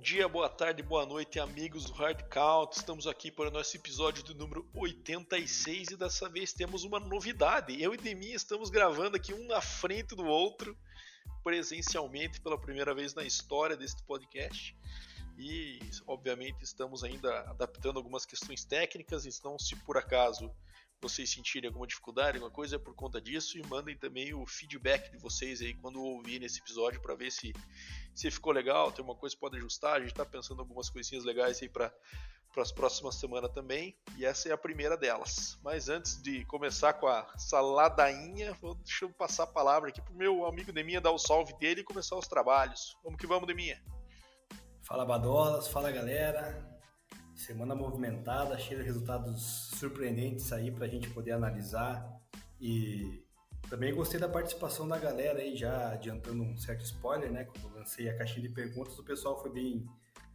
[0.00, 2.74] dia, boa tarde, boa noite, amigos do Hard Count.
[2.74, 7.80] Estamos aqui para o nosso episódio do número 86 e dessa vez temos uma novidade.
[7.80, 10.74] Eu e Demi estamos gravando aqui um na frente do outro,
[11.44, 14.74] presencialmente pela primeira vez na história deste podcast.
[15.36, 20.50] E, obviamente, estamos ainda adaptando algumas questões técnicas, então, se por acaso
[21.00, 23.58] vocês sentirem alguma dificuldade, alguma coisa, é por conta disso.
[23.58, 27.52] E mandem também o feedback de vocês aí quando ouvirem esse episódio para ver se,
[28.14, 29.96] se ficou legal, tem uma coisa que pode ajustar.
[29.96, 31.92] A gente está pensando algumas coisinhas legais aí para
[32.52, 35.58] para as próximas semanas também, e essa é a primeira delas.
[35.62, 40.14] Mas antes de começar com a saladainha, vou, deixa eu passar a palavra aqui pro
[40.14, 42.96] meu amigo Deminha dar o salve dele e começar os trabalhos.
[43.04, 43.80] Vamos que vamos, Deminha.
[44.82, 46.69] Fala Badolas, fala galera.
[47.40, 52.06] Semana movimentada, cheia de resultados surpreendentes aí para a gente poder analisar.
[52.60, 53.24] E
[53.70, 57.44] também gostei da participação da galera aí, já adiantando um certo spoiler, né?
[57.44, 59.86] Quando lancei a caixinha de perguntas, o pessoal foi bem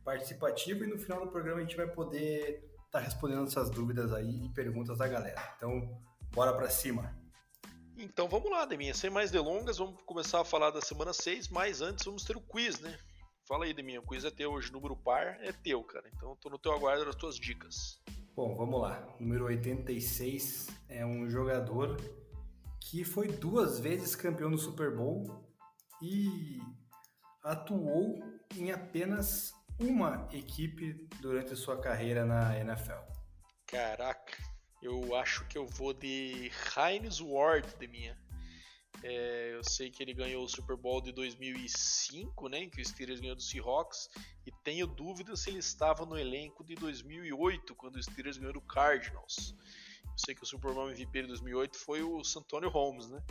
[0.03, 4.11] participativo e no final do programa a gente vai poder estar tá respondendo essas dúvidas
[4.11, 5.53] aí e perguntas da galera.
[5.57, 6.01] Então,
[6.31, 7.15] bora para cima.
[7.95, 11.81] Então vamos lá, Deminha, sem mais delongas, vamos começar a falar da semana 6, mas
[11.81, 12.97] antes vamos ter o quiz, né?
[13.47, 16.09] Fala aí, Deminha, o quiz é teu hoje, número par é teu, cara.
[16.11, 18.01] Então eu tô no teu aguardo das tuas dicas.
[18.35, 19.15] Bom, vamos lá.
[19.19, 21.95] Número 86 é um jogador
[22.81, 25.47] que foi duas vezes campeão do Super Bowl
[26.01, 26.59] e
[27.43, 28.19] atuou
[28.55, 32.99] em apenas uma equipe durante a sua carreira na NFL.
[33.67, 34.37] Caraca,
[34.81, 38.17] eu acho que eu vou de Heinz Ward, Deminha.
[39.07, 42.85] É, eu sei que ele ganhou o Super Bowl de 2005, né, em que o
[42.85, 44.09] Steelers ganhou do Seahawks,
[44.47, 48.61] e tenho dúvida se ele estava no elenco de 2008, quando o Steelers ganhou do
[48.61, 49.55] Cardinals.
[50.03, 53.21] Eu sei que o Super Bowl MVP de 2008 foi o Santonio Holmes, né?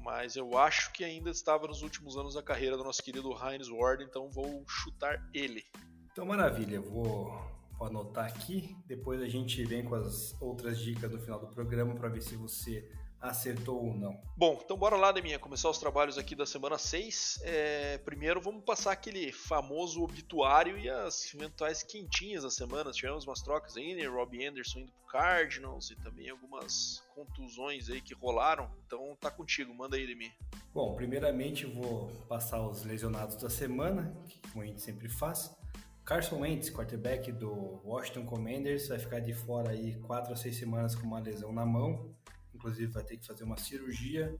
[0.00, 3.68] Mas eu acho que ainda estava nos últimos anos da carreira do nosso querido Heinz
[3.68, 5.62] Ward, então vou chutar ele.
[6.10, 7.40] Então, maravilha, vou,
[7.78, 8.76] vou anotar aqui.
[8.84, 12.34] Depois a gente vem com as outras dicas no final do programa para ver se
[12.34, 12.90] você
[13.20, 14.20] acertou ou não.
[14.36, 17.40] Bom, então bora lá, Deminha, começar os trabalhos aqui da semana 6.
[17.42, 22.92] É, primeiro vamos passar aquele famoso obituário e as eventuais quentinhas da semana.
[22.92, 24.06] Tivemos umas trocas aí, né?
[24.06, 28.70] Robbie Anderson indo pro Cardinals e também algumas contusões aí que rolaram.
[28.86, 30.32] Então tá contigo, manda aí, Deminha.
[30.72, 35.56] Bom, primeiramente vou passar os lesionados da semana, que como a gente sempre faz.
[36.04, 40.94] Carson Wentz, quarterback do Washington Commanders, vai ficar de fora aí 4 a 6 semanas
[40.94, 42.16] com uma lesão na mão
[42.58, 44.36] inclusive vai ter que fazer uma cirurgia.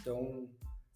[0.00, 0.48] Então,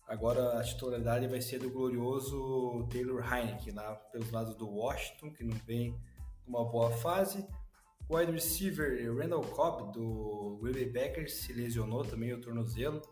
[0.07, 5.45] agora a titularidade vai ser do glorioso Taylor Heineke, lá pelos lados do Washington, que
[5.45, 6.01] não vem
[6.47, 7.47] numa boa fase.
[8.09, 13.03] O wide receiver Randall Cobb, do Bay Packers, se lesionou também o tornozelo.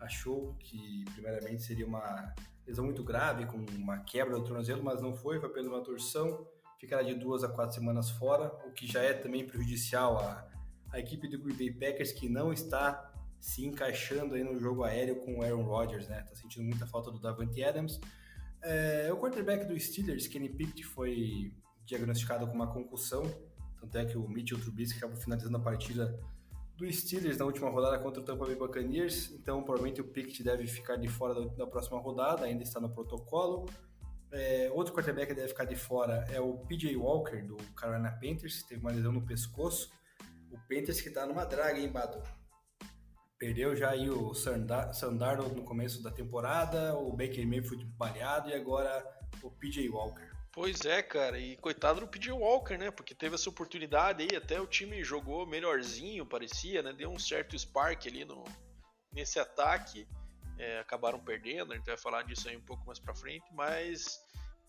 [0.00, 2.34] Achou que, primeiramente, seria uma
[2.66, 6.46] lesão muito grave, com uma quebra do tornozelo, mas não foi, foi apenas uma torção.
[6.78, 10.51] Ficará de duas a quatro semanas fora, o que já é também prejudicial a
[10.92, 13.10] a equipe do Green Bay Packers que não está
[13.40, 16.22] se encaixando aí no jogo aéreo com o Aaron Rodgers, né?
[16.22, 17.98] Tá sentindo muita falta do Davante Adams.
[18.62, 21.52] É, o quarterback do Steelers, Kenny Pickett, foi
[21.84, 23.22] diagnosticado com uma concussão,
[23.80, 26.16] tanto é que o Mitchell Trubisky acabou finalizando a partida
[26.76, 30.66] do Steelers na última rodada contra o Tampa Bay Buccaneers, então provavelmente o Pickett deve
[30.66, 33.68] ficar de fora da, próxima rodada, ainda está no protocolo.
[34.30, 38.62] É, outro quarterback que deve ficar de fora é o PJ Walker, do Carolina Panthers,
[38.62, 39.90] que teve uma lesão no pescoço,
[40.52, 42.22] o Panthers que tá numa draga, hein, Bado?
[43.38, 49.04] Perdeu já aí o Sandarno no começo da temporada, o Baker Mayfield baleado e agora
[49.42, 50.30] o PJ Walker.
[50.52, 52.90] Pois é, cara, e coitado do PJ Walker, né?
[52.90, 56.92] Porque teve essa oportunidade aí, até o time jogou melhorzinho, parecia, né?
[56.92, 58.44] Deu um certo spark ali no,
[59.12, 60.06] nesse ataque.
[60.58, 64.20] É, acabaram perdendo, a gente vai falar disso aí um pouco mais pra frente, mas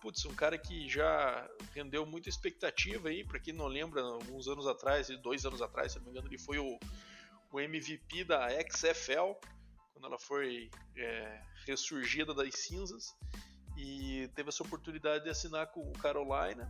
[0.04, 4.68] putz, um cara que já rendeu muita expectativa aí, para quem não lembra, alguns anos
[4.68, 6.78] atrás, dois anos atrás, se não me engano, ele foi o,
[7.50, 9.32] o MVP da XFL,
[9.94, 13.16] quando ela foi é, ressurgida das cinzas,
[13.78, 16.70] e teve essa oportunidade de assinar com o Carolina,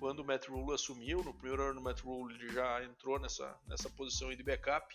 [0.00, 3.88] quando o Matt Rule assumiu, no primeiro ano do Matt Rule já entrou nessa, nessa
[3.90, 4.92] posição de backup,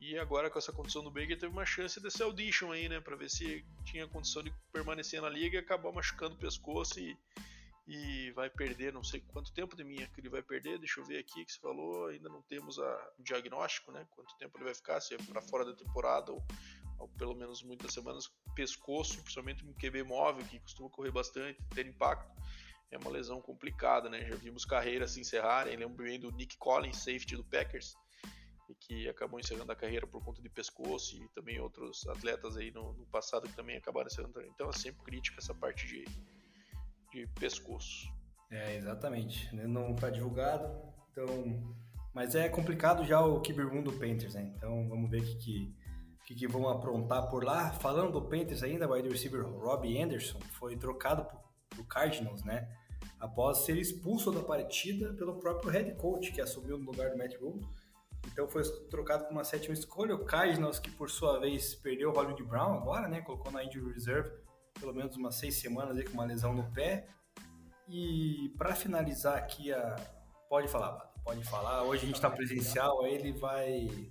[0.00, 3.00] e agora com essa condição do Baker teve uma chance desse audition aí, né?
[3.00, 7.14] Pra ver se tinha condição de permanecer na liga e acabar machucando o pescoço e,
[7.86, 11.04] e vai perder, não sei quanto tempo de minha que ele vai perder, deixa eu
[11.04, 14.06] ver aqui que você falou, ainda não temos a, o diagnóstico, né?
[14.12, 16.42] Quanto tempo ele vai ficar, se é para fora da temporada ou,
[16.98, 21.86] ou, pelo menos muitas semanas, pescoço, principalmente um QB móvel que costuma correr bastante, ter
[21.86, 22.30] impacto.
[22.90, 24.26] É uma lesão complicada, né?
[24.26, 25.76] Já vimos carreiras se encerrarem.
[25.76, 27.96] Lembro bem do Nick Collins, safety do Packers,
[28.70, 32.70] e que acabou encerrando a carreira por conta de pescoço e também outros atletas aí
[32.70, 34.40] no, no passado que também acabaram encerrando.
[34.42, 36.04] Então é sempre crítica essa parte de,
[37.12, 38.08] de pescoço.
[38.50, 39.54] É, exatamente.
[39.54, 40.70] Não está divulgado,
[41.10, 41.26] então...
[42.12, 44.52] Mas é complicado já o room do Panthers, né?
[44.56, 45.74] Então vamos ver o que, que,
[46.26, 47.70] que, que vão aprontar por lá.
[47.70, 52.68] Falando do Panthers ainda, o wide receiver Robbie Anderson foi trocado para o Cardinals, né?
[53.20, 57.36] Após ser expulso da partida pelo próprio head coach, que assumiu no lugar do Matt
[57.36, 57.64] Rule.
[58.26, 60.14] Então foi trocado por uma sétima escolha.
[60.14, 63.20] O Cardinals, que por sua vez perdeu o Hollywood Brown agora, né?
[63.20, 64.30] Colocou na injury reserve
[64.80, 67.06] pelo menos umas seis semanas aí com uma lesão no pé.
[67.88, 69.96] E para finalizar aqui a.
[70.48, 71.82] Pode falar, pode falar.
[71.82, 74.10] Hoje a gente está presencial, aí ele vai.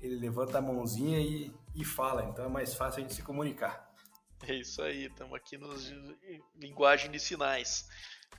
[0.00, 3.90] Ele levanta a mãozinha e, e fala, então é mais fácil a gente se comunicar.
[4.48, 5.92] É isso aí, estamos aqui nos
[6.56, 7.86] linguagem de sinais.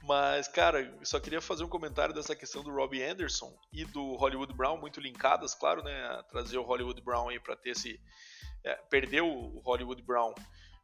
[0.04, 4.54] Mas, cara, só queria fazer um comentário dessa questão do Robbie Anderson e do Hollywood
[4.54, 6.24] Brown, muito linkadas, claro, né?
[6.30, 8.00] Trazer o Hollywood Brown aí para ter esse.
[8.64, 10.34] É, perdeu o Hollywood Brown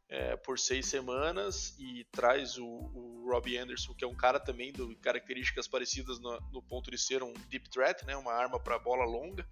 [0.09, 4.71] é, por seis semanas e traz o, o Robbie Anderson, que é um cara também
[4.71, 8.15] de características parecidas no, no ponto de ser um deep threat, né?
[8.15, 9.47] Uma arma para bola longa.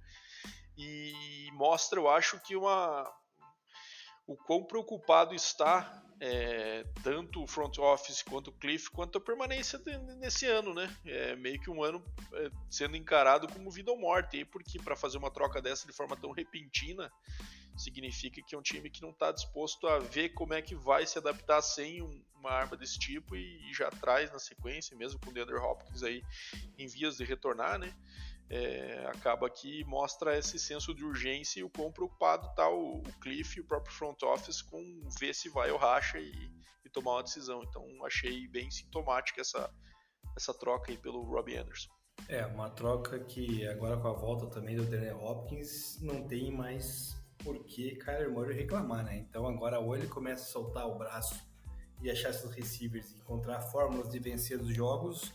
[0.77, 3.11] E mostra, eu acho, que uma,
[4.27, 9.77] o quão preocupado está é, tanto o front office quanto o Cliff quanto a permanência
[9.79, 10.95] de, nesse ano, né?
[11.05, 12.03] É meio que um ano
[12.33, 16.15] é, sendo encarado como vida ou morte, porque para fazer uma troca dessa de forma
[16.15, 17.11] tão repentina
[17.77, 21.05] significa que é um time que não está disposto a ver como é que vai
[21.05, 25.19] se adaptar sem um, uma arma desse tipo e, e, já traz na sequência, mesmo
[25.19, 26.23] com o DeAndre Hopkins aí
[26.77, 27.93] em vias de retornar, né?
[28.49, 33.19] É, acaba que mostra esse senso de urgência e o quão preocupado está o, o
[33.19, 34.81] Cliff e o próprio front office com
[35.19, 36.31] ver se vai ou racha e,
[36.83, 37.63] e, tomar uma decisão.
[37.63, 39.69] Então achei bem sintomática essa,
[40.35, 41.89] essa troca aí pelo Robbie Anderson.
[42.29, 47.15] É, uma troca que agora com a volta também do Daniel Hopkins não tem mais
[47.43, 49.17] por que Kyler Murray reclamar, né?
[49.17, 51.35] Então agora ou ele começa a soltar o braço
[52.01, 55.33] e achar seus receivers e encontrar fórmulas de vencer os jogos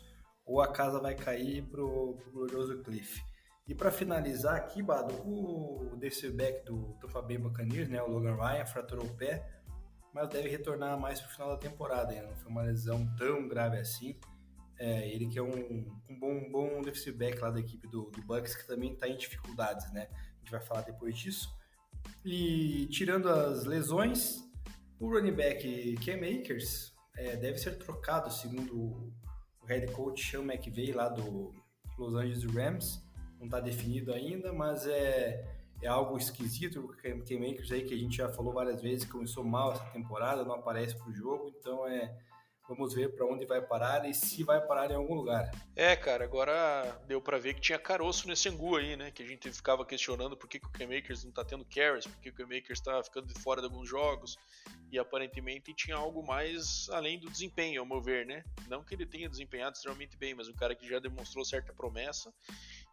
[0.50, 3.22] ou a casa vai cair pro, pro glorioso Cliff.
[3.68, 8.34] E para finalizar aqui, Bado, o defensive back do Tampa Bay Buccaneers, né, o Logan
[8.34, 9.48] Ryan, fraturou o pé,
[10.12, 12.20] mas deve retornar mais pro final da temporada.
[12.20, 14.18] Não foi uma lesão tão grave assim.
[14.76, 18.20] É, ele que é um, um bom, bom defensive back lá da equipe do, do
[18.22, 20.08] Bucks, que também está em dificuldades, né?
[20.10, 21.48] A gente vai falar depois disso.
[22.24, 24.40] E tirando as lesões,
[24.98, 29.12] o running back Cam Akers é, deve ser trocado, segundo
[29.66, 31.52] head coach Sean McVay lá do
[31.98, 33.02] Los Angeles Rams.
[33.38, 35.44] Não está definido ainda, mas é,
[35.82, 36.80] é algo esquisito.
[36.80, 40.44] O Cam Makers aí que a gente já falou várias vezes começou mal essa temporada,
[40.44, 42.14] não aparece para o jogo, então é
[42.70, 45.50] Vamos ver para onde vai parar e se vai parar em algum lugar.
[45.74, 49.10] É, cara, agora deu para ver que tinha caroço nesse angu aí, né?
[49.10, 52.16] Que a gente ficava questionando por que, que o K-Makers não tá tendo carries, por
[52.20, 54.38] que, que o K-Makers tá ficando de fora de alguns jogos.
[54.92, 58.44] E aparentemente tinha algo mais além do desempenho, ao meu ver, né?
[58.68, 62.32] Não que ele tenha desempenhado extremamente bem, mas um cara que já demonstrou certa promessa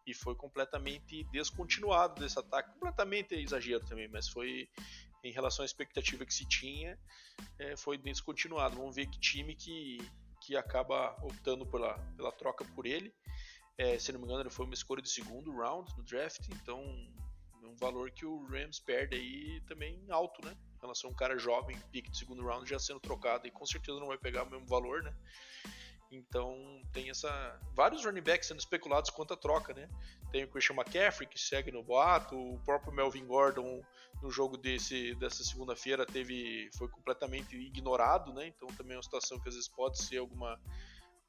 [0.08, 2.72] e foi completamente descontinuado desse ataque.
[2.74, 4.70] Completamente exagero também, mas foi
[5.24, 6.98] em relação à expectativa que se tinha,
[7.60, 8.78] é, foi descontinuado.
[8.78, 9.98] Vamos ver que time que,
[10.42, 13.14] que acaba optando pela, pela troca por ele.
[13.78, 16.82] É, se não me engano, ele foi uma escolha de segundo round no draft, então
[17.62, 20.56] um valor que o Rams perde aí também alto, né?
[20.78, 23.66] Em relação a um cara jovem, pick de segundo round já sendo trocado e com
[23.66, 25.14] certeza não vai pegar o mesmo valor, né?
[26.12, 29.90] Então tem essa vários running backs sendo especulados quanto a troca, né?
[30.32, 33.84] Tem o Christian McCaffrey que segue no boato, o próprio Melvin Gordon
[34.22, 38.48] no jogo desse dessa segunda-feira teve foi completamente ignorado, né?
[38.48, 40.60] Então também é uma situação que às vezes pode ser alguma,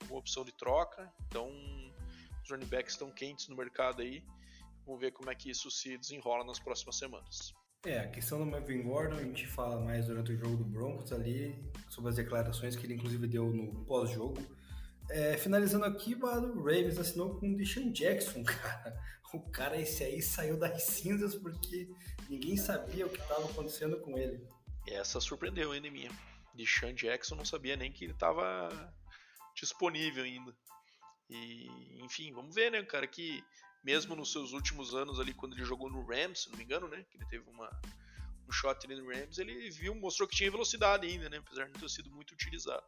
[0.02, 1.12] alguma opção de troca.
[1.26, 1.50] Então
[2.44, 4.22] os running backs estão quentes no mercado aí.
[4.86, 7.52] Vamos ver como é que isso se desenrola nas próximas semanas.
[7.84, 11.12] É, a questão do Melvin Gordon, a gente fala mais durante o jogo do Broncos
[11.12, 11.54] ali,
[11.88, 14.57] sobre as declarações que ele inclusive deu no pós-jogo
[15.10, 19.00] é, finalizando aqui, o Ravens assinou com o Deshaun Jackson, cara.
[19.32, 21.88] O cara esse aí saiu das cinzas porque
[22.30, 24.42] ninguém sabia o que estava acontecendo com ele.
[24.86, 26.10] Essa surpreendeu ainda minha.
[26.54, 28.68] Deshaun Jackson não sabia nem que ele estava
[29.54, 30.54] disponível ainda.
[31.28, 33.44] E, enfim, vamos ver, né, cara, que
[33.84, 36.88] mesmo nos seus últimos anos ali, quando ele jogou no Rams, se não me engano,
[36.88, 37.70] né, que ele teve uma,
[38.48, 41.72] um shot ali no Rams, ele viu, mostrou que tinha velocidade ainda, né, apesar de
[41.72, 42.84] não ter sido muito utilizado.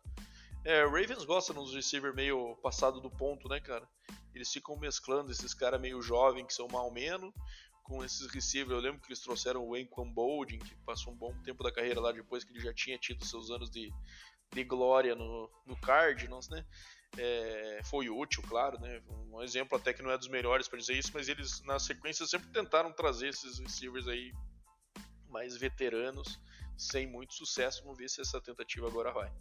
[0.64, 3.88] É, Ravens gosta nos receiver meio passado do ponto, né, cara?
[4.34, 7.32] Eles ficam mesclando esses caras meio jovens que são mal menos
[7.82, 8.76] com esses receivers.
[8.76, 12.00] Eu lembro que eles trouxeram o Anquan Bolding, que passou um bom tempo da carreira
[12.00, 13.90] lá depois que ele já tinha tido seus anos de,
[14.52, 16.64] de glória no, no Cardinals, né?
[17.16, 19.02] É, foi útil, claro, né?
[19.08, 22.26] Um exemplo até que não é dos melhores para dizer isso, mas eles na sequência
[22.26, 24.32] sempre tentaram trazer esses receivers aí
[25.28, 26.38] mais veteranos
[26.76, 27.82] sem muito sucesso.
[27.82, 29.32] Vamos ver se essa tentativa agora vai.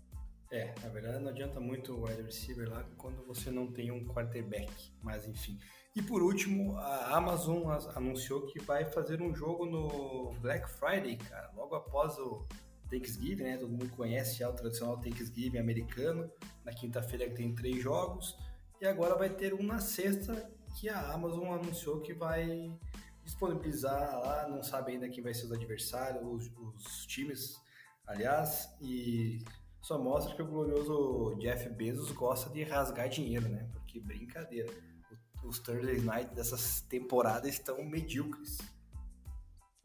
[0.51, 4.03] É, na verdade não adianta muito o wide receiver lá quando você não tem um
[4.05, 5.59] quarterback, mas enfim.
[5.95, 7.63] E por último, a Amazon
[7.95, 12.47] anunciou que vai fazer um jogo no Black Friday, cara, logo após o
[12.89, 13.57] Thanksgiving, né?
[13.57, 16.31] Todo mundo conhece já o tradicional Thanksgiving americano.
[16.65, 18.35] Na quinta-feira tem três jogos
[18.81, 22.71] e agora vai ter um na sexta que a Amazon anunciou que vai
[23.23, 27.55] disponibilizar lá, não sabe ainda quem vai ser os adversários, os, os times,
[28.07, 29.43] aliás, e
[29.81, 33.69] só mostra que o glorioso Jeff Bezos gosta de rasgar dinheiro, né?
[33.73, 34.71] Porque brincadeira,
[35.43, 38.57] os Thursday Night dessas temporadas estão medíocres.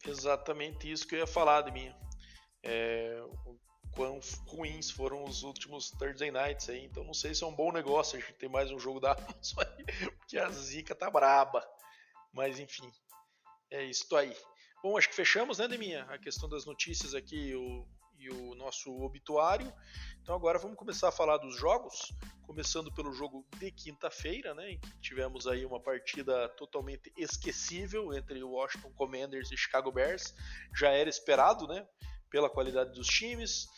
[0.05, 1.95] Exatamente isso que eu ia falar de mim.
[2.63, 3.23] É,
[3.95, 7.71] quão ruins foram os últimos Thursday Nights aí, então não sei se é um bom
[7.73, 9.85] negócio a gente ter mais um jogo da Amazon aí,
[10.19, 11.65] porque a zica tá braba.
[12.33, 12.91] Mas enfim,
[13.71, 14.37] é isso aí.
[14.83, 16.03] Bom, acho que fechamos, né, Deminha?
[16.05, 17.87] A questão das notícias aqui, o
[18.25, 19.73] e o nosso obituário.
[20.23, 22.13] Então agora vamos começar a falar dos jogos,
[22.43, 28.43] começando pelo jogo de quinta-feira, né, em que tivemos aí uma partida totalmente esquecível entre
[28.43, 30.35] o Washington Commanders e Chicago Bears.
[30.75, 31.87] Já era esperado, né,
[32.31, 33.69] pela qualidade dos times,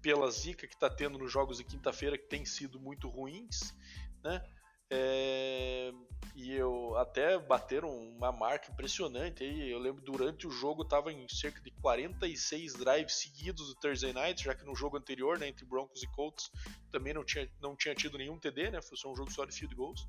[0.00, 3.74] pela zica que está tendo nos jogos de quinta-feira, que tem sido muito ruins,
[4.22, 4.42] né?
[4.90, 5.92] É,
[6.34, 9.70] e eu até bateram uma marca impressionante aí.
[9.70, 14.44] Eu lembro durante o jogo estava em cerca de 46 drives seguidos do Thursday Night,
[14.44, 16.50] já que no jogo anterior, né, entre Broncos e Colts,
[16.90, 18.80] também não tinha, não tinha tido nenhum TD, né?
[18.80, 20.06] Foi só um jogo só de field goals.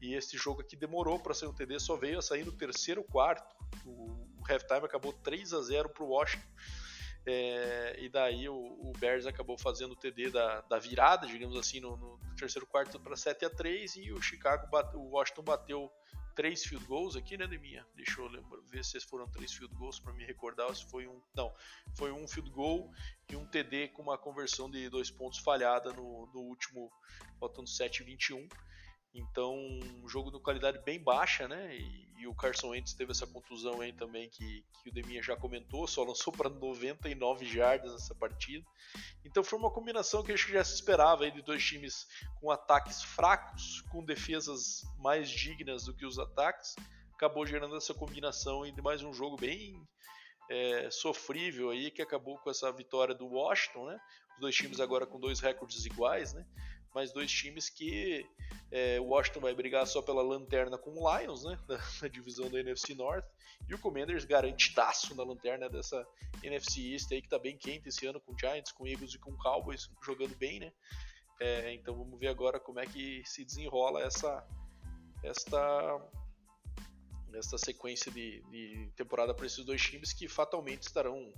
[0.00, 3.02] E esse jogo aqui demorou para sair um TD, só veio a sair no terceiro
[3.04, 3.54] quarto.
[3.86, 6.48] O, o halftime acabou 3 a 0 para o Washington.
[7.24, 11.78] É, e daí o, o, Bears acabou fazendo o TD da, da virada, digamos assim,
[11.78, 15.92] no, no terceiro quarto para 7 a 3 e o Chicago bate, o Washington bateu
[16.34, 17.86] três field goals aqui, né, Deminha?
[17.94, 21.20] Deixa eu lembrar, ver se foram três field goals para me recordar se foi um.
[21.34, 21.52] Não,
[21.94, 22.90] foi um field goal
[23.30, 26.90] e um TD com uma conversão de dois pontos falhada no, no último,
[27.38, 28.48] faltando 7-21.
[29.14, 31.76] Então, um jogo de qualidade bem baixa, né?
[31.76, 35.36] E, e, o Carson Wentz teve essa contusão aí também que, que o Deminha já
[35.36, 38.66] comentou, só lançou para 99 jardas nessa partida.
[39.24, 42.06] Então foi uma combinação que acho que já se esperava aí de dois times
[42.40, 46.74] com ataques fracos, com defesas mais dignas do que os ataques.
[47.14, 49.86] Acabou gerando essa combinação de mais um jogo bem
[50.50, 54.00] é, sofrível aí que acabou com essa vitória do Washington, né?
[54.34, 56.46] Os dois times agora com dois recordes iguais, né?
[56.94, 58.26] Mas dois times que
[58.70, 61.58] é, o Washington vai brigar só pela lanterna com o Lions, né,
[62.02, 63.24] na, divisão da NFC North,
[63.68, 66.06] e o Commanders garantidaço na lanterna dessa
[66.42, 69.36] NFC East aí que tá bem quente esse ano com Giants, com Eagles e com
[69.36, 70.72] Cowboys jogando bem, né?
[71.40, 74.46] É, então vamos ver agora como é que se desenrola essa
[75.24, 76.00] esta
[77.34, 81.32] esta sequência de, de temporada para esses dois times que fatalmente estarão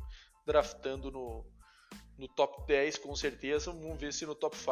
[0.44, 1.46] draftando no,
[2.18, 3.72] no top 10 com certeza.
[3.72, 4.70] Vamos ver se no top 5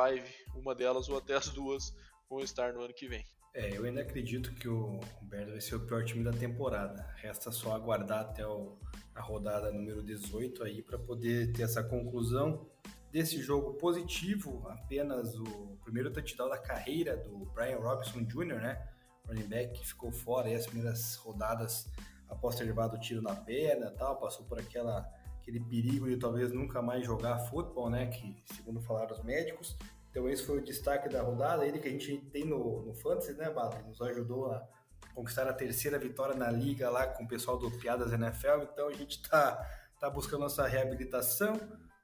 [0.59, 1.95] uma delas ou até as duas
[2.29, 3.25] vão estar no ano que vem.
[3.55, 7.07] É, eu ainda acredito que o Bears vai ser o pior time da temporada.
[7.17, 8.79] Resta só aguardar até o,
[9.15, 12.67] a rodada número 18 aí para poder ter essa conclusão
[13.11, 14.67] desse jogo positivo.
[14.69, 18.89] Apenas o primeiro touchdown da carreira do Brian Robinson Jr., né?
[19.27, 21.91] Running back que ficou fora aí as primeiras rodadas
[22.33, 25.07] após ter levado o tiro na perna tal, passou por aquela
[25.43, 28.07] aquele perigo de talvez nunca mais jogar futebol, né?
[28.07, 29.77] Que segundo falaram os médicos.
[30.11, 33.35] Então esse foi o destaque da rodada, ele que a gente tem no, no Fantasy,
[33.35, 33.85] né, Bato?
[33.87, 34.67] Nos ajudou a
[35.15, 38.93] conquistar a terceira vitória na liga lá com o pessoal do Piadas NFL, então a
[38.93, 39.67] gente tá,
[39.99, 41.59] tá buscando nossa reabilitação.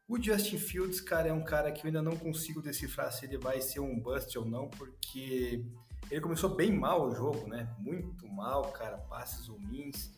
[0.07, 3.37] O Justin Fields, cara, é um cara que eu ainda não consigo decifrar se ele
[3.37, 5.64] vai ser um bust ou não, porque
[6.11, 7.75] ele começou bem mal o jogo, né?
[7.78, 10.18] Muito mal, cara, passes ruins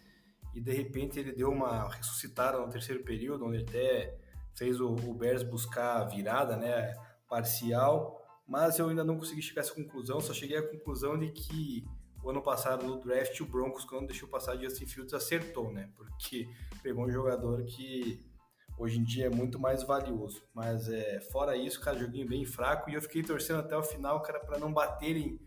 [0.54, 4.18] e de repente ele deu uma ressuscitada no terceiro período, onde até
[4.54, 6.94] fez o, o Bears buscar a virada, né,
[7.28, 11.30] parcial, mas eu ainda não consegui chegar a essa conclusão, só cheguei à conclusão de
[11.30, 11.84] que
[12.22, 16.48] o ano passado no draft o Broncos quando deixou passar Justin Fields acertou, né, porque
[16.82, 18.20] pegou um jogador que
[18.80, 22.88] hoje em dia é muito mais valioso, mas é, fora isso, cara, joguinho bem fraco.
[22.88, 25.38] E eu fiquei torcendo até o final, cara, para não baterem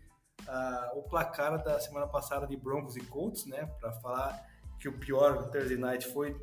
[0.42, 4.40] uh, o placar da semana passada de Broncos e Colts, né, para falar
[4.84, 6.36] que o pior Thursday Night foi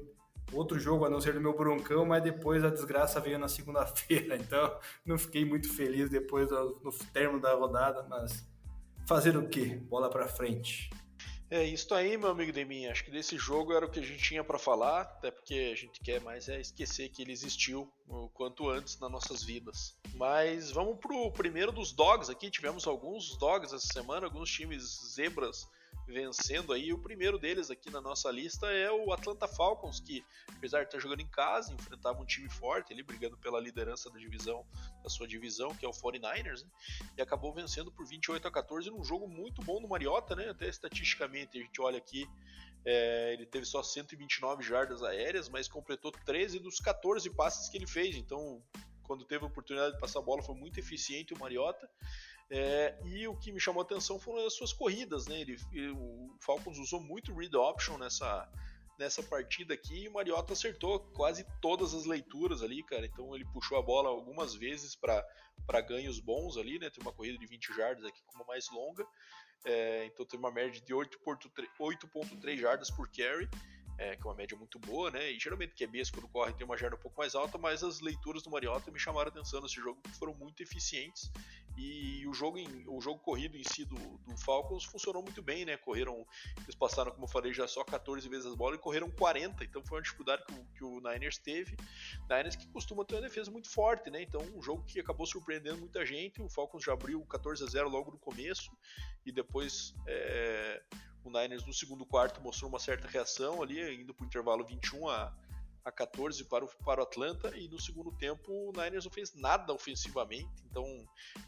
[0.52, 4.34] outro jogo a não ser do meu broncão, mas depois a desgraça veio na segunda-feira,
[4.42, 8.44] então não fiquei muito feliz depois do, no termo da rodada, mas
[9.08, 9.76] fazer o que?
[9.76, 10.90] Bola para frente.
[11.52, 12.88] É isso aí, meu amigo Demin.
[12.88, 15.76] Acho que desse jogo era o que a gente tinha para falar, até porque a
[15.76, 19.96] gente quer mais é esquecer que ele existiu o quanto antes nas nossas vidas.
[20.16, 22.50] Mas vamos pro primeiro dos dogs aqui.
[22.50, 25.68] Tivemos alguns dogs essa semana, alguns times zebras
[26.08, 26.92] vencendo aí.
[26.94, 30.24] O primeiro deles aqui na nossa lista é o Atlanta Falcons, que
[30.56, 34.20] apesar de estar jogando em casa, enfrentava um time forte ali, brigando pela liderança da
[34.20, 34.66] divisão,
[35.04, 36.70] da sua divisão, que é o 49ers, né?
[37.18, 40.50] e acabou vencendo por 28 a 14 num jogo muito bom no Mariota, né?
[40.50, 42.28] Até estatisticamente a gente olha aqui,
[42.86, 47.88] é, ele teve só 129 jardas aéreas, mas completou 13 dos 14 passes que ele
[47.88, 48.62] fez, então
[49.04, 51.90] quando teve a oportunidade de passar a bola foi muito eficiente o Mariota.
[52.54, 55.40] É, e o que me chamou a atenção foram as suas corridas, né?
[55.40, 55.58] Ele,
[55.92, 58.52] o Falcons usou muito read option nessa,
[59.00, 63.06] nessa partida aqui e o Mariota acertou quase todas as leituras ali, cara.
[63.06, 66.90] Então ele puxou a bola algumas vezes para ganhos bons ali, né?
[66.90, 69.08] Tem uma corrida de 20 jardas aqui com uma mais longa.
[69.64, 73.48] É, então teve uma média de 8.3 jardas por carry
[74.02, 75.32] é, que é uma média muito boa, né?
[75.32, 78.42] E geralmente QBs quando corre tem uma jarda um pouco mais alta, mas as leituras
[78.42, 81.32] do Mariota me chamaram atenção nesse jogo, que foram muito eficientes.
[81.78, 85.66] E o jogo, em, o jogo corrido em si do, do, Falcons funcionou muito bem,
[85.66, 85.78] né?
[85.78, 86.26] Correram,
[86.64, 89.84] eles passaram, como eu falei, já só 14 vezes as bolas e correram 40, então
[89.86, 91.78] foi uma dificuldade que o, que o Niners teve.
[92.28, 94.24] Niners que costuma ter uma defesa muito forte, né?
[94.24, 96.42] Então, um jogo que acabou surpreendendo muita gente.
[96.42, 98.72] O Falcons já abriu 14 a 0 logo no começo
[99.24, 99.94] e depois.
[100.08, 100.82] É
[101.24, 105.08] o Niners no segundo quarto mostrou uma certa reação ali, indo para o intervalo 21
[105.10, 105.34] a,
[105.84, 109.34] a 14 para o, para o Atlanta, e no segundo tempo o Niners não fez
[109.34, 110.86] nada ofensivamente, então,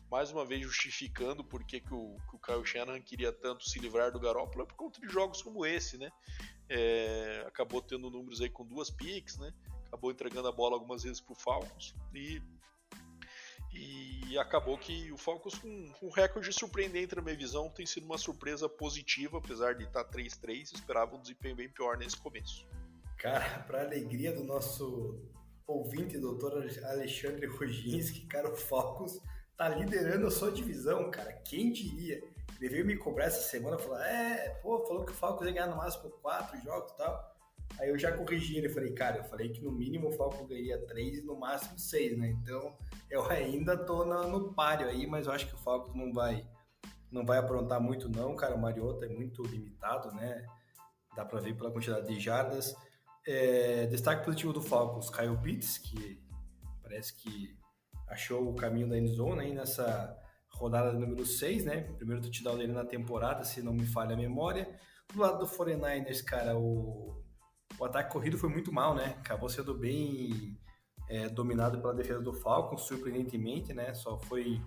[0.09, 3.79] mais uma vez justificando por que, que, o, que o Kyle Shanahan queria tanto se
[3.79, 6.11] livrar do Garoppolo, é por conta de jogos como esse, né?
[6.69, 9.53] É, acabou tendo números aí com duas picks, né?
[9.87, 12.41] Acabou entregando a bola algumas vezes para o Falcons, e
[13.75, 18.17] e acabou que o Falcons, com um recorde surpreendente na minha visão, tem sido uma
[18.17, 22.67] surpresa positiva, apesar de estar 3-3, esperava um desempenho bem pior nesse começo.
[23.17, 25.21] Cara, para alegria do nosso
[25.67, 26.53] ouvinte, doutor
[26.83, 29.21] Alexandre Roginski, cara, o Falcons
[29.55, 31.31] tá liderando a sua divisão, cara.
[31.31, 32.21] Quem diria?
[32.59, 35.67] Ele veio me cobrar essa semana, falar, é, pô, falou que o Falcons ia ganhar
[35.67, 37.32] no máximo quatro jogos e tal.
[37.79, 40.79] Aí eu já corrigi ele, falei, cara, eu falei que no mínimo o Falcons ganharia
[40.85, 42.29] três e no máximo seis, né?
[42.29, 42.75] Então
[43.09, 46.47] eu ainda tô no, páreo aí, mas eu acho que o Falcons não vai
[47.11, 48.55] não vai aprontar muito não, cara.
[48.55, 50.45] O Mariota é muito limitado, né?
[51.15, 52.75] Dá para ver pela quantidade de jardas.
[53.25, 56.19] É, destaque positivo do Falcons, Kyle Pitts, que
[56.81, 57.55] parece que
[58.07, 61.81] achou o caminho da endzone aí nessa rodada número 6, né?
[61.97, 64.67] Primeiro touchdown dele na temporada, se não me falha a memória.
[65.13, 67.22] Do lado do 49ers, cara, o,
[67.79, 69.15] o ataque corrido foi muito mal, né?
[69.19, 70.57] Acabou sendo bem
[71.09, 73.93] é, dominado pela defesa do Falcons, surpreendentemente, né?
[73.93, 74.61] Só foi,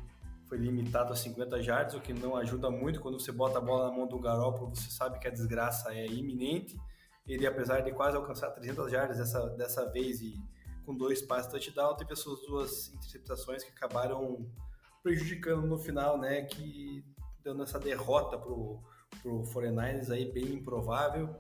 [0.48, 3.00] foi limitado a 50 jardas, o que não ajuda muito.
[3.00, 6.06] Quando você bota a bola na mão do Garoppolo, você sabe que a desgraça é
[6.06, 6.76] iminente.
[7.26, 10.34] Ele, apesar de quase alcançar 300 jardas dessa, dessa vez e
[10.84, 14.48] com dois passes touchdown, teve as suas duas interceptações que acabaram
[15.02, 16.42] prejudicando no final, né?
[16.42, 17.04] Que
[17.42, 18.80] dando essa derrota pro,
[19.22, 21.34] pro 49ers aí bem improvável.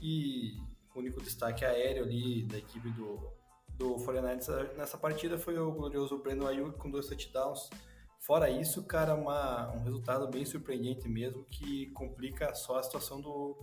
[0.00, 0.56] E
[1.00, 3.32] único destaque aéreo ali da equipe do,
[3.76, 7.68] do 49ers nessa partida foi o glorioso Breno Ayuk com dois touchdowns.
[8.20, 13.58] Fora isso, cara, uma, um resultado bem surpreendente mesmo, que complica só a situação do,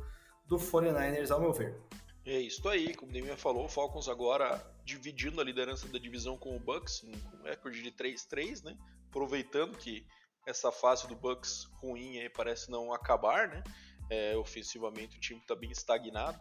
[0.45, 1.79] do 49ers, ao meu ver.
[2.25, 6.37] É isso aí, como o Demian falou, o Falcons agora dividindo a liderança da divisão
[6.37, 8.77] com o Bucks, um recorde de 3-3, né?
[9.07, 10.05] Aproveitando que
[10.45, 13.63] essa fase do Bucks ruim aí parece não acabar, né?
[14.09, 16.39] É, ofensivamente o time está bem estagnado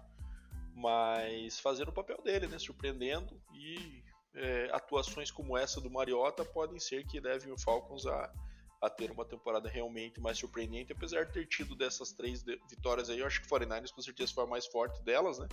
[0.78, 2.58] mas fazendo o papel dele, né?
[2.58, 4.02] Surpreendendo e
[4.34, 8.32] é, atuações como essa do Mariota podem ser que levem o Falcons a,
[8.80, 13.18] a ter uma temporada realmente mais surpreendente, apesar de ter tido dessas três vitórias aí,
[13.18, 15.48] eu acho que o 49ers com certeza foi a mais forte delas, né?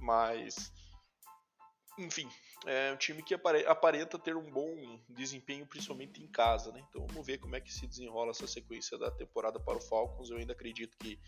[0.00, 0.72] Mas,
[1.98, 2.28] enfim,
[2.64, 6.84] é um time que aparenta ter um bom desempenho, principalmente em casa, né?
[6.88, 10.30] Então vamos ver como é que se desenrola essa sequência da temporada para o Falcons.
[10.30, 11.18] Eu ainda acredito que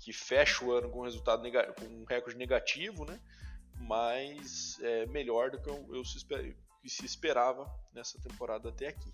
[0.00, 1.42] que fecha o ano com um resultado
[1.78, 3.20] com um recorde negativo, né?
[3.76, 9.12] Mas é melhor do que eu, eu se, que se esperava nessa temporada até aqui.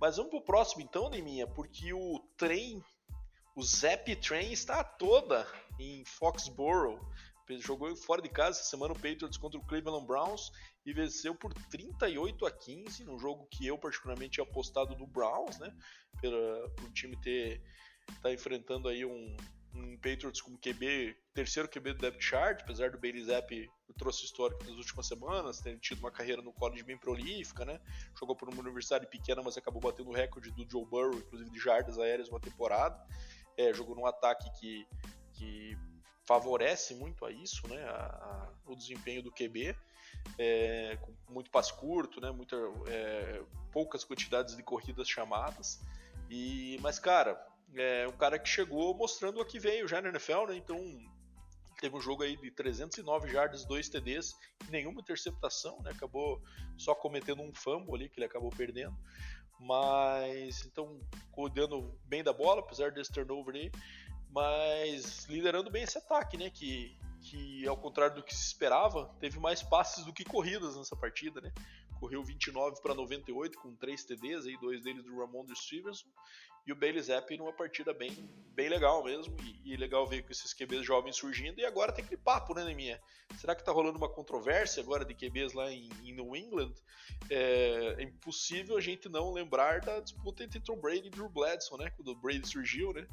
[0.00, 2.82] Mas vamos pro próximo então, Neminha, porque o trem,
[3.54, 5.46] o Zap Train está toda
[5.78, 7.00] em Foxborough.
[7.58, 10.50] Jogou fora de casa essa semana o Patriots contra o Cleveland Browns
[10.86, 15.58] e venceu por 38 a 15, num jogo que eu particularmente tinha apostado do Browns,
[15.58, 15.74] né?
[16.20, 17.60] Pelo, pelo time ter
[18.22, 19.36] tá enfrentando aí um,
[19.74, 24.64] um Patriots como QB, terceiro QB do depth chart, apesar do Bailey Zapp trouxe histórico
[24.64, 27.80] nas últimas semanas, ter tido uma carreira no college bem prolífica, né?
[28.18, 31.58] Jogou por uma universidade pequena, mas acabou batendo o recorde do Joe Burrow, inclusive de
[31.58, 32.98] jardas aéreas uma temporada.
[33.56, 34.86] É, jogou num ataque que,
[35.34, 35.76] que
[36.24, 37.82] favorece muito a isso, né?
[37.84, 39.76] A, a, o desempenho do QB.
[40.38, 42.30] É, com muito passe curto, né?
[42.30, 42.56] Muita,
[42.86, 45.80] é, poucas quantidades de corridas chamadas.
[46.30, 47.34] E, mas, cara,
[47.74, 50.56] É um cara que chegou mostrando o que veio já na NFL, né?
[50.56, 50.78] Então
[51.80, 54.36] teve um jogo aí de 309 jardas, 2 TDs,
[54.70, 55.90] nenhuma interceptação, né?
[55.90, 56.40] Acabou
[56.76, 58.96] só cometendo um fumble ali que ele acabou perdendo.
[59.58, 63.72] Mas então cuidando bem da bola, apesar desse turnover aí,
[64.30, 66.50] mas liderando bem esse ataque, né?
[66.50, 70.96] Que, que ao contrário do que se esperava, teve mais passes do que corridas nessa
[70.96, 71.52] partida, né?
[72.02, 76.08] Correu 29 para 98 com 3 TDs, aí, dois deles do Ramon Stevenson
[76.66, 78.10] e o Bailey Zapp numa partida bem,
[78.54, 82.04] bem legal mesmo, e, e, legal ver com esses QBs jovens surgindo, e agora tem
[82.04, 83.00] aquele papo, né, minha
[83.38, 86.74] Será que tá rolando uma controvérsia agora de QBs lá em, em New England?
[87.30, 91.78] É, é, impossível a gente não lembrar da disputa entre Tom Brady e Drew Bledsoe,
[91.78, 93.06] né, quando o Brady surgiu, né,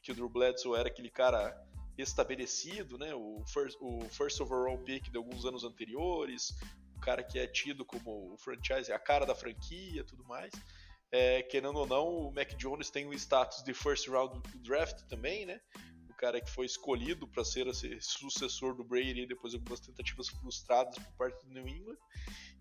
[0.00, 1.60] que o Drew Bledsoe era aquele cara
[1.96, 6.56] estabelecido, né, o first, o first overall pick de alguns anos anteriores,
[6.98, 10.52] o cara que é tido como o franchise, a cara da franquia, tudo mais,
[11.10, 15.46] é, querendo ou não, o Mac Jones tem o status de first round draft também,
[15.46, 15.60] né?
[16.10, 20.28] O cara que foi escolhido para ser esse sucessor do Brady depois de algumas tentativas
[20.28, 21.96] frustradas por parte do New England.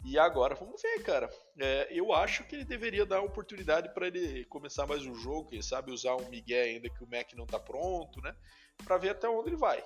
[0.06, 1.28] E agora vamos ver, cara.
[1.60, 5.62] É, eu acho que ele deveria dar oportunidade para ele começar mais um jogo, quem
[5.62, 8.34] sabe usar um Miguel ainda que o Mac não tá pronto, né?
[8.86, 9.84] Para ver até onde ele vai.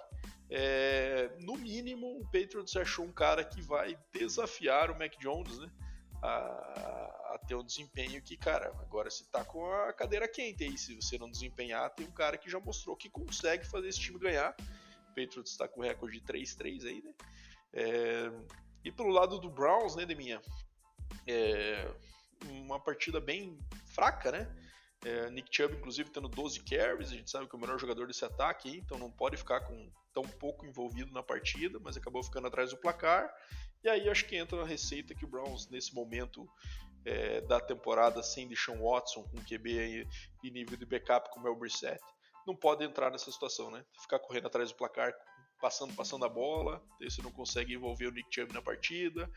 [0.51, 5.71] É, no mínimo, o Patriots achou um cara que vai desafiar o Mac Jones, né?
[6.21, 10.77] a, a, ter um desempenho que, cara, agora você tá com a cadeira quente aí.
[10.77, 14.19] Se você não desempenhar, tem um cara que já mostrou que consegue fazer esse time
[14.19, 14.55] ganhar.
[15.11, 17.13] O Patriots está com recorde de 3-3 aí, né?
[17.73, 18.31] É,
[18.83, 20.41] e pelo lado do Browns, né, Deminha?
[21.27, 21.91] É,
[22.45, 24.55] uma partida bem fraca, né?
[25.03, 28.05] É, Nick Chubb, inclusive, tendo 12 carries, a gente sabe que é o melhor jogador
[28.07, 32.47] desse ataque, então não pode ficar com tão pouco envolvido na partida, mas acabou ficando
[32.47, 33.33] atrás do placar.
[33.83, 36.47] E aí acho que entra na receita que o Browns, nesse momento
[37.03, 40.07] é, da temporada, sem Deshaun Watson, com QB
[40.43, 41.99] e nível de backup como é o Brissett,
[42.45, 43.83] não pode entrar nessa situação, né?
[44.01, 45.13] Ficar correndo atrás do placar,
[45.59, 49.29] passando, passando a bola, você não consegue envolver o Nick Chubb na partida,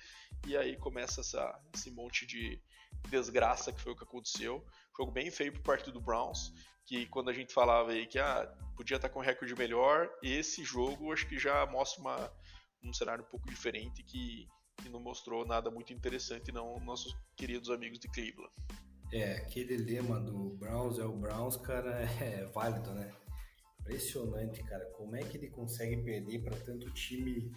[0.47, 2.61] e aí começa essa, esse monte de
[3.09, 4.65] desgraça que foi o que aconteceu.
[4.97, 6.53] Jogo bem feio por parte do Browns,
[6.85, 10.65] que quando a gente falava aí que ah, podia estar com um recorde melhor, esse
[10.65, 12.33] jogo acho que já mostra uma
[12.85, 17.71] um cenário um pouco diferente que, que não mostrou nada muito interessante, não, nossos queridos
[17.71, 18.53] amigos de Cleveland.
[19.13, 23.13] É, aquele lema do Browns é o Browns, cara, é válido, né?
[23.81, 24.85] Impressionante, cara.
[24.97, 27.53] Como é que ele consegue perder para tanto time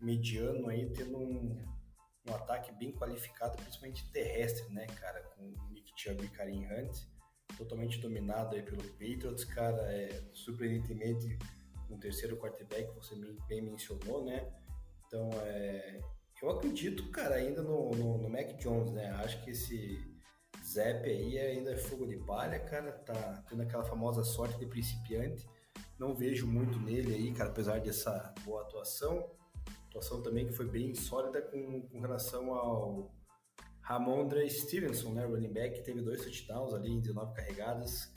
[0.00, 1.56] mediano aí, tendo um,
[2.26, 5.22] um ataque bem qualificado, principalmente terrestre, né, cara?
[5.34, 6.96] Com Nick Chubb e Karim Hunt,
[7.56, 9.80] totalmente dominado aí pelo Patriots, cara.
[9.92, 11.38] É surpreendentemente
[11.90, 13.14] um terceiro quarterback, você
[13.48, 14.52] bem mencionou, né?
[15.06, 16.00] Então, é,
[16.42, 19.10] eu acredito, cara, ainda no, no, no, Mac Jones, né?
[19.24, 19.98] Acho que esse
[20.64, 22.92] Zep aí ainda é fogo de palha, cara.
[22.92, 25.48] Tá tendo aquela famosa sorte de principiante.
[25.98, 29.30] Não vejo muito nele aí, cara, apesar dessa boa atuação.
[29.98, 33.14] Atuação também que foi bem sólida com, com relação ao
[33.80, 35.24] Ramondre Stevenson, né?
[35.24, 38.12] Running back, teve dois touchdowns ali em 19 carregadas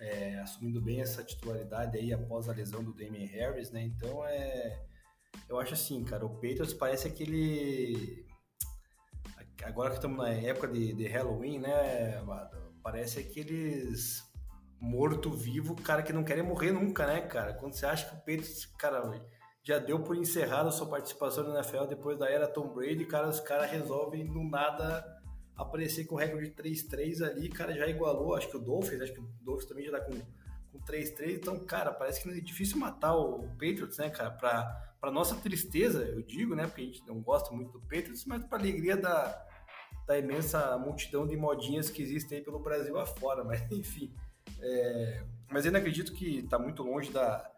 [0.00, 3.82] é, assumindo bem essa titularidade aí após a lesão do Damian Harris, né?
[3.82, 4.82] Então é.
[5.48, 8.26] Eu acho assim, cara, o Patriots parece aquele.
[9.62, 12.22] Agora que estamos na época de, de Halloween, né,
[12.82, 14.22] Parece aqueles
[14.80, 17.52] morto-vivo, cara, que não querem morrer nunca, né, cara?
[17.52, 19.22] Quando você acha que o Patriots, cara,
[19.62, 23.28] já deu por encerrado a sua participação na NFL depois da era Tom Brady, cara,
[23.28, 25.04] os caras resolvem do nada
[25.56, 29.20] aparecer com recorde de 3-3 ali, cara, já igualou, acho que o Dolphins, acho que
[29.20, 30.12] o Dolphins também já tá com,
[30.72, 34.64] com 3-3, então, cara, parece que é difícil matar o Patriots, né, cara, pra,
[34.98, 38.42] pra nossa tristeza, eu digo, né, porque a gente não gosta muito do Patriots, mas
[38.46, 39.46] pra alegria da,
[40.06, 44.14] da imensa multidão de modinhas que existem aí pelo Brasil afora, mas enfim,
[44.58, 47.49] é, mas ainda acredito que tá muito longe da,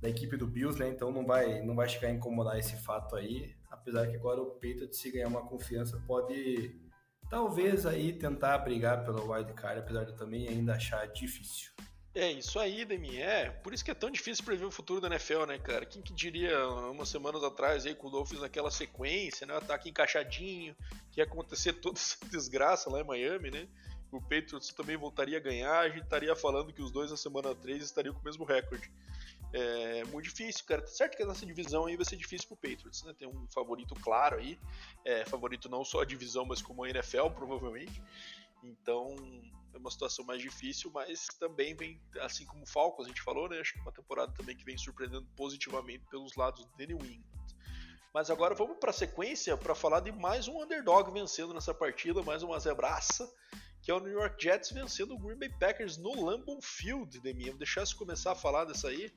[0.00, 3.16] da equipe do Bills, né, então não vai, não vai chegar a incomodar esse fato
[3.16, 6.80] aí, apesar que agora o Patriots, se ganhar uma confiança, pode
[7.28, 11.72] talvez aí tentar brigar pelo wild card, apesar de eu também ainda achar difícil.
[12.16, 13.50] É, isso aí, Demi, é.
[13.50, 15.84] Por isso que é tão difícil prever o futuro da NFL, né, cara?
[15.84, 19.54] Quem que diria umas semanas atrás aí com o Dolphins naquela sequência, né?
[19.54, 20.74] Ataque encaixadinho,
[21.10, 23.68] que ia acontecer toda essa desgraça lá em Miami, né?
[24.10, 27.54] O Patriots também voltaria a ganhar, a gente estaria falando que os dois na semana
[27.54, 28.90] 3 estariam com o mesmo recorde.
[29.58, 30.82] É muito difícil, cara.
[30.82, 33.14] Tá certo que a nossa divisão aí vai ser difícil pro Patriots, né?
[33.18, 34.58] Tem um favorito claro aí.
[35.02, 38.02] É, favorito não só a divisão, mas como a NFL, provavelmente.
[38.62, 39.16] Então
[39.72, 43.48] é uma situação mais difícil, mas também vem, assim como o Falcons, a gente falou,
[43.48, 43.58] né?
[43.58, 47.24] Acho que é uma temporada também que vem surpreendendo positivamente pelos lados de New England.
[48.12, 52.22] Mas agora vamos para a sequência para falar de mais um underdog vencendo nessa partida,
[52.22, 53.26] mais uma zebraça
[53.86, 57.50] que é o New York Jets vencendo o Green Bay Packers no Lambeau Field, Demi.
[57.50, 59.12] Vou deixar você começar a falar dessa aí,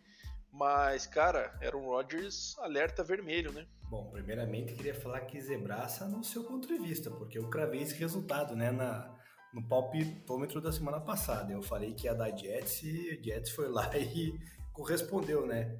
[0.51, 3.67] mas, cara, era um Rodgers alerta vermelho, né?
[3.89, 7.95] Bom, primeiramente queria falar que zebraça no seu ponto de vista, porque eu cravei esse
[7.95, 9.15] resultado, né, na,
[9.53, 11.51] no palpitômetro da semana passada.
[11.51, 14.39] Eu falei que ia dar Jets e o Jets foi lá e
[14.73, 15.79] correspondeu, né?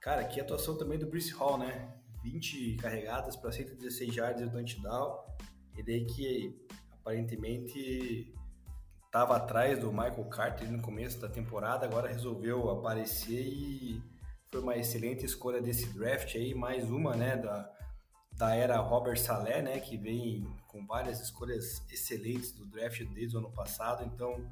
[0.00, 1.92] Cara, que atuação também do Bruce Hall, né?
[2.22, 5.24] 20 carregadas para 116 yards e o touchdown.
[5.76, 8.32] E daí que aparentemente
[9.14, 14.02] estava atrás do Michael Carter no começo da temporada, agora resolveu aparecer e
[14.50, 17.70] foi uma excelente escolha desse draft aí, mais uma, né, da,
[18.32, 23.38] da era Robert Saleh, né, que vem com várias escolhas excelentes do draft desde o
[23.38, 24.50] ano passado, então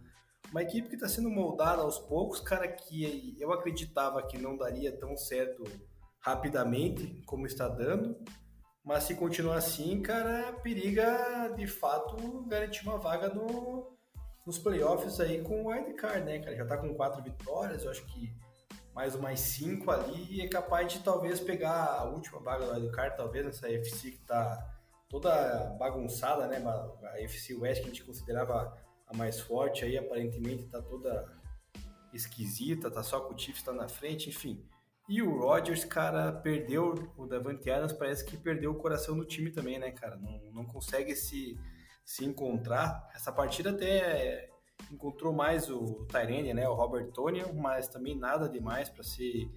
[0.52, 4.96] uma equipe que está sendo moldada aos poucos, cara, que eu acreditava que não daria
[4.96, 5.64] tão certo
[6.20, 8.16] rapidamente como está dando,
[8.84, 13.92] mas se continuar assim, cara, periga de fato garantir uma vaga no,
[14.46, 16.56] nos playoffs aí com o wildcard, né, cara?
[16.56, 18.34] Já tá com quatro vitórias, eu acho que
[18.94, 23.16] mais umas cinco ali e é capaz de talvez pegar a última vaga do wildcard,
[23.16, 24.68] talvez nessa FC que tá
[25.08, 26.62] toda bagunçada, né?
[27.04, 28.76] A FC West que a gente considerava
[29.06, 31.30] a mais forte aí, aparentemente tá toda
[32.12, 34.66] esquisita, tá só com o Chiefs tá na frente, enfim.
[35.08, 39.50] E o Rodgers, cara, perdeu o Davante Adams, parece que perdeu o coração do time
[39.50, 40.16] também, né, cara?
[40.16, 41.58] Não, não consegue se,
[42.04, 43.08] se encontrar.
[43.14, 44.50] Essa partida até
[44.90, 49.50] encontrou mais o Tyrene, né, o Robert Tonian, mas também nada demais para ser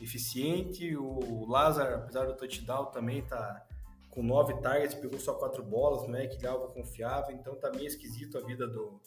[0.00, 0.96] eficiente.
[0.96, 3.66] O Lazar, apesar do touchdown, também tá
[4.12, 7.70] com nove targets, pegou só quatro bolas, não é que é algo confiável, então tá
[7.70, 9.00] meio esquisito a vida do,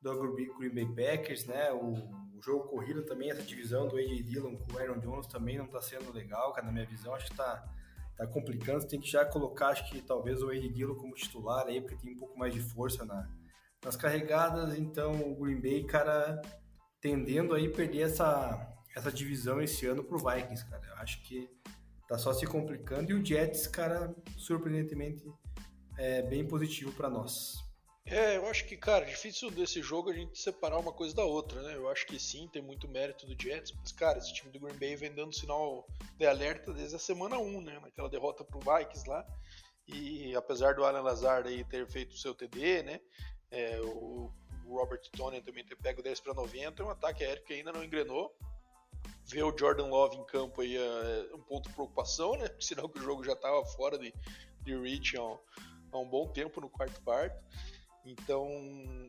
[0.00, 1.70] do Green Bay Packers, né?
[1.72, 5.58] O, o, jogo corrido também, essa divisão do AJ Dillon com o Aaron Jones também
[5.58, 7.66] não tá sendo legal, cara, na minha visão, acho que tá,
[8.16, 11.66] tá complicando, você tem que já colocar, acho que talvez o AJ Dillon como titular
[11.66, 13.28] aí, porque tem um pouco mais de força na,
[13.84, 16.40] nas carregadas, então o Green Bay, cara,
[17.00, 21.48] tendendo aí perder essa, essa divisão esse ano pro Vikings, cara, eu acho que
[22.08, 23.10] tá só se complicando.
[23.10, 25.22] E o Jets, cara, surpreendentemente,
[25.98, 27.65] é bem positivo para nós.
[28.06, 31.60] É, eu acho que, cara, difícil desse jogo a gente separar uma coisa da outra,
[31.62, 31.74] né?
[31.74, 34.78] Eu acho que sim, tem muito mérito do Jets, mas, cara, esse time do Green
[34.78, 37.80] Bay vem dando sinal de alerta desde a semana 1, né?
[37.80, 39.26] Naquela derrota pro Vikings lá.
[39.88, 43.00] E apesar do Alan Lazard aí ter feito o seu TD, né?
[43.50, 44.30] É, o
[44.68, 47.84] Robert Tony também ter pego 10 para 90, é um ataque aéreo que ainda não
[47.84, 48.32] engrenou
[49.28, 52.48] ver o Jordan Love em campo aí é um ponto de preocupação, né?
[52.60, 54.14] Sinal que o jogo já estava fora de,
[54.62, 55.38] de reach há um,
[55.92, 57.36] há um, bom tempo no quarto quarto.
[58.06, 58.48] Então,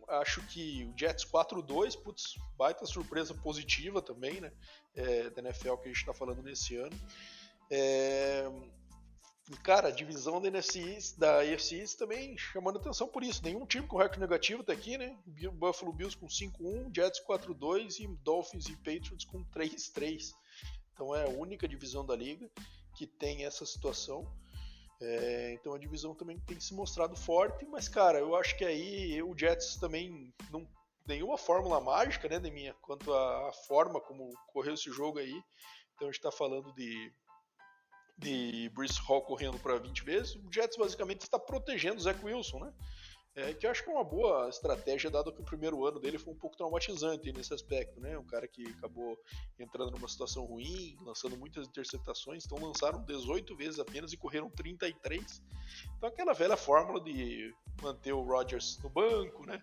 [0.08, 4.52] acho que o Jets 4-2, putz, baita surpresa positiva também, né?
[4.96, 7.00] É, da NFL que a gente está falando nesse ano.
[7.70, 8.50] É,
[9.64, 13.44] cara, a divisão da NFC da AFC também chamando atenção por isso.
[13.44, 15.16] Nenhum time com recorde negativo até aqui, né?
[15.54, 20.34] Buffalo Bills com 5-1, Jets 4-2 e Dolphins e Patriots com 3-3.
[20.92, 22.50] Então é a única divisão da liga
[22.96, 24.28] que tem essa situação.
[25.00, 29.22] É, então a divisão também tem se mostrado forte, mas cara, eu acho que aí
[29.22, 30.68] o Jets também não
[31.08, 35.42] nenhuma fórmula mágica, né, de minha, quanto à forma como correu esse jogo aí.
[35.96, 37.14] Então a gente está falando de
[38.18, 42.60] de Bruce Hall correndo para 20 vezes, o Jets basicamente está protegendo o Zach Wilson,
[42.60, 42.74] né?
[43.38, 46.18] É, que eu acho que é uma boa estratégia, dado que o primeiro ano dele
[46.18, 48.18] foi um pouco traumatizante nesse aspecto, né?
[48.18, 49.16] Um cara que acabou
[49.60, 55.44] entrando numa situação ruim, lançando muitas interceptações, então lançaram 18 vezes apenas e correram 33.
[55.96, 59.62] Então aquela velha fórmula de manter o Rodgers no banco, né?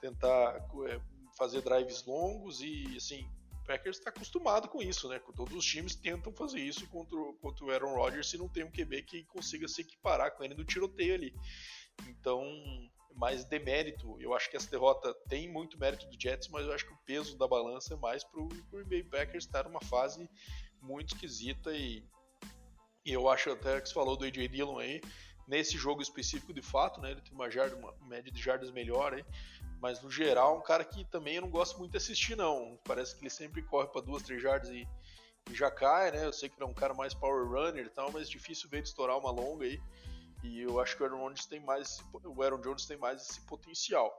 [0.00, 0.56] Tentar
[0.88, 1.00] é,
[1.38, 3.24] fazer drives longos e assim
[3.64, 5.20] Packers está acostumado com isso, né?
[5.36, 8.70] Todos os times tentam fazer isso contra, contra o Aaron Rodgers se não tem um
[8.72, 11.32] QB que consiga se equiparar com ele no tiroteio ali.
[12.08, 12.42] Então,
[13.14, 14.16] mais demérito.
[14.20, 16.98] Eu acho que essa derrota tem muito mérito do Jets, mas eu acho que o
[17.04, 20.28] peso da balança é mais para o Green Bay Packers estar numa fase
[20.80, 22.04] muito esquisita e,
[23.04, 25.00] e eu acho até que você falou do AJ Dillon aí,
[25.46, 27.12] nesse jogo específico de fato, né?
[27.12, 29.24] Ele tem uma, uma média de jardas melhor aí,
[29.80, 32.78] mas no geral, um cara que também eu não gosto muito de assistir, não.
[32.84, 34.86] Parece que ele sempre corre para duas, três jardas e,
[35.50, 36.24] e, já cai, né?
[36.24, 38.78] Eu sei que ele é um cara mais power runner e tal, mas difícil ver
[38.78, 39.80] ele estourar uma longa aí.
[40.42, 43.22] E eu acho que o Aaron Jones tem mais esse, o Aaron Jones tem mais
[43.22, 44.12] esse potencial.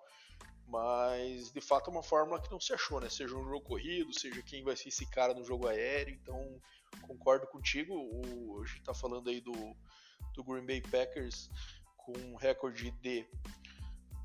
[0.67, 3.09] Mas de fato é uma fórmula que não se achou, né?
[3.09, 6.17] Seja um jogo corrido, seja quem vai ser esse cara no jogo aéreo.
[6.21, 6.62] Então
[7.01, 7.93] concordo contigo.
[7.93, 9.53] O, a gente tá falando aí do,
[10.33, 11.49] do Green Bay Packers
[11.97, 13.27] com um recorde de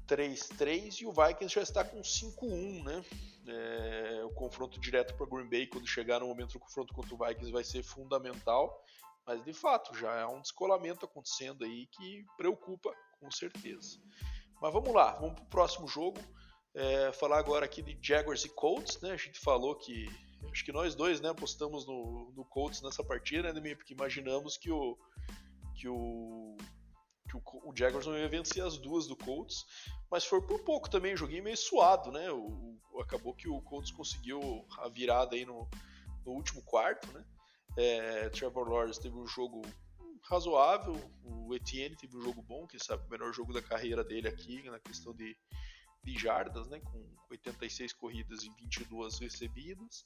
[0.08, 3.04] 3-3 e o Vikings já está com 5-1, né?
[3.46, 7.18] É, o confronto direto para Green Bay quando chegar no momento do confronto contra o
[7.18, 8.84] Vikings vai ser fundamental,
[9.28, 14.00] mas de fato já há um descolamento acontecendo aí que preocupa com certeza.
[14.58, 16.18] Mas vamos lá, vamos pro próximo jogo.
[16.74, 19.10] É, falar agora aqui de Jaguars e Colts, né?
[19.10, 20.06] A gente falou que
[20.50, 24.70] acho que nós dois, né, apostamos no, no Colts nessa partida, né, porque imaginamos que
[24.70, 24.96] o
[25.74, 26.56] que o
[27.28, 29.66] que o, o Jaguars não ia vencer as duas do Colts,
[30.10, 32.30] mas foi por pouco também, joguei meio suado, né?
[32.30, 34.40] O, o, acabou que o Colts conseguiu
[34.78, 35.68] a virada aí no,
[36.24, 37.22] no último quarto, né?
[37.76, 39.62] É, Trevor Lawrence teve um jogo
[40.22, 44.28] razoável, o Etienne teve um jogo bom, que sabe o melhor jogo da carreira dele
[44.28, 45.37] aqui, na questão de,
[46.04, 46.81] de jardas, né?
[46.81, 50.04] Com 86 corridas e 22 recebidas.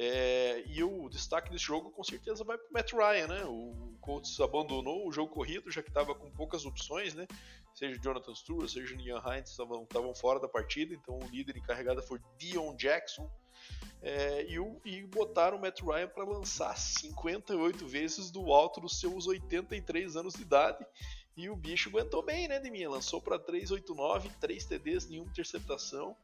[0.00, 3.44] É, e o destaque desse jogo com certeza vai para Matt Ryan, né?
[3.46, 7.26] O Colts abandonou o jogo corrido, já que estava com poucas opções, né?
[7.74, 12.20] Seja Jonathan Stewart, seja Nian Hines, estavam fora da partida, então o líder encarregado foi
[12.38, 13.28] Dion Jackson.
[14.00, 19.00] É, e, o, e botaram o Matt Ryan para lançar 58 vezes do alto dos
[19.00, 20.86] seus 83 anos de idade.
[21.36, 22.86] E o bicho aguentou bem, né, de mim?
[22.86, 26.16] Lançou para 389, 3 TDs, nenhuma interceptação.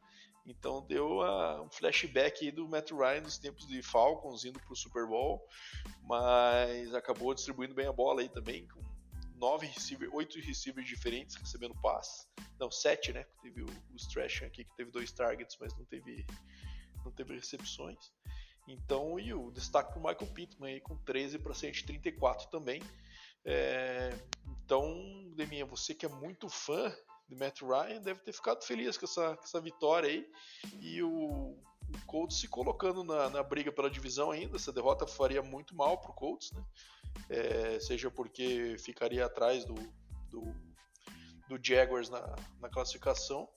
[0.45, 4.75] Então deu a, um flashback do Matt Ryan dos tempos de Falcons indo para o
[4.75, 5.43] Super Bowl,
[6.03, 8.81] mas acabou distribuindo bem a bola aí também, com
[9.35, 12.27] nove receivers, oito receivers diferentes recebendo pass.
[12.59, 13.25] Não, sete, né?
[13.41, 16.25] Teve o, o aqui que teve dois targets, mas não teve,
[17.03, 18.13] não teve recepções.
[18.67, 22.81] Então, e o destaque para o Michael Pittman aí com 13 para 134 também.
[23.43, 26.91] É, então, Deminha, você que é muito fã
[27.27, 30.29] de Matt Ryan deve ter ficado feliz com essa, com essa vitória aí.
[30.79, 34.55] E o, o Colts se colocando na, na, briga pela divisão ainda.
[34.55, 36.63] Essa derrota faria muito mal para o Colts, né?
[37.29, 39.75] É, seja porque ficaria atrás do,
[40.29, 40.53] do,
[41.47, 43.47] do Jaguars na, na classificação,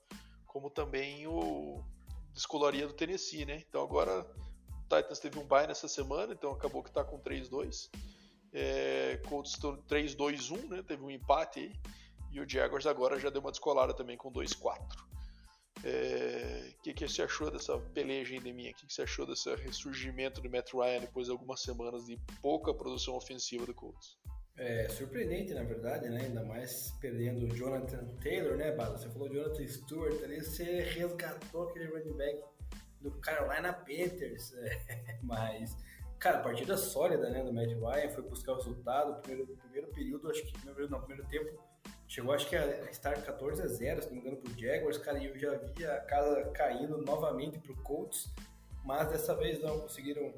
[0.47, 1.85] como também o
[2.33, 3.65] descolaria do Tennessee, né?
[3.69, 7.91] Então agora o Titans teve um bye nessa semana, então acabou que está com 3-2.
[8.53, 10.83] É, Colts 3-2-1, né?
[10.83, 11.73] Teve um empate aí.
[12.31, 14.79] E o Jaguars agora já deu uma descolada também com 2-4.
[14.79, 16.73] O é...
[16.83, 18.71] que, que você achou dessa peleja ainda minha?
[18.71, 22.19] O que, que você achou desse ressurgimento do Matt Ryan depois de algumas semanas de
[22.43, 24.19] pouca produção ofensiva do Colts?
[24.59, 26.23] É surpreendente, na verdade, né?
[26.23, 28.99] Ainda mais perdendo o Jonathan Taylor, né, Bala?
[28.99, 32.43] Você falou Jonathan Stewart ali, você resgatou aquele running back
[33.01, 34.53] do Carolina Panthers.
[35.09, 35.77] É, mas,
[36.19, 39.21] cara, partida sólida, né, do Matt Ryan, foi buscar o resultado.
[39.23, 41.57] Primeiro, primeiro período, acho que, no primeiro tempo,
[42.09, 45.19] Chegou acho que a estar 14 a 0, se não me engano, pro Jaguars, cara,
[45.19, 48.33] e eu já vi a casa caindo novamente pro Colts,
[48.83, 50.33] mas dessa vez não conseguiram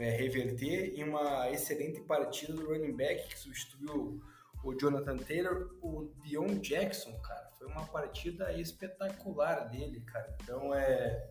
[0.00, 4.20] é, reverter em uma excelente partida do running back que substituiu
[4.64, 10.36] o Jonathan Taylor, o Dion Jackson, cara, foi uma partida espetacular dele, cara.
[10.42, 11.30] Então é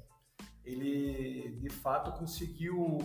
[0.64, 3.00] ele de fato conseguiu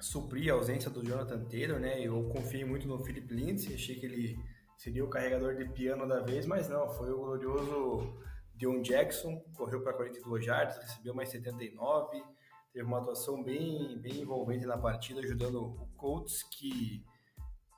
[0.00, 2.00] suprir a ausência do Jonathan Taylor, né?
[2.00, 4.42] Eu confiei muito no Philip Lindsay, achei que ele
[4.80, 8.18] seria o carregador de piano da vez, mas não, foi o glorioso
[8.54, 12.24] Dion Jackson, correu para 42 yards, recebeu mais 79,
[12.72, 17.04] teve uma atuação bem, bem envolvente na partida, ajudando o Colts, que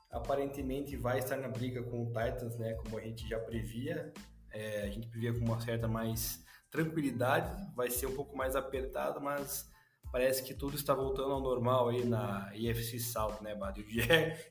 [0.09, 4.13] aparentemente vai estar na briga com o Titans, né, como a gente já previa,
[4.49, 9.19] é, a gente previa com uma certa mais tranquilidade, vai ser um pouco mais apertado,
[9.19, 9.69] mas
[10.13, 13.83] parece que tudo está voltando ao normal aí na IFC South, né, Bad?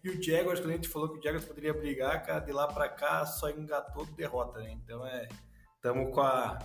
[0.03, 2.67] E o Jaguars, quando a gente falou que o Jaguars poderia brigar, cara, de lá
[2.67, 4.73] para cá só engatou derrota, né?
[4.73, 5.29] Então é.
[5.77, 6.59] Estamos com a,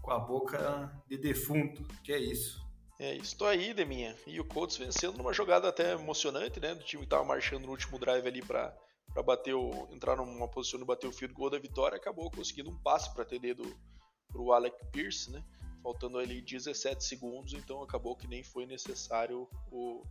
[0.00, 2.64] com a boca de defunto, que é isso.
[3.00, 4.14] É, estou aí, Deminha.
[4.26, 6.74] E o Colts vencendo numa jogada até emocionante, né?
[6.74, 8.76] Do time que estava marchando no último drive ali para
[9.12, 12.70] para bater o entrar numa posição de bater o field goal da vitória, acabou conseguindo
[12.70, 13.76] um passe para atender do
[14.28, 15.42] pro Alec Pierce, né?
[15.82, 20.04] Faltando ali 17 segundos, então acabou que nem foi necessário o,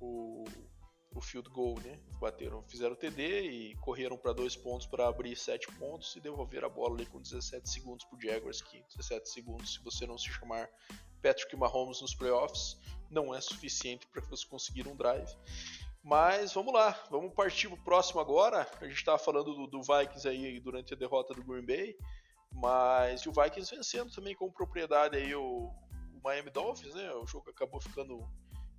[0.00, 0.44] o,
[1.12, 1.98] o field goal, né?
[2.20, 6.64] Bateram, fizeram o TD e correram para dois pontos para abrir 7 pontos e devolver
[6.64, 10.30] a bola ali com 17 segundos para Jaguars, que 17 segundos, se você não se
[10.30, 10.68] chamar
[11.22, 12.78] Patrick Mahomes nos playoffs,
[13.10, 15.30] não é suficiente para você conseguir um drive.
[16.02, 18.66] Mas vamos lá, vamos partir para o próximo agora.
[18.80, 21.94] A gente estava falando do, do Vikings aí durante a derrota do Green Bay.
[22.52, 27.12] Mas o Vikings vencendo também com propriedade aí o, o, Miami Dolphins, né?
[27.14, 28.28] O jogo acabou ficando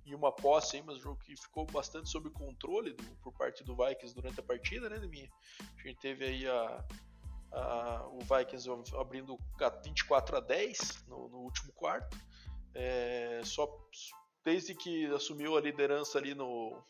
[0.04, 3.64] em uma posse aí, mas o jogo que ficou bastante sob controle do, por parte
[3.64, 6.84] do Vikings durante a partida, né, minha A gente teve aí a,
[7.52, 8.68] a, o Vikings
[8.98, 9.38] abrindo
[9.84, 12.16] 24 a 10 no, no último quarto.
[12.74, 13.68] É, só
[14.44, 16.82] desde que assumiu a liderança ali no,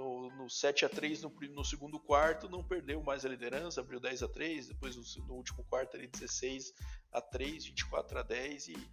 [0.00, 4.00] no, no 7 a 3 no, no, segundo quarto, não perdeu mais a liderança, abriu
[4.00, 6.72] 10 a 3 depois no, no último quarto ali 16
[7.12, 8.90] a 3 24 a 10 e,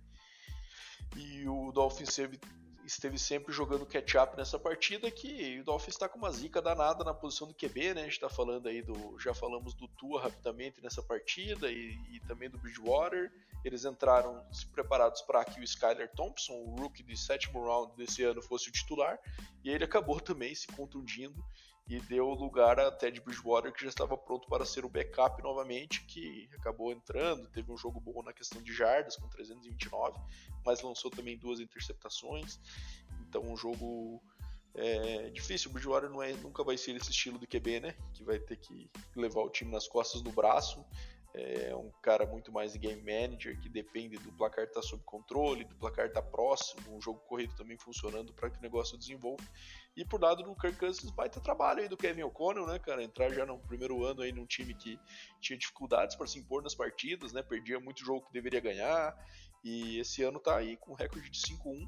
[1.15, 2.37] e o Dolphins teve,
[2.85, 7.13] esteve sempre jogando catch-up nessa partida, que o Dolphins está com uma zica danada na
[7.13, 8.01] posição do QB, né?
[8.01, 9.17] A gente está falando aí do.
[9.19, 13.31] Já falamos do Tua rapidamente nessa partida e, e também do Bridgewater.
[13.63, 18.41] Eles entraram preparados para que o Skyler Thompson, o rookie de sétimo round desse ano,
[18.41, 19.19] fosse o titular,
[19.63, 21.43] e ele acabou também se contundindo
[21.89, 26.03] e deu lugar a Ted Bridgewater, que já estava pronto para ser o backup novamente,
[26.05, 30.19] que acabou entrando, teve um jogo bom na questão de jardas, com 329,
[30.65, 32.59] mas lançou também duas interceptações.
[33.21, 34.21] Então, um jogo
[34.75, 35.69] é, difícil.
[35.69, 37.95] O Bridgewater não é, nunca vai ser esse estilo de QB, né?
[38.13, 40.85] Que vai ter que levar o time nas costas no braço.
[41.39, 45.63] É um cara muito mais game manager, que depende do placar estar tá sob controle,
[45.65, 49.43] do placar estar tá próximo, o jogo corrido também funcionando para que o negócio desenvolva.
[49.95, 53.03] E por lado do Kirk Cousins, baita trabalho aí do Kevin O'Connell, né, cara?
[53.03, 54.99] Entrar já no primeiro ano aí num time que
[55.39, 57.43] tinha dificuldades para se impor nas partidas, né?
[57.43, 59.15] Perdia muito jogo que deveria ganhar.
[59.63, 61.87] E esse ano tá aí com recorde de 5-1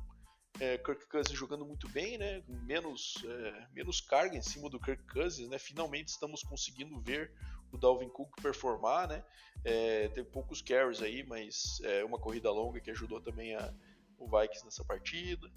[0.59, 2.43] é, Kirk Cousins jogando muito bem, né?
[2.47, 5.57] Menos, é, menos carga em cima do Kirk Cousins, né?
[5.57, 7.31] Finalmente estamos conseguindo ver
[7.71, 9.23] o Dalvin Cook performar, né?
[9.63, 13.73] É, teve poucos carries aí, mas é uma corrida longa que ajudou também a,
[14.17, 15.49] o Vikings nessa partida.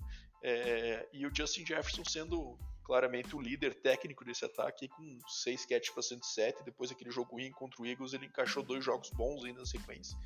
[0.42, 5.90] É, e o Justin Jefferson sendo claramente o líder técnico desse ataque com 6 catches
[5.90, 6.64] para 107.
[6.64, 10.16] Depois daquele jogo ruim contra o Eagles, ele encaixou dois jogos bons ainda na sequência.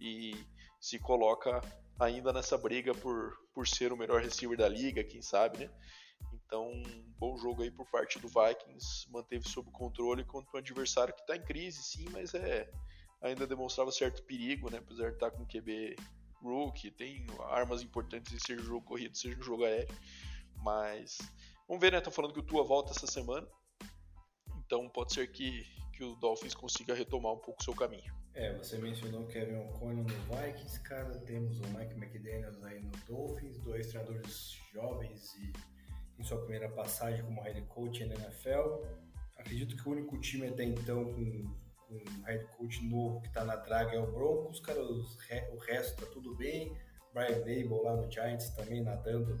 [0.00, 0.34] E
[0.80, 1.60] se coloca
[1.98, 5.70] ainda nessa briga por, por ser o melhor receiver da liga, quem sabe, né?
[6.32, 6.82] Então,
[7.18, 11.36] bom jogo aí por parte do Vikings, manteve sob controle contra um adversário que está
[11.36, 12.70] em crise, sim, mas é
[13.20, 14.78] ainda demonstrava certo perigo, né?
[14.78, 15.96] Apesar de estar tá com QB
[16.40, 19.94] rookie, tem armas importantes, seja no jogo corrido, seja no jogo aéreo.
[20.56, 21.18] Mas
[21.66, 21.98] vamos ver, né?
[21.98, 23.46] Estão falando que o Tua volta essa semana,
[24.64, 28.16] então pode ser que, que o Dolphins consiga retomar um pouco o seu caminho.
[28.34, 31.18] É, você mencionou Kevin O'Connell no Vikings, cara.
[31.20, 35.52] Temos o Mike McDaniels aí no Dolphins, dois treinadores jovens e
[36.18, 38.82] em sua primeira passagem como head coach na NFL.
[39.36, 41.54] Acredito que o único time até então com,
[41.86, 44.82] com head coach novo que está na draga é o Broncos, cara.
[44.82, 45.16] Os,
[45.52, 46.76] o resto tá tudo bem.
[47.12, 49.36] Brian Dable lá no Giants também nadando,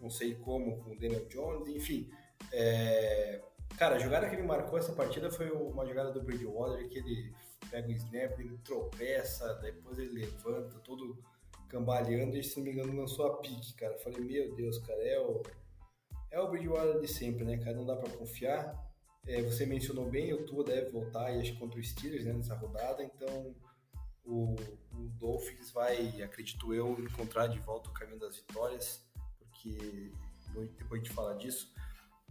[0.00, 2.10] não sei como, com o Daniel Jones, enfim.
[2.52, 3.42] É...
[3.76, 7.32] Cara, a jogada que ele marcou essa partida foi uma jogada do Bridgewater que ele
[7.70, 11.22] pega o snap, ele tropeça, depois ele levanta, todo
[11.68, 13.96] cambaleando e, se não me engano, lançou a pique, cara.
[13.98, 15.42] falei, meu Deus, cara, é o,
[16.30, 17.76] é o Bridgewater de sempre, né, cara?
[17.76, 18.76] Não dá para confiar.
[19.26, 22.54] É, você mencionou bem, o Tua deve voltar e acho contra o Steelers né, nessa
[22.54, 23.54] rodada, então
[24.24, 24.54] o,
[24.92, 29.06] o Dolphins vai, acredito eu, encontrar de volta o caminho das vitórias,
[29.38, 30.12] porque
[30.78, 31.74] depois de falar disso,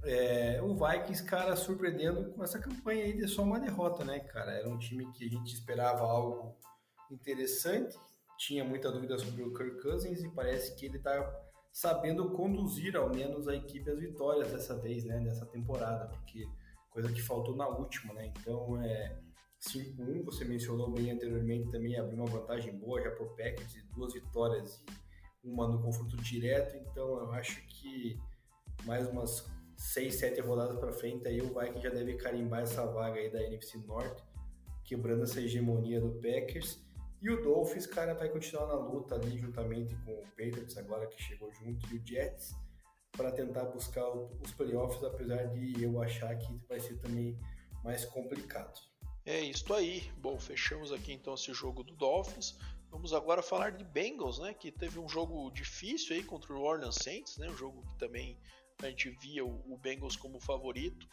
[0.04, 4.52] é, o Vikings, cara, surpreendendo com essa campanha aí de só uma derrota, né, cara?
[4.52, 6.56] Era um time que a gente esperava algo
[7.12, 7.98] interessante,
[8.38, 11.47] tinha muita dúvida sobre o Kirk Cousins e parece que ele tá
[11.78, 16.44] sabendo conduzir ao menos a equipe às vitórias dessa vez, né, nessa temporada, porque
[16.90, 18.34] coisa que faltou na última, né?
[18.36, 19.16] Então, é
[19.60, 24.84] 5-1, você mencionou bem anteriormente também, abriu uma vantagem boa já pro Packers, duas vitórias
[25.44, 28.20] e uma no confronto direto, então eu acho que
[28.84, 33.20] mais umas seis, sete rodadas para frente, aí o Vikings já deve carimbar essa vaga
[33.20, 34.24] aí da NFC Norte,
[34.84, 36.84] quebrando essa hegemonia do Packers.
[37.22, 41.22] E o Dolphins, cara, vai continuar na luta ali juntamente com o Patriots, agora que
[41.22, 42.56] chegou junto, e o Jets,
[43.12, 47.38] para tentar buscar os playoffs, apesar de eu achar que vai ser também
[47.84, 48.80] mais complicado.
[49.26, 50.10] É isso aí.
[50.18, 52.58] Bom, fechamos aqui então esse jogo do Dolphins.
[52.90, 54.54] Vamos agora falar de Bengals, né?
[54.54, 57.50] Que teve um jogo difícil aí contra o Orleans Saints, né?
[57.50, 58.40] Um jogo que também
[58.84, 61.08] a gente via o, Bengals como favorito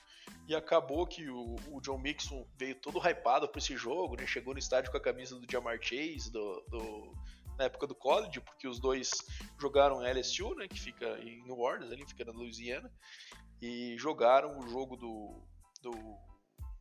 [0.46, 4.26] e acabou que o, o, John Mixon veio todo hypado para esse jogo, né?
[4.26, 7.12] Chegou no estádio com a camisa do Jamar Chase do, do,
[7.58, 9.10] na época do college, porque os dois
[9.58, 10.68] jogaram LSU, né?
[10.68, 12.92] Que fica em New Orleans, ali fica na Louisiana,
[13.62, 15.42] e jogaram o jogo do,
[15.80, 15.92] do,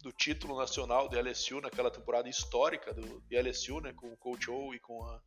[0.01, 3.93] do título nacional do LSU naquela temporada histórica do, do LSU, né?
[3.93, 5.21] Com o Coach O e com, a,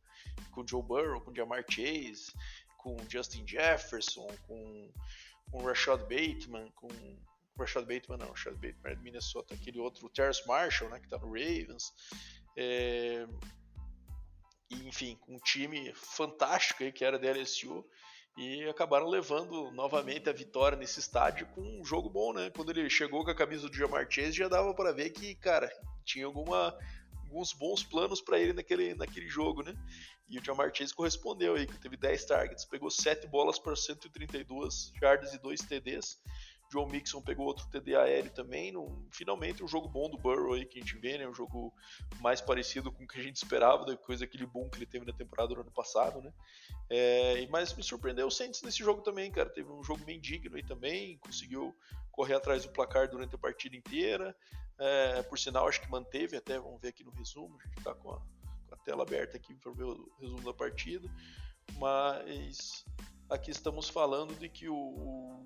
[0.51, 2.31] com o Joe Burrow, com o Jamar Chase,
[2.77, 4.91] com o Justin Jefferson, com
[5.51, 9.79] com o Rashad Bateman, com o Rashad Bateman não, Rashad Bateman é de Minnesota, aquele
[9.79, 11.93] outro, o Terrence Marshall, né, que tá no Ravens.
[12.57, 13.27] É...
[14.69, 17.85] E, enfim, com um time fantástico aí que era da LSU
[18.37, 22.51] e acabaram levando novamente a vitória nesse estádio com um jogo bom, né?
[22.51, 25.71] Quando ele chegou com a camisa do Jamar Chase, já dava para ver que, cara,
[26.05, 26.77] tinha alguma
[27.27, 29.73] alguns bons planos para ele naquele, naquele jogo, né?
[30.29, 34.91] E o Jamar Chase correspondeu aí, que teve 10 targets, pegou 7 bolas para 132
[34.99, 36.19] jardas e 2 TDs.
[36.71, 38.73] John Mixon pegou outro TD aéreo também.
[39.11, 41.27] Finalmente um jogo bom do Burrow aí que a gente vê, né?
[41.27, 41.73] Um jogo
[42.19, 45.13] mais parecido com o que a gente esperava, depois daquele boom que ele teve na
[45.13, 46.33] temporada do ano passado, né?
[46.89, 49.49] É, mas me surpreendeu o Saints nesse jogo também, cara.
[49.49, 51.75] Teve um jogo bem digno aí também, conseguiu
[52.11, 54.35] correr atrás do placar durante a partida inteira.
[54.79, 57.95] É, por sinal, acho que manteve até, vamos ver aqui no resumo, a gente tá
[57.95, 58.19] com a,
[58.67, 61.09] com a tela aberta aqui para ver o resumo da partida.
[61.77, 62.85] Mas
[63.29, 64.75] aqui estamos falando de que o,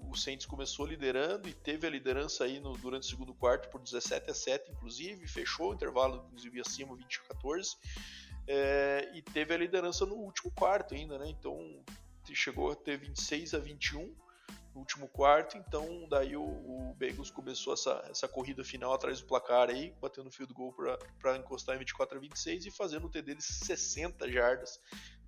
[0.10, 3.82] o, Saints começou liderando e teve a liderança aí no, durante o segundo quarto por
[3.82, 7.78] 17 a 7, inclusive, fechou o intervalo, inclusive, acima 20 a 14,
[8.48, 11.30] é, e teve a liderança no último quarto ainda, né?
[11.30, 11.84] Então
[12.34, 14.16] chegou a ter 26 a 21
[14.74, 19.28] no último quarto, então daí o, o Bengals começou essa, essa corrida final atrás do
[19.28, 20.74] placar aí, batendo o field goal
[21.20, 24.80] para encostar em 24 a 26 e fazendo o TD de 60 jardas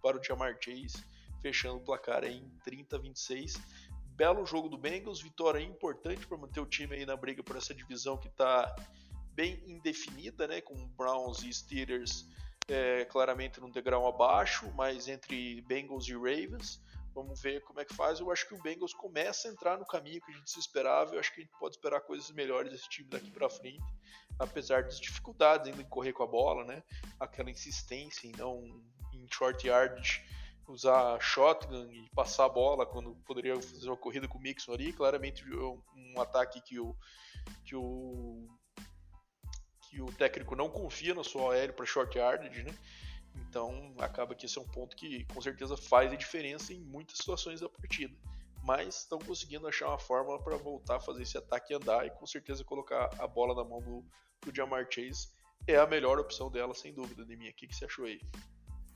[0.02, 1.04] para o Jamar Chase
[1.44, 3.62] fechando o placar em 30 a 26.
[4.16, 7.76] Belo jogo do Bengals, vitória importante para manter o time aí na briga por essa
[7.76, 8.74] divisão que está
[9.34, 12.26] bem indefinida, né, com Browns e Steelers
[12.70, 16.82] é, claramente num degrau abaixo, mas entre Bengals e Ravens.
[17.14, 18.20] Vamos ver como é que faz.
[18.20, 21.14] Eu acho que o Bengals começa a entrar no caminho que a gente se esperava.
[21.14, 23.84] Eu acho que a gente pode esperar coisas melhores desse time daqui para frente,
[24.40, 26.82] apesar das dificuldades ainda em correr com a bola, né?
[27.20, 28.82] Aquela insistência em não
[29.14, 30.24] em short yardage
[30.74, 34.92] usar shotgun e passar a bola quando poderia fazer uma corrida com o Mixon ali.
[34.92, 36.96] Claramente um ataque que o,
[37.64, 38.48] que o,
[39.82, 42.76] que o técnico não confia no seu OL para short yardage, né?
[43.36, 47.18] Então acaba que esse é um ponto que com certeza faz a diferença em muitas
[47.18, 48.16] situações da partida.
[48.64, 52.26] Mas estão conseguindo achar uma fórmula para voltar a fazer esse ataque andar e com
[52.26, 54.06] certeza colocar a bola na mão do,
[54.42, 55.30] do Jamar Chase
[55.68, 57.50] é a melhor opção dela, sem dúvida, mim.
[57.50, 58.20] O que, que você achou aí?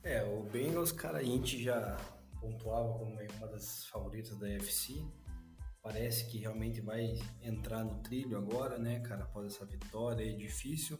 [0.03, 1.97] É, o Bengals, cara, a gente já
[2.39, 5.03] pontuava como uma das favoritas da UFC.
[5.81, 10.99] Parece que realmente vai entrar no trilho agora, né, cara, após essa vitória é difícil.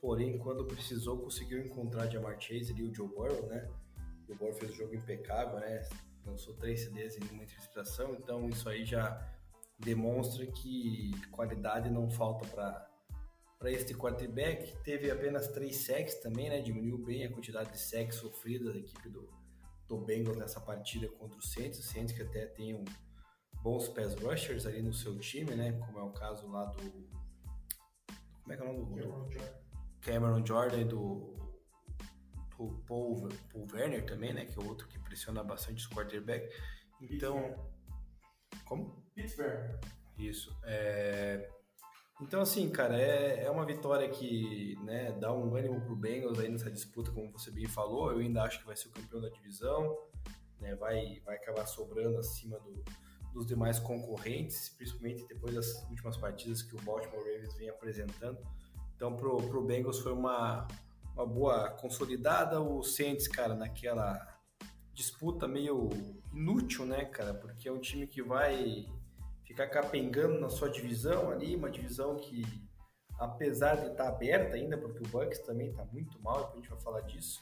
[0.00, 3.68] Porém, quando precisou, conseguiu encontrar Jamar Chase ali, o Joe Burrow, né?
[3.96, 5.82] O Joe Burrow fez um jogo impecável, né?
[6.26, 9.18] Lançou três CDs em uma interceptação, então isso aí já
[9.78, 12.93] demonstra que qualidade não falta para
[13.64, 14.76] para este quarterback.
[14.84, 16.60] Teve apenas três sacks também, né?
[16.60, 19.26] Diminuiu bem a quantidade de sacks sofridas da equipe do,
[19.88, 21.78] do Bengals nessa partida contra o Saints.
[21.78, 22.84] O Saints que até tem um,
[23.62, 25.72] bons pass rushers ali no seu time, né?
[25.72, 26.78] Como é o caso lá do...
[28.42, 28.90] Como é que é o nome do...
[28.90, 29.54] Cameron Jordan,
[30.02, 31.34] Cameron Jordan e do,
[32.58, 34.44] do Paul, Paul Werner também, né?
[34.44, 36.54] Que é outro que pressiona bastante os quarterbacks.
[37.00, 37.66] Então...
[38.66, 39.02] Como?
[39.14, 39.80] Pittsburgh.
[40.18, 40.54] Isso.
[40.64, 41.50] É...
[42.20, 46.48] Então, assim, cara, é, é uma vitória que né, dá um ânimo pro Bengals aí
[46.48, 48.12] nessa disputa, como você bem falou.
[48.12, 49.98] Eu ainda acho que vai ser o campeão da divisão,
[50.60, 52.84] né, vai, vai acabar sobrando acima do,
[53.32, 58.38] dos demais concorrentes, principalmente depois das últimas partidas que o Baltimore Ravens vem apresentando.
[58.94, 60.68] Então, pro, pro Bengals foi uma,
[61.14, 62.60] uma boa consolidada.
[62.60, 64.34] O Saints, cara, naquela
[64.92, 65.90] disputa meio
[66.32, 67.34] inútil, né, cara?
[67.34, 68.86] Porque é um time que vai
[69.54, 72.42] ficar capengando na sua divisão ali, uma divisão que,
[73.20, 76.68] apesar de estar tá aberta ainda, porque o Bucks também está muito mal, a gente
[76.68, 77.40] vai falar disso,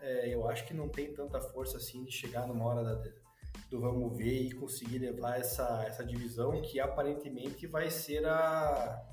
[0.00, 3.12] é, eu acho que não tem tanta força assim de chegar numa hora da,
[3.70, 9.06] do vamos ver e conseguir levar essa, essa divisão que aparentemente vai ser a,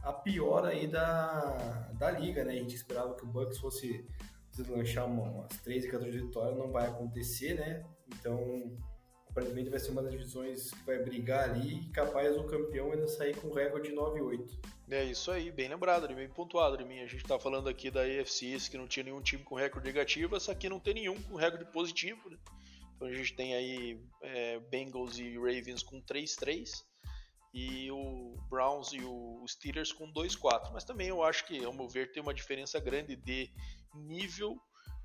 [0.00, 2.52] a pior aí da, da liga, né?
[2.52, 4.08] A gente esperava que o Bucks fosse
[4.52, 7.84] deslanchar umas 13, 14 vitórias, não vai acontecer, né?
[8.06, 8.78] Então
[9.34, 13.08] aparentemente vai ser uma das divisões que vai brigar ali e capaz o campeão ainda
[13.08, 14.48] sair com recorde de 9-8.
[14.88, 17.00] É isso aí, bem lembrado, bem pontuado mim.
[17.00, 20.36] A gente tá falando aqui da AFC, que não tinha nenhum time com recorde negativo,
[20.36, 22.38] essa aqui não tem nenhum com recorde positivo, né?
[22.94, 26.84] Então a gente tem aí é, Bengals e Ravens com 3-3
[27.52, 30.70] e o Browns e o Steelers com 2-4.
[30.72, 33.50] Mas também eu acho que, ao meu ver, tem uma diferença grande de
[33.94, 34.56] nível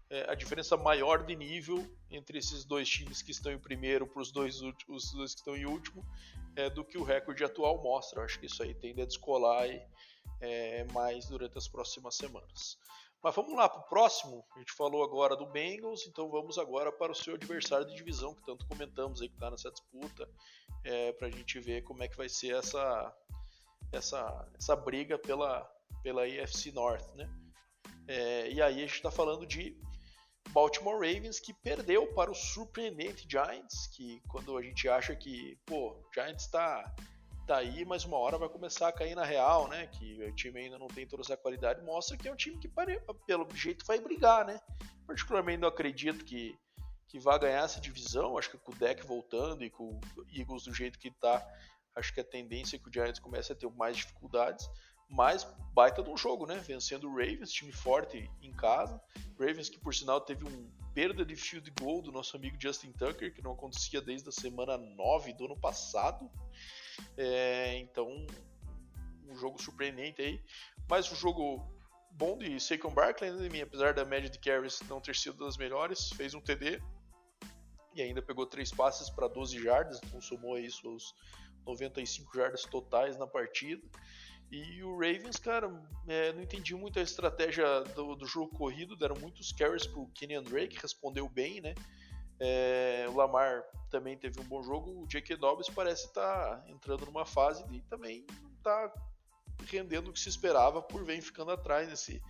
[0.09, 4.21] é, a diferença maior de nível entre esses dois times que estão em primeiro para
[4.21, 6.03] os dois, os dois que estão em último
[6.55, 8.19] é, do que o recorde atual mostra.
[8.19, 9.81] Eu acho que isso aí tende a descolar e,
[10.41, 12.77] é, mais durante as próximas semanas.
[13.21, 14.45] Mas vamos lá para o próximo.
[14.55, 18.33] A gente falou agora do Bengals, então vamos agora para o seu adversário de divisão,
[18.33, 20.27] que tanto comentamos aí que está nessa disputa,
[20.83, 23.13] é, para a gente ver como é que vai ser essa,
[23.91, 25.69] essa, essa briga pela,
[26.01, 27.29] pela AFC North, né?
[28.07, 29.77] É, e aí a gente está falando de
[30.51, 35.95] Baltimore Ravens que perdeu para o surpreendente Giants, que quando a gente acha que, pô,
[36.13, 36.93] Giants está
[37.45, 39.87] tá aí, mas uma hora vai começar a cair na real, né?
[39.87, 42.69] Que o time ainda não tem toda essa qualidade, mostra que é um time que
[43.25, 44.59] pelo jeito vai brigar, né?
[45.05, 46.57] Particularmente não acredito que
[47.07, 50.65] que vai ganhar essa divisão, acho que com o deck voltando e com o Eagles
[50.65, 51.43] do jeito que tá,
[51.95, 54.69] Acho que a tendência é que o Giants comece a ter mais dificuldades,
[55.09, 56.57] mas baita de um jogo, né?
[56.59, 59.01] Vencendo o Ravens, time forte em casa.
[59.39, 63.33] Ravens que por sinal teve um perda de field goal do nosso amigo Justin Tucker,
[63.33, 66.29] que não acontecia desde a semana 9 do ano passado.
[67.15, 68.07] É, então,
[69.27, 70.43] um jogo surpreendente aí.
[70.89, 71.65] Mas um jogo
[72.11, 76.09] bom de Saquon Barkley, né, apesar da média de carries não ter sido das melhores,
[76.09, 76.81] fez um TD
[77.95, 81.13] e ainda pegou três passes para 12 jardas, somou aí suas
[81.65, 83.81] 95 jardas totais na partida.
[84.51, 85.71] E o Ravens, cara,
[86.07, 90.41] é, não entendi muito a estratégia do, do jogo corrido, deram muitos carries pro Kenyan
[90.41, 91.75] Drake, respondeu bem, né?
[92.39, 95.35] É, o Lamar também teve um bom jogo, o J.K.
[95.35, 98.93] Dobbs parece estar tá entrando numa fase de também não tá
[99.65, 102.21] rendendo o que se esperava por vem ficando atrás nesse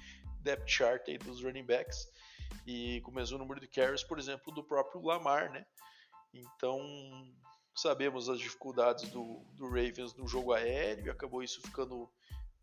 [0.42, 2.10] depth chart aí dos running backs
[2.66, 5.66] e com o mesmo número de carries, por exemplo, do próprio Lamar, né?
[6.34, 6.80] Então,
[7.76, 12.10] sabemos as dificuldades do, do Ravens no jogo aéreo, e acabou isso ficando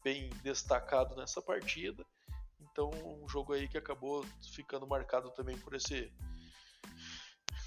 [0.02, 2.04] bem destacado nessa partida.
[2.60, 2.90] Então,
[3.22, 6.12] um jogo aí que acabou ficando marcado também por esse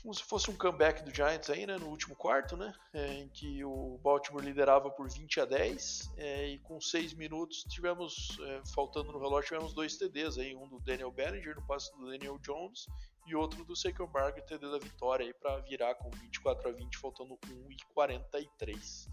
[0.02, 3.28] como se fosse um comeback do Giants aí, né, no último quarto, né, é, em
[3.28, 8.62] que o Baltimore liderava por 20 a 10 é, e com 6 minutos tivemos, é,
[8.74, 12.38] faltando no relógio, tivemos dois TDs aí, um do Daniel Bellinger no passe do Daniel
[12.40, 12.88] Jones
[13.32, 13.74] e outro do
[14.08, 19.08] Barkley, TD da vitória aí para virar com 24 a 20, faltando 1 e 43.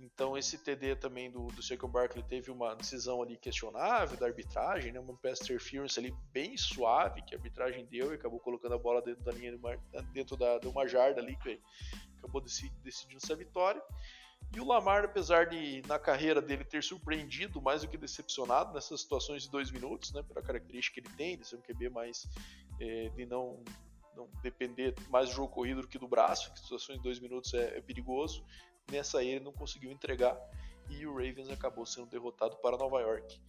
[0.00, 4.92] Então esse TD também do, do Saquon Barkley teve uma decisão ali questionável da arbitragem,
[4.92, 5.00] né?
[5.00, 9.00] uma pass interference ali bem suave que a arbitragem deu e acabou colocando a bola
[9.00, 9.76] dentro da linha de uma,
[10.12, 11.60] dentro da, de uma jarda ali que
[12.18, 13.82] acabou decidindo essa vitória.
[14.52, 19.00] E o Lamar, apesar de na carreira dele ter surpreendido mais do que decepcionado nessas
[19.00, 22.28] situações de dois minutos, né, pela característica que ele tem de ser um QB mais
[22.80, 23.62] é, de não
[24.16, 27.52] não depender mais do jogo corrido do que do braço, que situações de dois minutos
[27.52, 28.44] é, é perigoso.
[28.90, 30.38] Nessa aí ele não conseguiu entregar
[30.88, 33.40] e o Ravens acabou sendo derrotado para Nova York.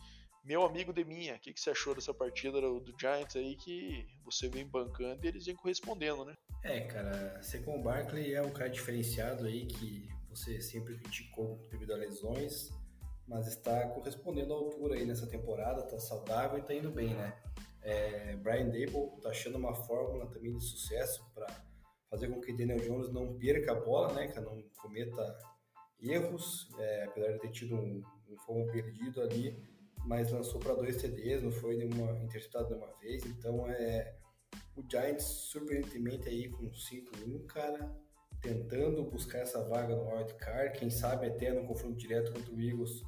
[0.44, 4.08] Meu amigo Deminha, o que, que você achou dessa partida do, do, Giants aí que
[4.24, 6.36] você vem bancando e eles vêm correspondendo, né?
[6.64, 11.98] É, cara, Secon Barkley é um cara diferenciado aí que você sempre criticou devido a
[11.98, 12.70] lesões,
[13.28, 17.36] mas está correspondendo à altura aí nessa temporada, tá saudável e tá indo bem, né?
[17.86, 21.46] É, Brian Dable tá achando uma fórmula também de sucesso para
[22.10, 25.38] fazer com que Daniel Jones não perca a bola, né, que não cometa
[26.02, 29.56] erros, é, apesar de ter tido um, um fomo perdido ali,
[30.04, 34.16] mas lançou para dois TDs, não foi nenhuma interceptado de uma vez, então é
[34.76, 37.96] o Giants surpreendentemente aí com 5-1, cara,
[38.42, 42.60] tentando buscar essa vaga no wild card, quem sabe até no confronto direto contra o
[42.60, 43.04] Eagles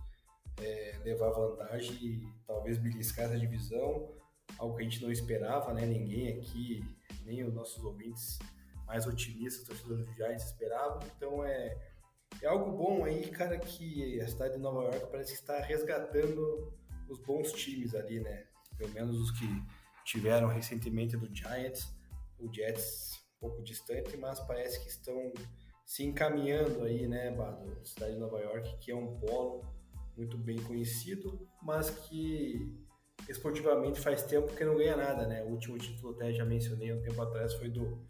[0.61, 4.16] é, levar vantagem e talvez beliscar essa divisão,
[4.58, 5.86] algo que a gente não esperava, né?
[5.86, 6.84] Ninguém aqui,
[7.26, 8.39] nem os nossos ouvintes
[8.86, 11.00] mais otimistas, torcedores do Giants esperavam.
[11.16, 11.78] Então é,
[12.41, 16.74] é algo bom aí, cara, que a cidade de Nova York parece que está resgatando
[17.10, 18.45] os bons times ali, né?
[18.78, 19.45] Pelo menos os que
[20.06, 21.93] tiveram recentemente do Giants,
[22.39, 25.34] o Jets um pouco distante, mas parece que estão
[25.86, 27.86] se encaminhando aí, né, Bado?
[27.86, 29.66] Cidade de Nova York, que é um polo
[30.16, 32.76] muito bem conhecido, mas que
[33.28, 35.43] esportivamente faz tempo que não ganha nada, né?
[35.43, 38.05] O último título até já mencionei um tempo atrás foi do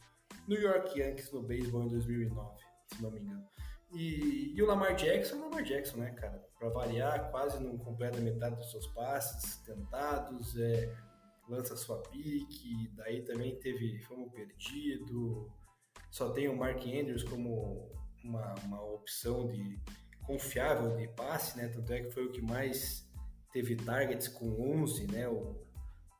[0.47, 3.45] New York Yankees no beisebol em 2009, se não me engano.
[3.91, 6.43] E, e, o Lamar Jackson é o Lamar Jackson, né, cara?
[6.59, 10.93] Para variar, quase não completa metade dos seus passes tentados, é,
[11.47, 15.49] lança sua pique, daí também teve fama perdido.
[16.11, 17.89] Só tem o Mark Andrews como
[18.23, 19.79] uma, uma opção de
[20.25, 21.69] confiável de passe, né?
[21.69, 23.06] Tanto é que foi o que mais
[23.51, 25.27] teve targets com 11, né?
[25.27, 25.55] O,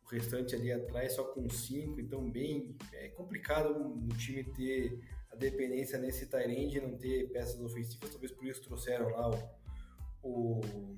[0.07, 4.99] o restante ali atrás só com 5, então bem é complicado um time ter
[5.31, 10.61] a dependência nesse Tyrande e não ter peças ofensivas, talvez por isso trouxeram lá o,
[10.61, 10.97] o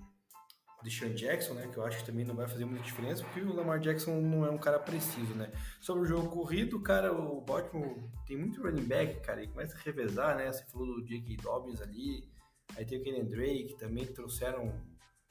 [0.84, 3.54] Deshaun Jackson, né, que eu acho que também não vai fazer muita diferença, porque o
[3.54, 5.52] Lamar Jackson não é um cara preciso, né.
[5.82, 9.82] Sobre o jogo corrido, cara, o Baltimore tem muito running back, cara, e começa a
[9.82, 11.38] revezar, né, você falou do J.K.
[11.38, 12.30] Dobbins ali,
[12.78, 14.74] aí tem o Kenny Drake, também trouxeram,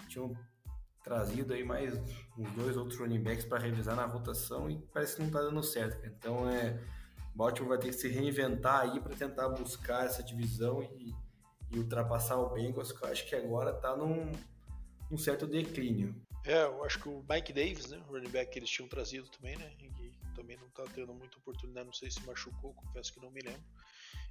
[0.09, 0.36] tinham
[1.09, 1.94] trazido aí mais
[2.36, 5.62] uns dois outros running backs para revisar na rotação e parece que não está dando
[5.62, 6.06] certo.
[6.06, 6.78] Então é,
[7.34, 11.14] Baltimore vai ter que se reinventar aí para tentar buscar essa divisão e,
[11.72, 14.30] e, ultrapassar o Bengals, que eu acho que agora está num,
[15.11, 16.14] num certo declínio.
[16.44, 19.28] É, eu acho que o Mike Davis, né, o running back que eles tinham trazido
[19.30, 19.88] também, né, e
[20.34, 23.62] também não está tendo muita oportunidade, não sei se machucou, confesso que não me lembro.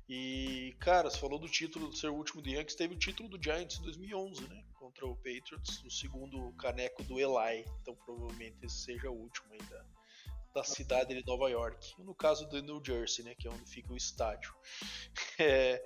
[0.09, 3.41] E, cara, você falou do título do seu último de Yankees, teve o título do
[3.41, 4.63] Giants em 2011, né?
[4.73, 7.65] Contra o Patriots, o segundo caneco do Eli.
[7.81, 9.59] Então, provavelmente esse seja o último aí
[10.53, 11.93] da, da cidade de Nova York.
[12.01, 14.53] No caso do New Jersey, né, que é onde fica o estádio.
[15.39, 15.83] É,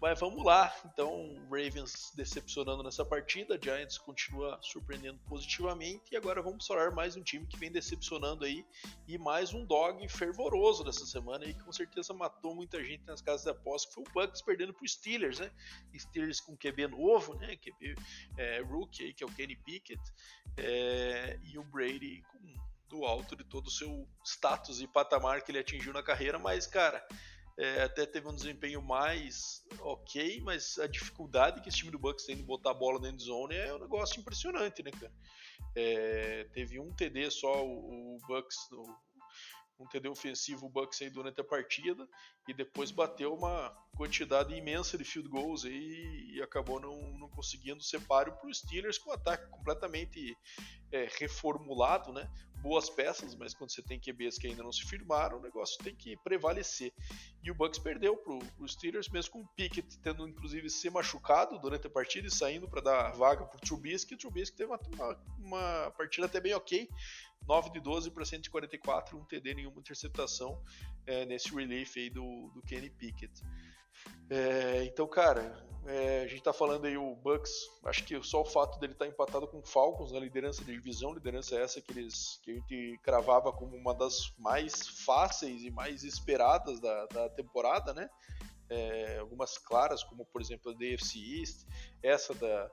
[0.00, 6.66] mas vamos lá, então Ravens decepcionando nessa partida, Giants continua surpreendendo positivamente e agora vamos
[6.66, 8.64] falar mais um time que vem decepcionando aí
[9.08, 13.22] e mais um dog fervoroso dessa semana aí que com certeza matou muita gente nas
[13.22, 15.50] casas de aposta, que foi o Bucks perdendo para Steelers, né?
[15.96, 17.56] Steelers com QB novo, né?
[17.56, 17.94] QB
[18.36, 20.00] é, rookie aí que é o Kenny Pickett
[20.58, 25.50] é, e o Brady com do alto de todo o seu status e patamar que
[25.50, 27.06] ele atingiu na carreira, mas cara
[27.58, 32.26] é, até teve um desempenho mais ok, mas a dificuldade que esse time do Bucks
[32.26, 35.12] tem de botar a bola dentro de zone é um negócio impressionante, né, cara?
[35.74, 38.84] É, teve um TD só o, o Bucks, o,
[39.78, 42.08] um TD ofensivo o Bucks aí durante a partida
[42.48, 47.82] e depois bateu uma quantidade imensa de field goals aí e acabou não, não conseguindo
[47.82, 50.36] separo para os Steelers com um ataque completamente
[50.92, 52.30] é, reformulado, né?
[52.66, 55.94] boas peças, mas quando você tem QBs que ainda não se firmaram, o negócio tem
[55.94, 56.92] que prevalecer.
[57.42, 61.58] E o Bucks perdeu para os Steelers, mesmo com o Pickett tendo inclusive se machucado
[61.60, 64.14] durante a partida e saindo para dar vaga para o Trubisky.
[64.14, 64.80] O Trubisky teve uma,
[65.38, 66.88] uma, partida até bem ok,
[67.46, 70.60] 9 de 12 para 144, um TD, nenhuma interceptação
[71.06, 73.42] é, nesse relief aí do, do Kenny Pickett.
[74.28, 77.52] É, então, cara, é, a gente tá falando aí o Bucks,
[77.84, 80.72] acho que só o fato dele estar tá empatado com o Falcons na liderança da
[80.72, 85.70] divisão, liderança essa que, eles, que a gente cravava como uma das mais fáceis e
[85.70, 88.10] mais esperadas da, da temporada, né?
[88.68, 91.64] É, algumas claras, como por exemplo a DFC East,
[92.02, 92.68] essa da,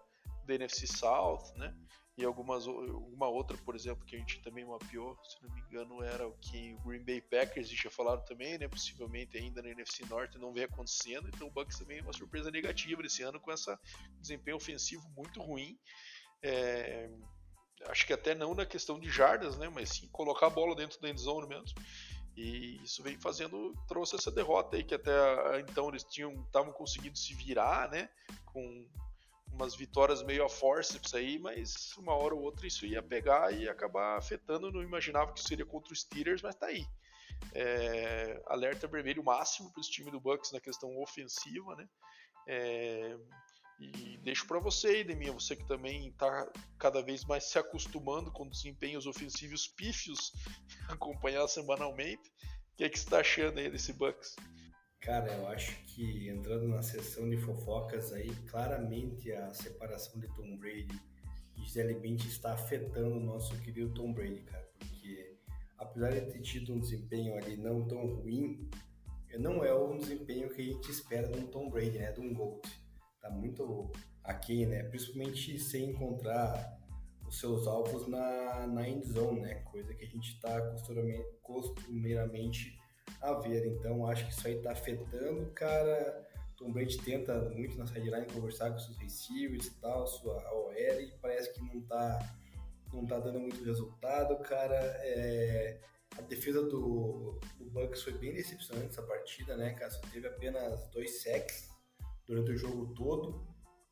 [0.45, 1.73] da NFC South, né?
[2.17, 6.03] e algumas alguma outra, por exemplo, que a gente também mapeou, se não me engano,
[6.03, 8.67] era o que o Green Bay Packers tinha falado também, né?
[8.67, 12.51] Possivelmente ainda na NFC Norte não vem acontecendo, então o Bucks também é uma surpresa
[12.51, 13.79] negativa esse ano com essa
[14.19, 15.77] desempenho ofensivo muito ruim.
[16.43, 17.09] É,
[17.87, 19.67] acho que até não na questão de jardas, né?
[19.69, 21.73] Mas sim colocar a bola dentro da endzone mesmo.
[22.35, 25.11] E isso vem fazendo, trouxe essa derrota aí que até
[25.59, 28.07] então eles tinham estavam conseguindo se virar, né?
[28.45, 28.87] Com
[29.53, 33.69] umas vitórias meio a forceps aí, mas uma hora ou outra isso ia pegar e
[33.69, 34.71] acabar afetando.
[34.71, 36.85] Não imaginava que seria contra os Steelers, mas tá aí.
[37.53, 41.87] É, alerta vermelho máximo para esse time do Bucks na questão ofensiva, né?
[42.47, 43.17] É,
[43.79, 48.31] e deixo para você aí, Deminha, você que também está cada vez mais se acostumando
[48.31, 50.31] com desempenhos ofensivos pífios,
[50.89, 52.29] acompanhar semanalmente.
[52.73, 54.35] O que, é que você está achando aí desse Bucks?
[55.03, 60.55] Cara, eu acho que entrando na sessão de fofocas aí, claramente a separação de Tom
[60.55, 60.97] Brady
[61.57, 65.35] e Gisele Bündchen está afetando o nosso querido Tom Brady, cara, porque
[65.77, 68.69] apesar de ter tido um desempenho ali não tão ruim,
[69.37, 72.33] não é um desempenho que a gente espera de um Tom Brady, né, de um
[72.33, 72.61] GOAT.
[73.19, 73.91] Tá muito
[74.23, 76.79] aqui, né, principalmente sem encontrar
[77.27, 80.61] os seus alvos na, na end zone, né, coisa que a gente está
[81.41, 82.81] costumeiramente
[83.23, 83.65] a ver.
[83.65, 86.27] Então acho que isso aí tá afetando, cara.
[86.57, 91.11] Tom Brady tenta muito na sideline conversar com seus receivers e tal, sua OL, e
[91.21, 92.35] parece que não tá,
[92.93, 94.75] não tá dando muito resultado, cara.
[94.75, 95.79] É,
[96.17, 99.89] a defesa do, do Bucks foi bem decepcionante essa partida, né, cara?
[99.89, 101.69] Só teve apenas dois sacks
[102.27, 103.45] durante o jogo todo,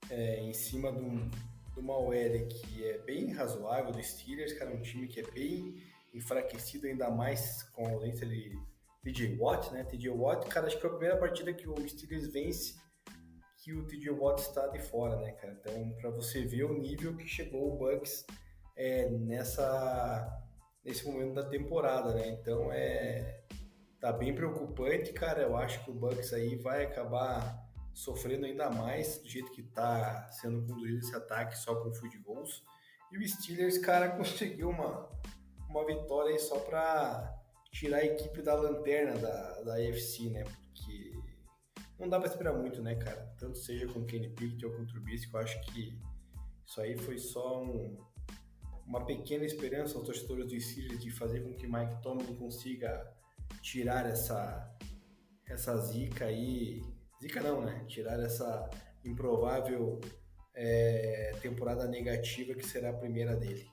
[0.10, 1.30] é, em cima de, um,
[1.74, 5.76] de uma OL que é bem razoável do Steelers, cara, um time que é bem
[6.14, 8.58] enfraquecido ainda mais com a ausência de
[9.04, 9.84] TJ Watt, né?
[9.84, 12.76] TJ Watt, cara, acho que foi a primeira partida que o Steelers vence
[13.64, 15.54] que o TJ Watt está de fora, né, cara?
[15.54, 18.26] Então, para você ver o nível que chegou o Bucks
[18.76, 20.38] é, nessa
[20.84, 22.28] nesse momento da temporada, né?
[22.30, 23.44] Então, é
[24.00, 25.44] tá bem preocupante, cara.
[25.44, 27.62] Eu acho que o Bucks aí vai acabar
[27.94, 32.64] sofrendo ainda mais do jeito que tá sendo conduzido esse ataque só com field goals.
[33.12, 35.08] E o Steelers, cara, conseguiu uma,
[35.70, 37.41] uma vitória aí só para
[37.72, 40.44] tirar a equipe da lanterna da, da AFC, né?
[40.44, 41.14] Porque
[42.00, 43.34] não dá para esperar muito, né, cara?
[43.38, 45.98] Tanto seja com o Kenny Pickett ou com o Trubisky, eu acho que
[46.66, 47.98] isso aí foi só um,
[48.86, 53.12] uma pequena esperança aos torcedores do Steelers de fazer com que Mike Tomlin consiga
[53.62, 54.68] tirar essa
[55.48, 56.82] essa zica aí,
[57.22, 57.84] zica não, né?
[57.88, 58.70] Tirar essa
[59.04, 60.00] improvável
[60.54, 63.71] é, temporada negativa que será a primeira dele.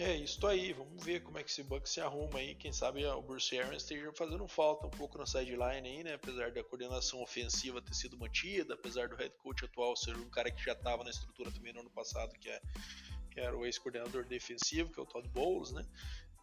[0.00, 2.54] É, isso aí, vamos ver como é que esse Bucks se arruma aí.
[2.54, 6.14] Quem sabe o Bruce Arians esteja fazendo falta um pouco na sideline aí, né?
[6.14, 10.52] Apesar da coordenação ofensiva ter sido mantida, apesar do head coach atual ser um cara
[10.52, 12.62] que já estava na estrutura também no ano passado, que, é,
[13.32, 15.84] que era o ex-coordenador defensivo, que é o Todd Bowles, né?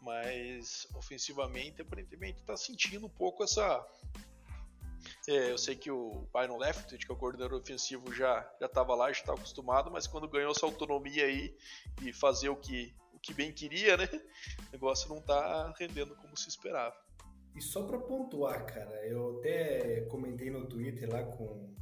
[0.01, 3.87] Mas ofensivamente, aparentemente, está sentindo um pouco essa.
[5.29, 9.05] É, eu sei que o Byron Leftwich, que é o coordenador ofensivo, já estava lá,
[9.13, 11.55] já estava acostumado, mas quando ganhou essa autonomia aí
[12.01, 12.93] e fazer o que
[13.25, 14.07] que bem queria, né?
[14.69, 16.95] O negócio não tá rendendo como se esperava.
[17.55, 21.73] E só para pontuar, cara, eu até comentei no Twitter lá com,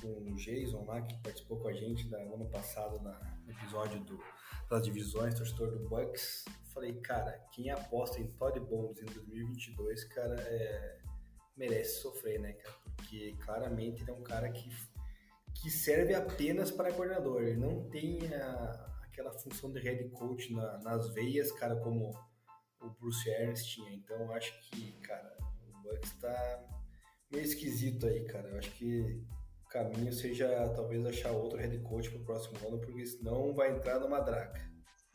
[0.00, 3.98] com o Jason lá, que participou com a gente no ano passado na, no episódio
[4.04, 4.22] do,
[4.70, 6.44] das divisões, torcedor do Bucks.
[6.72, 10.98] Falei, cara, quem aposta em Todd Bowles em 2022, cara, é,
[11.56, 12.76] merece sofrer, né, cara?
[12.94, 14.70] Porque claramente ele é um cara que,
[15.54, 17.42] que serve apenas para coordenador.
[17.42, 22.12] Ele não tem a, aquela função de head coach na, nas veias, cara, como
[22.80, 23.92] o Bruce Arians tinha.
[23.92, 26.64] Então acho que, cara, o Bucks tá
[27.30, 28.48] meio esquisito aí, cara.
[28.48, 29.20] Eu acho que
[29.64, 33.98] o caminho seja talvez achar outro head coach pro próximo ano, porque senão vai entrar
[33.98, 34.68] numa draga.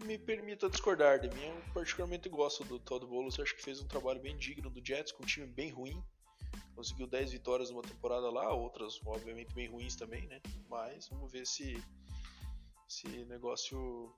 [0.03, 3.87] Me permita discordar de mim, eu particularmente gosto do Todd Bowles, acho que fez um
[3.87, 6.03] trabalho bem digno do Jets, com um time bem ruim.
[6.75, 10.41] Conseguiu 10 vitórias numa temporada lá, outras obviamente bem ruins também, né?
[10.67, 11.81] Mas vamos ver se
[12.93, 14.13] esse negócio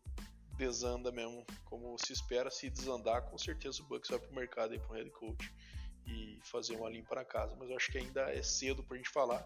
[0.57, 4.79] desanda mesmo, como se espera, se desandar, com certeza o Bucks vai pro mercado aí
[4.79, 5.53] pro head coach
[6.05, 9.09] e fazer uma limpa na casa, mas eu acho que ainda é cedo pra gente
[9.09, 9.45] falar.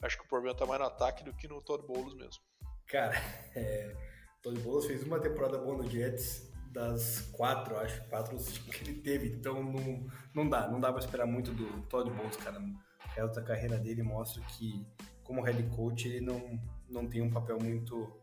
[0.00, 2.42] Acho que o problema tá mais no ataque do que no Todd Bowles mesmo.
[2.86, 3.14] Cara,
[3.54, 3.96] é,
[4.42, 9.28] Todd Bowles fez uma temporada boa no Jets, das quatro, acho, quatro que ele teve,
[9.28, 12.60] então não, não dá, não dá pra esperar muito do Todd Bowles, cara.
[12.60, 14.86] O resto da carreira dele mostra que,
[15.24, 18.17] como head coach, ele não, não tem um papel muito,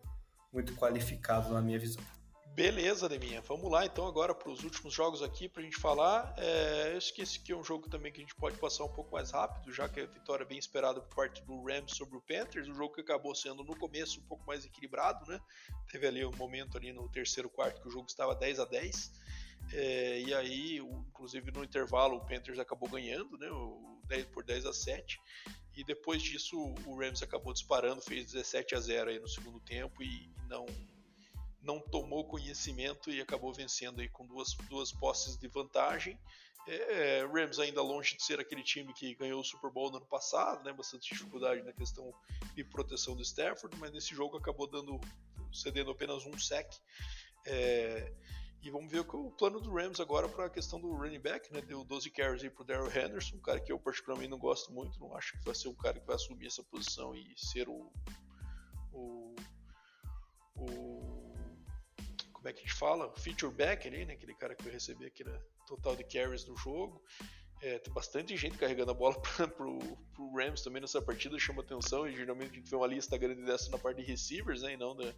[0.55, 2.01] muito qualificado na minha visão.
[2.55, 3.41] Beleza, Deminha.
[3.41, 6.33] Vamos lá então agora para os últimos jogos aqui para a gente falar.
[6.37, 9.11] É, eu esqueci que é um jogo também que a gente pode passar um pouco
[9.11, 12.21] mais rápido, já que a vitória é bem esperada por parte do Rams sobre o
[12.21, 15.41] Panthers, um jogo que acabou sendo no começo um pouco mais equilibrado, né?
[15.91, 19.11] Teve ali um momento ali no terceiro quarto que o jogo estava 10 a 10.
[19.73, 23.51] É, e aí, inclusive no intervalo, o Panthers acabou ganhando, né?
[23.51, 25.19] O 10 por 10 a 7.
[25.75, 30.01] E depois disso, o Rams acabou disparando, fez 17 a 0 aí no segundo tempo
[30.01, 30.65] e não
[31.65, 36.17] não tomou conhecimento e acabou vencendo aí com duas, duas posses de vantagem.
[36.67, 39.97] É, é, Rams ainda longe de ser aquele time que ganhou o Super Bowl no
[39.97, 42.13] ano passado, né, bastante dificuldade na questão
[42.55, 44.99] de proteção do Stafford, mas nesse jogo acabou dando
[45.51, 46.71] cedendo apenas um sec.
[47.47, 48.13] É,
[48.65, 51.53] e vamos ver o, o plano do Rams agora para a questão do running back,
[51.53, 51.61] né?
[51.61, 54.99] Deu 12 carries aí pro Daryl Henderson, um cara que eu particularmente não gosto muito,
[54.99, 57.91] não acho que vai ser um cara que vai assumir essa posição e ser o,
[58.91, 59.35] o,
[60.55, 61.35] o
[62.33, 64.13] como é que a gente fala, feature back ali, né?
[64.13, 65.31] Aquele cara que vai receber aquele
[65.67, 67.03] total de carries no jogo.
[67.65, 69.79] É, tem bastante gente carregando a bola para pro,
[70.13, 72.07] pro Rams também nessa partida, chama atenção.
[72.07, 74.73] E geralmente a gente vê uma lista grande dessa na parte de receivers, né?
[74.73, 75.11] E não, da,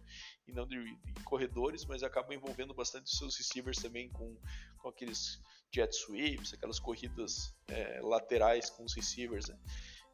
[0.46, 4.34] e não de, de corredores, mas acaba envolvendo bastante seus receivers também com,
[4.78, 5.38] com aqueles
[5.70, 9.58] jet sweeps, aquelas corridas é, laterais com os receivers, né?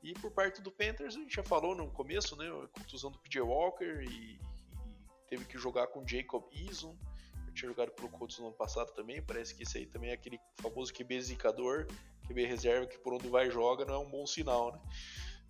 [0.03, 2.49] E por parte do Panthers, a gente já falou no começo, né?
[2.49, 4.41] A contusão do PJ Walker e
[5.29, 6.99] teve que jogar com Jacob Eason.
[7.47, 9.23] Eu tinha jogado pelo Colts no ano passado também.
[9.23, 11.15] Parece que esse aí também é aquele famoso QB
[12.27, 14.81] QB reserva que por onde vai joga não é um bom sinal, né?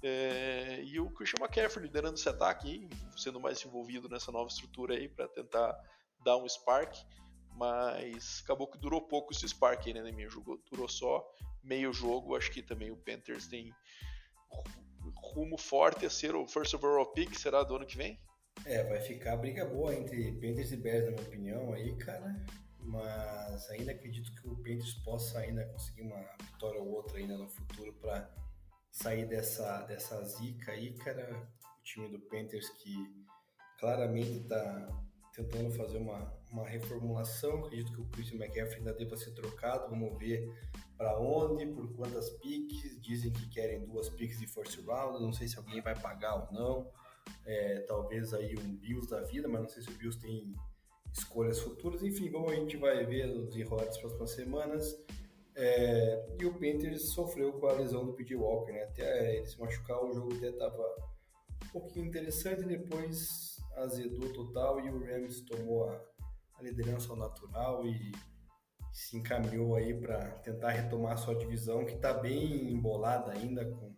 [0.03, 5.09] É, e o Christian McCaffrey liderando esse ataque, sendo mais envolvido nessa nova estrutura aí
[5.09, 5.75] para tentar
[6.23, 6.95] dar um spark,
[7.57, 11.27] mas acabou que durou pouco esse spark aí, né, minha jogou, durou só
[11.63, 12.37] meio jogo.
[12.37, 13.73] Acho que também o Panthers tem
[15.17, 18.21] rumo forte a ser o first overall pick, será do ano que vem?
[18.67, 22.45] É, vai ficar briga boa entre Panthers e Bears, na minha opinião, aí, cara.
[22.85, 26.23] Mas ainda acredito que o Panthers possa ainda conseguir uma
[26.53, 28.31] vitória ou outra ainda no futuro para
[28.91, 31.49] sair dessa, dessa zica aí, cara.
[31.81, 32.95] O time do Panthers que
[33.79, 34.89] claramente está
[35.35, 37.65] tentando fazer uma, uma reformulação.
[37.65, 39.89] Acredito que o Christian McCaffrey ainda deva ser trocado.
[39.91, 40.49] Vamos ver
[40.97, 43.01] para onde, por quantas piques.
[43.01, 45.23] Dizem que querem duas piques de first round.
[45.23, 46.93] Não sei se alguém vai pagar ou não
[47.47, 50.55] é, talvez aí um Bills da vida, mas não sei se o Bills tem
[51.17, 52.03] escolhas futuras.
[52.03, 54.95] Enfim, como a gente vai ver nos enrolar das próximas semanas.
[55.57, 58.35] É, e o Panthers sofreu com a lesão do P.J.
[58.35, 58.83] Walker, né?
[58.83, 60.83] Até ele se machucar, o jogo até estava
[61.65, 66.01] um pouquinho interessante, depois azedou total e o Rams tomou a,
[66.59, 68.13] a liderança ao natural e
[68.93, 73.95] se encaminhou aí para tentar retomar a sua divisão, que está bem embolada ainda com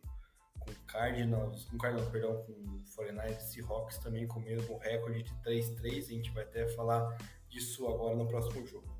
[0.96, 6.04] Cardinals, com Cardinals, perdão, com 49ers e Seahawks também com o mesmo recorde de 3-3.
[6.04, 7.18] A gente vai até falar
[7.50, 8.96] disso agora no próximo jogo.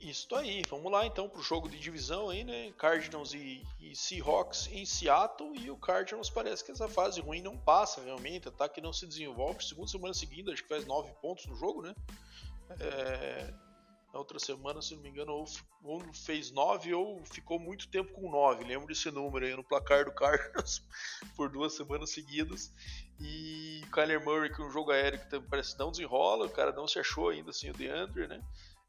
[0.00, 2.72] Isso aí, vamos lá então para o jogo de divisão aí, né?
[2.78, 7.58] Cardinals e, e, Seahawks em Seattle e o Cardinals parece que essa fase ruim não
[7.58, 9.62] passa realmente, ataque não se desenvolve.
[9.62, 11.94] Segunda semana seguida, acho que faz 9 pontos no jogo, né?
[12.78, 13.52] É,
[14.12, 15.44] na outra semana, se não me engano, ou,
[15.84, 18.64] ou fez 9 ou ficou muito tempo com 9.
[18.64, 20.82] Lembro desse número aí no placar do Cardinals
[21.36, 22.72] por duas semanas seguidas.
[23.20, 26.88] E Kyler Murray, que é um jogo aéreo que parece não desenrola, o cara não
[26.88, 28.42] se achou ainda assim, o DeAndre, né?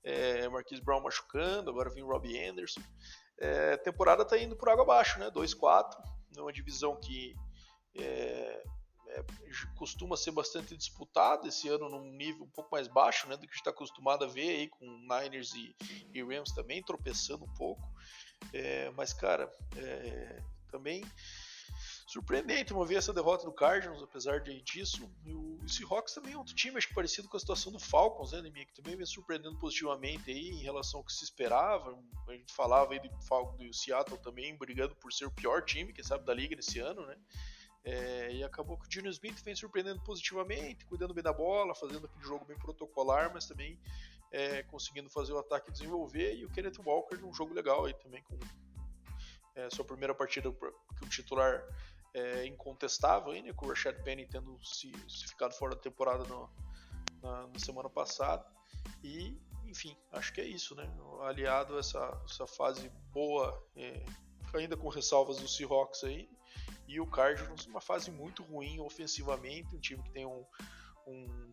[0.03, 2.81] é, Marquise Brown machucando, agora vem Robbie Anderson.
[3.39, 5.29] É, temporada tá indo por água abaixo, né?
[5.31, 5.95] 2-4,
[6.35, 7.35] numa divisão que
[7.97, 8.63] é,
[9.11, 9.23] é,
[9.75, 13.35] costuma ser bastante disputada esse ano num nível um pouco mais baixo, né?
[13.35, 15.75] Do que a gente está acostumado a ver aí com Niners e,
[16.13, 17.81] e Rams também tropeçando um pouco.
[18.53, 21.03] É, mas, cara, é, também
[22.07, 24.51] surpreendente uma vez essa derrota do Cardinals, apesar de.
[24.51, 28.31] E o Seahawks também é outro time, acho que parecido com a situação do Falcons,
[28.31, 31.97] né, que também vem surpreendendo positivamente aí em relação ao que se esperava.
[32.27, 36.03] A gente falava aí do, do Seattle também brigando por ser o pior time, quem
[36.03, 37.17] sabe, da liga nesse ano, né?
[37.83, 42.05] É, e acabou que o Junior Smith vem surpreendendo positivamente, cuidando bem da bola, fazendo
[42.05, 43.79] aquele jogo bem protocolar, mas também
[44.31, 46.35] é, conseguindo fazer o ataque desenvolver.
[46.35, 48.37] E o Kenneth Walker num jogo legal aí também, com
[49.55, 51.63] é, sua primeira partida que o titular
[52.13, 56.23] é, incontestável, aí, né, com o Rashad Penny tendo se, se ficado fora da temporada
[56.25, 56.49] no,
[57.21, 58.45] na, na, semana passada.
[59.03, 60.89] E, enfim, acho que é isso, né?
[61.21, 64.05] Aliado a essa, essa fase boa, é,
[64.53, 66.29] ainda com ressalvas do Seahawks aí,
[66.87, 70.45] e o Cardinals uma fase muito ruim ofensivamente, um time que tem um,
[71.07, 71.51] um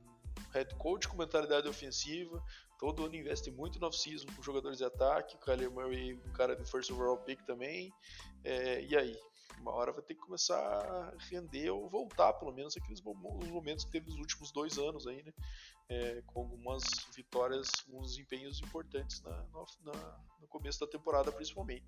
[0.53, 2.43] head coach com mentalidade ofensiva,
[2.79, 6.57] todo ano investe muito no off-season com jogadores de ataque, o Kyler Murray, um cara
[6.57, 7.93] de first overall pick também,
[8.45, 9.17] é, e aí?
[9.61, 13.91] Uma hora vai ter que começar a render ou voltar, pelo menos, aqueles momentos que
[13.91, 15.33] teve nos últimos dois anos aí, né?
[15.89, 16.85] É, com algumas
[17.17, 19.33] vitórias, alguns desempenhos importantes na,
[19.85, 21.87] na, no começo da temporada, principalmente.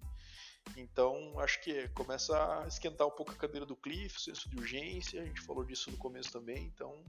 [0.76, 5.22] Então, acho que começa a esquentar um pouco a cadeira do Cliff, senso de urgência,
[5.22, 7.02] a gente falou disso no começo também, então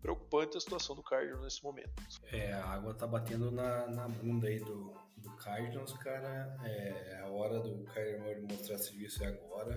[0.00, 1.90] preocupante a situação do Cardinals nesse momento.
[2.32, 6.56] É, a água tá batendo na, na bunda aí do, do Cardinals, cara.
[6.64, 9.76] É a hora do Kyler mostrar serviço é agora,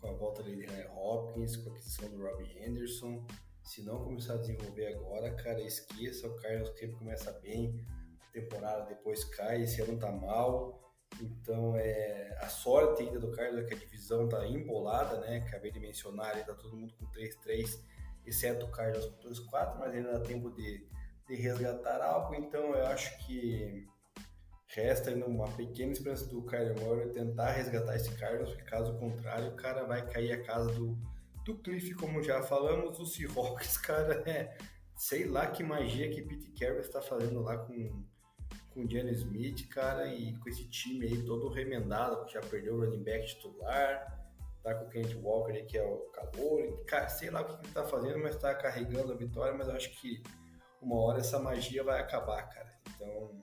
[0.00, 3.26] com a volta dele de Hopkins, com a aquisição do Robbie Anderson.
[3.62, 6.28] Se não começar a desenvolver agora, cara, esqueça.
[6.28, 7.84] O Cardinals sempre começa bem,
[8.28, 10.85] a temporada depois cai, esse ano tá mal.
[11.20, 15.38] Então, é, a sorte ainda do Cardinals é que a divisão tá embolada, né?
[15.38, 17.80] Acabei de mencionar, ali tá todo mundo com 3-3
[18.26, 20.84] exceto o Carlos com 2-4, mas ainda dá tempo de,
[21.28, 23.86] de resgatar algo, então eu acho que
[24.66, 29.48] resta ainda uma pequena esperança do Kyler Murray tentar resgatar esse Carlos, porque caso contrário
[29.48, 30.98] o cara vai cair a casa do,
[31.44, 34.56] do Cliff, como já falamos, o Seahawks, cara, é
[34.96, 38.04] sei lá que magia que Pete Carroll está fazendo lá com
[38.76, 42.74] com o Gianni Smith, cara, e com esse time aí todo remendado, porque já perdeu
[42.74, 44.22] o running back titular,
[44.62, 47.64] tá com o Kent Walker aí, que é o calor, cara, sei lá o que
[47.64, 50.22] ele tá fazendo, mas tá carregando a vitória, mas eu acho que
[50.82, 52.78] uma hora essa magia vai acabar, cara.
[52.94, 53.42] Então,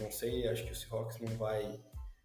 [0.00, 1.78] não sei, acho que o Seahawks não vai,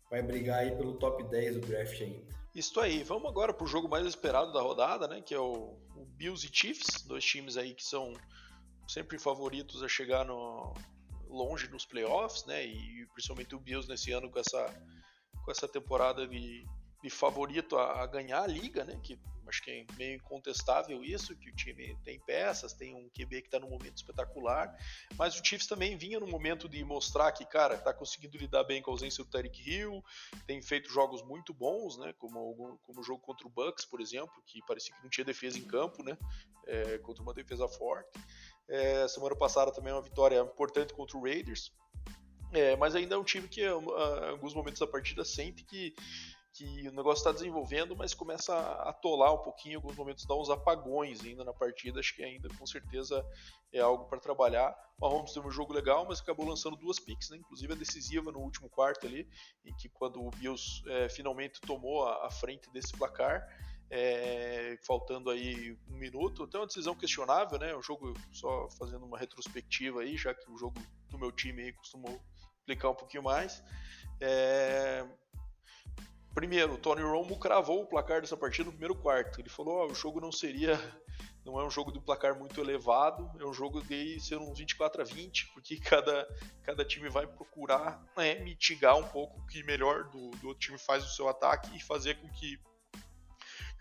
[0.09, 2.32] vai brigar aí pelo top 10 do draft ainda.
[2.55, 6.05] Isso aí, vamos agora pro jogo mais esperado da rodada, né, que é o, o
[6.15, 8.13] Bills e Chiefs, dois times aí que são
[8.88, 10.73] sempre favoritos a chegar no,
[11.32, 14.65] longe nos playoffs, né, e principalmente o Bills nesse ano com essa,
[15.43, 16.65] com essa temporada de
[17.01, 18.99] de favorito a, a, ganhar a liga, né?
[19.03, 23.41] Que acho que é meio incontestável isso, que o time tem peças, tem um QB
[23.41, 24.73] que está num momento espetacular,
[25.17, 28.82] mas o Chiefs também vinha no momento de mostrar que, cara, está conseguindo lidar bem
[28.82, 30.01] com a ausência do Tarek Hill,
[30.47, 32.13] tem feito jogos muito bons, né?
[32.17, 35.57] Como, como o jogo contra o Bucks, por exemplo, que parecia que não tinha defesa
[35.57, 36.17] em campo, né?
[36.67, 38.11] É, contra uma defesa forte.
[38.68, 41.72] É, semana passada também uma vitória importante contra o Raiders.
[42.53, 45.95] É, mas ainda é um time que, em alguns momentos da partida, sente que
[46.53, 50.36] que o negócio está desenvolvendo, mas começa a atolar um pouquinho, em alguns momentos dá
[50.36, 53.26] uns apagões ainda na partida, acho que ainda com certeza
[53.72, 54.76] é algo para trabalhar.
[54.99, 57.38] O Mahomes teve um jogo legal, mas acabou lançando duas picks, né?
[57.38, 59.28] inclusive a decisiva no último quarto ali,
[59.64, 63.47] em que quando o Bills é, finalmente tomou a, a, frente desse placar,
[63.91, 67.75] é, faltando aí um minuto, até uma decisão questionável, né?
[67.75, 71.73] O jogo, só fazendo uma retrospectiva aí, já que o jogo do meu time aí
[71.73, 72.19] costumou
[72.59, 73.61] explicar um pouquinho mais.
[74.21, 75.05] É,
[76.33, 79.41] Primeiro, o Tony Romo cravou o placar dessa partida no primeiro quarto.
[79.41, 80.79] Ele falou: oh, o jogo não seria.
[81.43, 84.59] Não é um jogo de um placar muito elevado, é um jogo de ser uns
[84.59, 86.27] 24 a 20, porque cada,
[86.63, 90.77] cada time vai procurar né, mitigar um pouco o que melhor do, do outro time
[90.77, 92.59] faz no seu ataque e fazer com que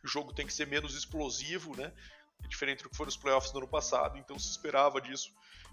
[0.05, 1.93] o jogo tem que ser menos explosivo, né?
[2.49, 4.19] Diferente do que foram os playoffs do ano passado.
[4.19, 5.33] Então se esperava disso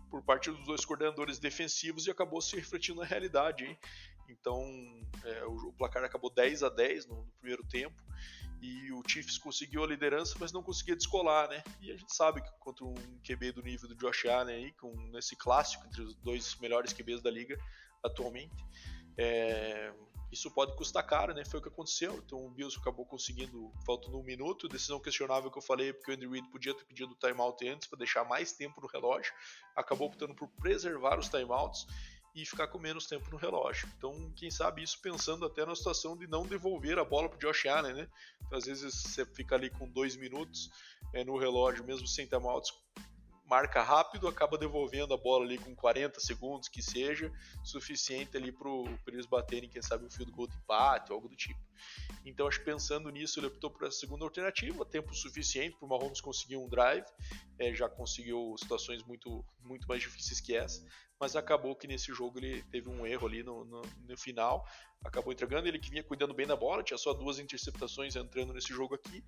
[0.10, 3.66] por parte dos dois coordenadores defensivos e acabou se refletindo na realidade.
[3.66, 3.78] Hein?
[4.30, 4.62] Então
[5.24, 7.96] é, o, o, placar acabou 10 a 10 no, no, primeiro tempo
[8.62, 11.64] e o Chiefs conseguiu a liderança, mas não conseguia descolar, né?
[11.80, 14.92] E a gente sabe que contra um QB do nível do Josh Allen aí, com
[15.12, 17.58] nesse clássico entre os dois melhores QBs da liga
[18.04, 18.66] atualmente,
[19.16, 19.94] é,
[20.32, 21.46] isso pode custar caro, né?
[21.46, 22.22] Foi o que aconteceu.
[22.26, 26.14] Então o Bills acabou conseguindo, faltando um minuto, decisão questionável que eu falei, porque o
[26.14, 29.34] Andy Reid podia ter pedido o timeout antes para deixar mais tempo no relógio,
[29.76, 31.88] acabou optando por preservar os timeouts
[32.36, 33.90] e ficar com menos tempo no relógio.
[33.98, 37.66] Então, quem sabe isso pensando até na situação de não devolver a bola para Josh
[37.66, 38.08] Allen, né?
[38.46, 40.70] Então, às vezes você fica ali com dois minutos
[41.14, 42.72] é, no relógio, mesmo sem timeouts,
[43.48, 47.32] marca rápido, acaba devolvendo a bola ali com 40 segundos, que seja
[47.64, 48.70] suficiente ali para
[49.08, 51.60] eles baterem, quem sabe, um field goal de empate, algo do tipo.
[52.26, 55.90] Então, acho que pensando nisso, ele optou por essa segunda alternativa, tempo suficiente para o
[55.90, 57.06] Mahomes conseguir um drive,
[57.58, 60.86] é, já conseguiu situações muito, muito mais difíceis que essa,
[61.20, 64.66] mas acabou que nesse jogo ele teve um erro ali no, no, no, final,
[65.04, 68.70] acabou entregando, ele que vinha cuidando bem da bola, tinha só duas interceptações entrando nesse
[68.70, 69.24] jogo aqui,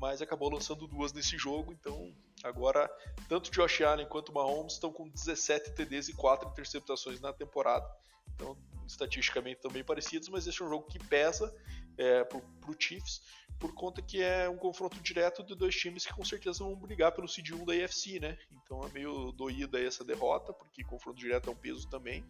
[0.00, 2.90] mas acabou lançando duas nesse jogo, então agora
[3.28, 7.86] tanto Josh Allen quanto Mahomes estão com 17 TDs e 4 interceptações na temporada,
[8.34, 11.54] então estatisticamente também parecidos, mas esse é um jogo que pesa
[11.96, 13.20] é, pro, pro Chiefs,
[13.58, 17.12] por conta que é um confronto direto de dois times que com certeza vão brigar
[17.12, 18.38] pelo seed 1 da AFC, né?
[18.52, 22.24] Então é meio doída essa derrota, porque confronto direto é um peso também,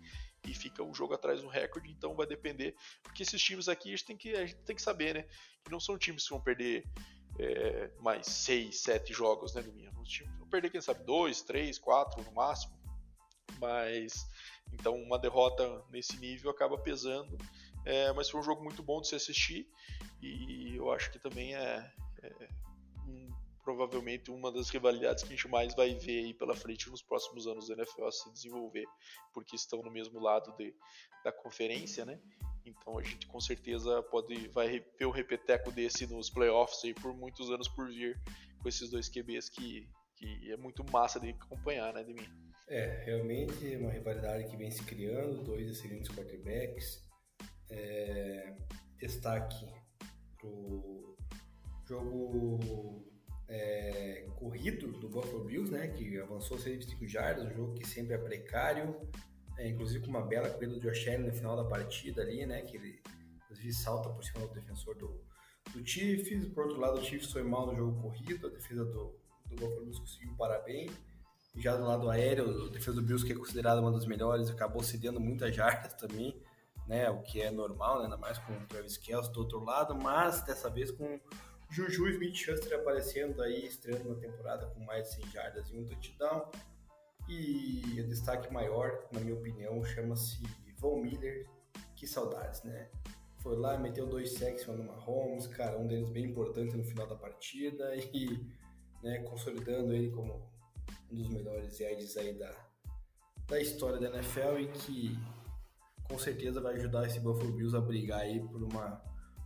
[0.47, 3.97] e fica um jogo atrás do recorde, então vai depender, porque esses times aqui a
[3.97, 5.29] gente tem que, a gente tem que saber, né?
[5.63, 6.85] Que não são times que vão perder
[7.39, 10.01] é, mais 6, 7 jogos, né, Domingo?
[10.01, 12.75] Os times vão perder, quem sabe, 2, 3, 4 no máximo,
[13.61, 14.27] mas
[14.73, 17.37] então uma derrota nesse nível acaba pesando
[17.89, 19.67] é, mas foi um jogo muito bom de se assistir
[20.21, 21.91] e eu acho que também é,
[22.23, 22.49] é
[23.07, 23.31] um,
[23.65, 27.47] provavelmente uma das rivalidades que a gente mais vai ver aí pela frente nos próximos
[27.47, 28.85] anos da NFL se desenvolver,
[29.33, 30.75] porque estão no mesmo lado de,
[31.25, 32.21] da conferência, né?
[32.67, 37.15] Então a gente com certeza pode vai ver um repeteco desse nos playoffs aí por
[37.17, 38.21] muitos anos por vir
[38.61, 42.29] com esses dois QBs que, que é muito massa de acompanhar, né, de mim.
[42.69, 47.08] É, realmente uma rivalidade que vem se criando, dois excelentes quarterbacks,
[47.71, 48.55] é,
[48.99, 49.67] destaque
[50.39, 51.17] pro
[51.87, 53.05] jogo
[53.49, 58.19] é, corrido do Buffalo Bills, né, que avançou 125 jardas, um jogo que sempre é
[58.19, 58.95] precário,
[59.57, 62.63] é, inclusive com uma bela corrida do Josh Allen no final da partida ali, né,
[62.63, 63.01] que ele
[63.73, 65.21] salta por cima do defensor do,
[65.73, 69.19] do Chiefs, por outro lado o Chiefs foi mal no jogo corrido, a defesa do,
[69.47, 70.89] do Buffalo Bills conseguiu parar bem,
[71.57, 74.83] já do lado aéreo, a defesa do Bills, que é considerada uma das melhores, acabou
[74.83, 76.41] cedendo muitas jardas também,
[76.89, 77.11] né?
[77.11, 78.05] O que é normal, né?
[78.05, 81.21] ainda mais com o Travis Kelce do outro lado, mas dessa vez com
[81.71, 86.51] Juju Smith-Schuster aparecendo aí, estreando na temporada com mais de 100 jardas e um touchdown.
[87.29, 90.43] E o destaque maior, na minha opinião, chama-se
[90.79, 91.47] Von Miller.
[91.95, 92.89] Que saudades, né?
[93.43, 97.15] Foi lá, meteu dois sacks no Mahomes, cara, um deles bem importante no final da
[97.15, 98.41] partida e
[99.03, 100.43] né, consolidando ele como
[101.11, 102.53] um dos melhores edges aí da,
[103.47, 105.19] da história da NFL e que
[106.09, 109.03] com certeza vai ajudar esse Buffalo Bills a brigar aí por uma,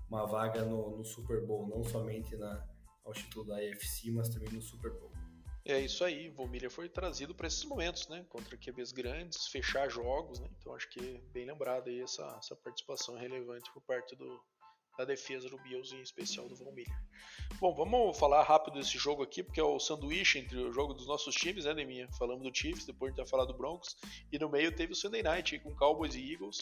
[0.09, 2.65] uma vaga no, no Super Bowl, não somente na,
[3.05, 5.11] ao título da AFC, mas também no Super Bowl.
[5.65, 8.25] É isso aí, Von Miller foi trazido para esses momentos, né?
[8.29, 10.49] Contra QBs grandes, fechar jogos, né?
[10.59, 14.41] Então acho que é bem lembrado aí essa, essa participação relevante por parte do,
[14.97, 16.97] da defesa do Bills, em especial do Von Miller.
[17.61, 21.07] Bom, vamos falar rápido desse jogo aqui, porque é o sanduíche entre o jogo dos
[21.07, 22.09] nossos times, né, Neminha?
[22.19, 23.97] Falamos do Chiefs, depois de ter falado do Broncos,
[24.31, 26.61] e no meio teve o Sunday Night com Cowboys e Eagles.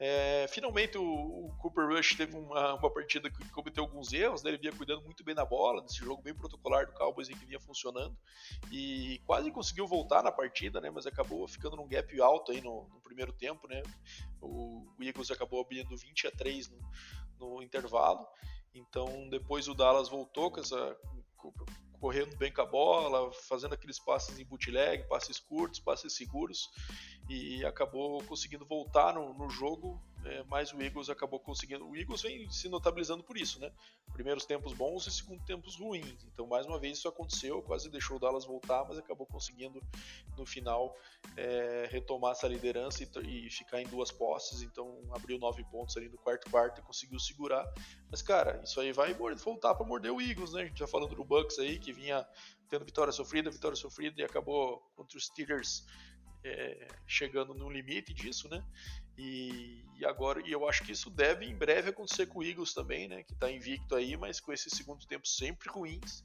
[0.00, 4.50] É, finalmente o, o, Cooper Rush teve uma, uma partida que cometeu alguns erros, né?
[4.50, 7.58] ele vinha cuidando muito bem da bola, nesse jogo bem protocolar do Cowboys que vinha
[7.58, 8.16] funcionando,
[8.70, 10.88] e quase conseguiu voltar na partida, né?
[10.88, 13.82] Mas acabou ficando num gap alto aí no, no primeiro tempo, né?
[14.40, 16.78] O, o Eagles acabou abrindo 20 a 3 no,
[17.38, 18.26] no intervalo.
[18.74, 20.96] Então depois o Dallas voltou com essa
[22.00, 26.70] correndo bem com a bola, fazendo aqueles passes em bootleg, passes curtos, passes seguros
[27.28, 31.88] e acabou conseguindo voltar no, no jogo é, mas o Eagles acabou conseguindo.
[31.88, 33.72] O Eagles vem se notabilizando por isso, né?
[34.12, 36.22] Primeiros tempos bons e segundos tempos ruins.
[36.24, 39.80] Então, mais uma vez, isso aconteceu, quase deixou o Dallas voltar, mas acabou conseguindo
[40.36, 40.94] no final
[41.36, 44.60] é, retomar essa liderança e, e, ficar em duas posses.
[44.60, 47.66] Então, abriu nove pontos ali no quarto quarto e conseguiu segurar.
[48.10, 50.62] Mas, cara, isso aí vai voltar para morder o Eagles, né?
[50.62, 52.26] A gente já falando do Bucks aí, que vinha
[52.68, 55.86] tendo vitória sofrida, vitória sofrida e acabou contra os Steelers
[56.44, 58.64] é, chegando no limite disso, né?
[59.18, 62.72] E, e, agora, e eu acho que isso deve em breve acontecer com o Eagles
[62.72, 63.24] também, né?
[63.24, 66.24] Que está invicto aí, mas com esses segundos tempos sempre ruins.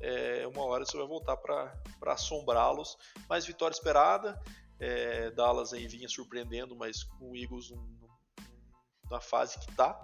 [0.00, 1.74] É, uma hora você vai voltar para
[2.06, 2.96] assombrá-los.
[3.28, 4.40] Mas vitória esperada.
[4.78, 7.70] É, Dallas aí vinha surpreendendo, mas com o Eagles
[9.10, 10.00] na fase que está.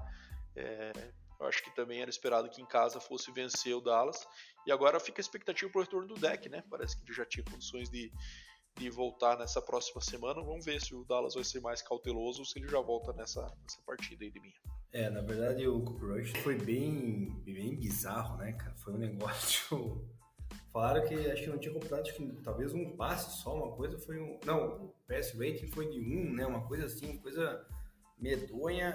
[0.54, 0.92] É,
[1.40, 4.28] eu acho que também era esperado que em casa fosse vencer o Dallas.
[4.66, 6.62] E agora fica a expectativa para o retorno do deck, né?
[6.68, 8.12] Parece que ele já tinha condições de,
[8.76, 10.42] de voltar nessa próxima semana.
[10.42, 13.42] Vamos ver se o Dallas vai ser mais cauteloso ou se ele já volta nessa,
[13.42, 14.52] nessa partida aí de mim.
[14.92, 18.74] É, na verdade o Cooper Rush foi bem, bem bizarro, né, cara?
[18.76, 20.06] Foi um negócio
[20.76, 23.98] Falaram que acho que não tinha completado, acho que talvez um passe só, uma coisa
[23.98, 24.38] foi um.
[24.44, 26.46] Não, o pass rating foi de um, né?
[26.46, 27.66] Uma coisa assim, coisa
[28.18, 28.94] medonha.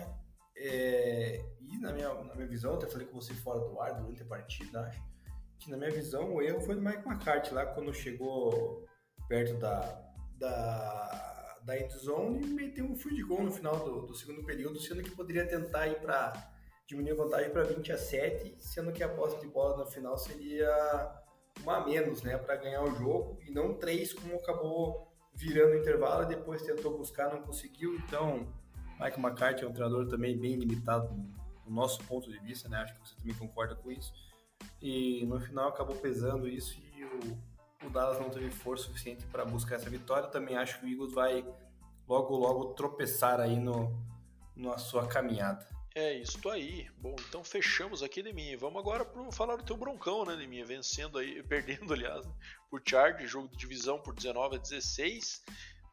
[0.55, 4.21] É, e na minha, na minha visão, até falei com você fora do ar durante
[4.21, 5.01] a partida, acho
[5.57, 8.85] que na minha visão o erro foi do Mike McCarthy lá quando chegou
[9.31, 9.79] perto da,
[10.37, 15.01] da, da endzone e meteu um field goal no final do, do segundo período, sendo
[15.01, 16.33] que poderia tentar ir para
[16.85, 20.17] diminuir a vantagem para 20 a 7, sendo que a posse de bola no final
[20.17, 20.69] seria
[21.63, 25.77] uma a menos, né, para ganhar o jogo e não três como acabou virando o
[25.77, 27.95] intervalo depois tentou buscar, não conseguiu.
[27.95, 28.53] Então,
[28.99, 31.07] Mike McCarthy é um treinador também bem limitado
[31.65, 32.79] no nosso ponto de vista, né?
[32.79, 34.11] Acho que você também concorda com isso.
[34.81, 37.50] E no final acabou pesando isso e o,
[37.83, 40.27] o Dallas não teve força suficiente para buscar essa vitória.
[40.27, 41.45] Também acho que o Eagles vai
[42.07, 43.91] logo logo tropeçar aí no
[44.55, 45.67] na sua caminhada.
[45.93, 46.89] É isso aí.
[46.97, 48.57] Bom, então fechamos aqui, Deminha.
[48.57, 50.65] Vamos agora pro falar do teu broncão, né, Deminha?
[50.65, 52.33] Vencendo aí, perdendo, aliás, né,
[52.69, 55.43] por Chargers, jogo de divisão por 19 a 16.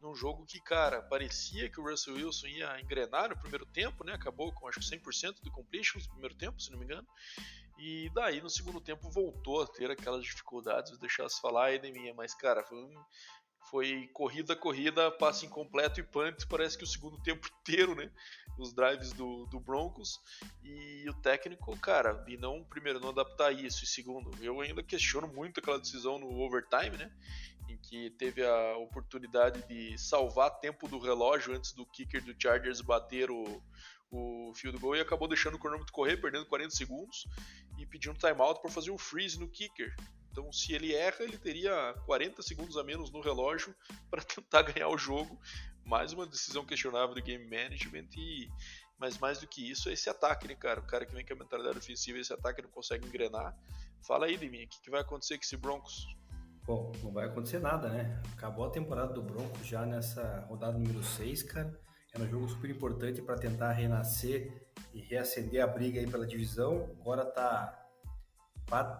[0.01, 4.13] Num jogo que, cara, parecia que o Russell Wilson ia engrenar no primeiro tempo, né?
[4.13, 7.07] Acabou com acho que 100% de completion no primeiro tempo, se não me engano.
[7.79, 11.79] E daí no segundo tempo voltou a ter aquelas dificuldades, vou deixar se falar aí,
[11.79, 12.13] Deminha.
[12.15, 13.05] Mas, cara, foi um
[13.71, 18.11] foi corrida, corrida, passe incompleto e punt, parece que o segundo tempo inteiro, né?
[18.59, 20.21] Os drives do, do Broncos.
[20.63, 25.29] E o técnico, cara, e não, primeiro, não adaptar isso, e segundo, eu ainda questiono
[25.29, 27.13] muito aquela decisão no overtime, né?
[27.69, 32.81] Em que teve a oportunidade de salvar tempo do relógio antes do kicker do Chargers
[32.81, 33.63] bater o,
[34.11, 37.27] o field goal e acabou deixando o cronômetro correr, perdendo 40 segundos
[37.79, 39.95] e pedindo um timeout para fazer um freeze no kicker.
[40.31, 43.75] Então, se ele erra, ele teria 40 segundos a menos no relógio
[44.11, 45.41] para tentar ganhar o jogo.
[45.85, 48.49] Mais uma decisão questionável do game management e
[48.99, 50.81] mas mais do que isso é esse ataque, né, cara?
[50.81, 53.57] O cara que vem com a mentalidade ofensiva, esse ataque não consegue engrenar.
[54.03, 56.17] Fala aí mim, o que, que vai acontecer com esse Broncos?
[56.65, 58.21] Bom, não vai acontecer nada, né?
[58.33, 61.81] Acabou a temporada do Broncos já nessa rodada número 6, cara.
[62.19, 64.53] Era um jogo super importante para tentar renascer
[64.93, 66.91] e reacender a briga aí pela divisão.
[67.01, 67.89] Agora tá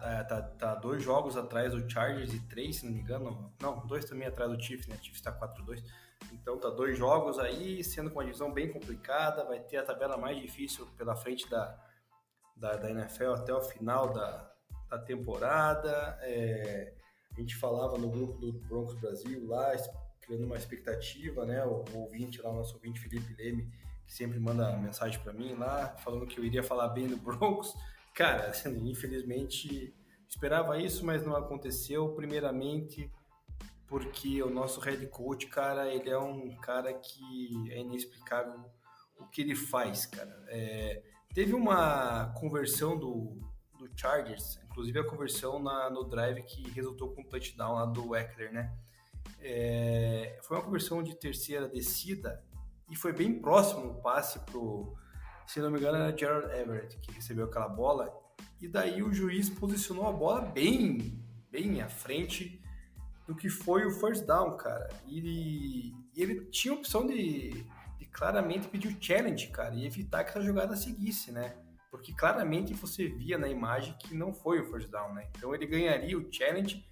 [0.03, 3.53] é, tá, tá dois jogos atrás do Chargers e três, se não me engano.
[3.61, 4.95] Não, dois também atrás do Chiefs, né?
[4.95, 5.83] O Chiefs tá 4-2.
[6.31, 9.43] Então tá dois jogos aí, sendo com uma divisão bem complicada.
[9.43, 11.77] Vai ter a tabela mais difícil pela frente da,
[12.55, 14.49] da, da NFL até o final da,
[14.89, 16.17] da temporada.
[16.21, 16.93] É,
[17.35, 19.75] a gente falava no grupo do Broncos Brasil lá,
[20.29, 21.65] criando uma expectativa, né?
[21.65, 23.67] O, o ouvinte lá, o nosso ouvinte Felipe Leme,
[24.05, 27.73] que sempre manda mensagem para mim lá, falando que eu iria falar bem do Broncos.
[28.13, 28.51] Cara,
[28.83, 29.93] infelizmente
[30.27, 32.09] esperava isso, mas não aconteceu.
[32.09, 33.11] Primeiramente,
[33.87, 38.69] porque o nosso head coach, cara, ele é um cara que é inexplicável
[39.17, 40.43] o que ele faz, cara.
[40.49, 41.01] É,
[41.33, 43.39] teve uma conversão do,
[43.77, 48.15] do Chargers, inclusive a conversão na, no drive que resultou com o touchdown lá do
[48.15, 48.77] Eckler, né?
[49.41, 52.43] É, foi uma conversão de terceira descida
[52.89, 54.97] e foi bem próximo o passe pro
[55.49, 58.13] se não me engano, era Gerald Everett que recebeu aquela bola.
[58.61, 62.61] E daí o juiz posicionou a bola bem, bem à frente
[63.25, 64.87] do que foi o first down, cara.
[65.07, 67.65] E ele, ele tinha a opção de,
[67.97, 71.57] de claramente pedir o challenge, cara, e evitar que essa jogada seguisse, né?
[71.89, 75.29] Porque claramente você via na imagem que não foi o first down, né?
[75.35, 76.85] Então ele ganharia o challenge,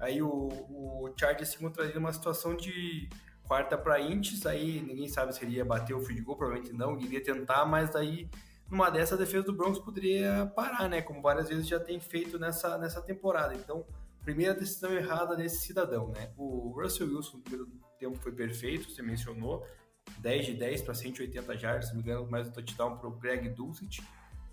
[0.00, 3.08] aí o, o Chargers se encontraria numa situação de
[3.46, 6.98] quarta para Intes, aí ninguém sabe se ele ia bater o field goal, provavelmente não,
[6.98, 8.28] iria tentar, mas aí
[8.70, 11.02] numa dessa a defesa do Broncos poderia parar, né?
[11.02, 13.54] Como várias vezes já tem feito nessa, nessa temporada.
[13.54, 13.86] Então,
[14.22, 16.32] primeira decisão errada desse cidadão, né?
[16.36, 19.66] O Russell Wilson no primeiro tempo foi perfeito, você mencionou,
[20.18, 23.48] 10 de 10 para 180 jardas, se me engano, mais um touchdown para o Greg
[23.50, 24.02] Dulcich,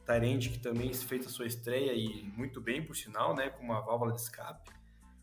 [0.05, 3.49] Tyrande que também fez a sua estreia e muito bem, por sinal, né?
[3.49, 4.80] Com uma válvula de escape.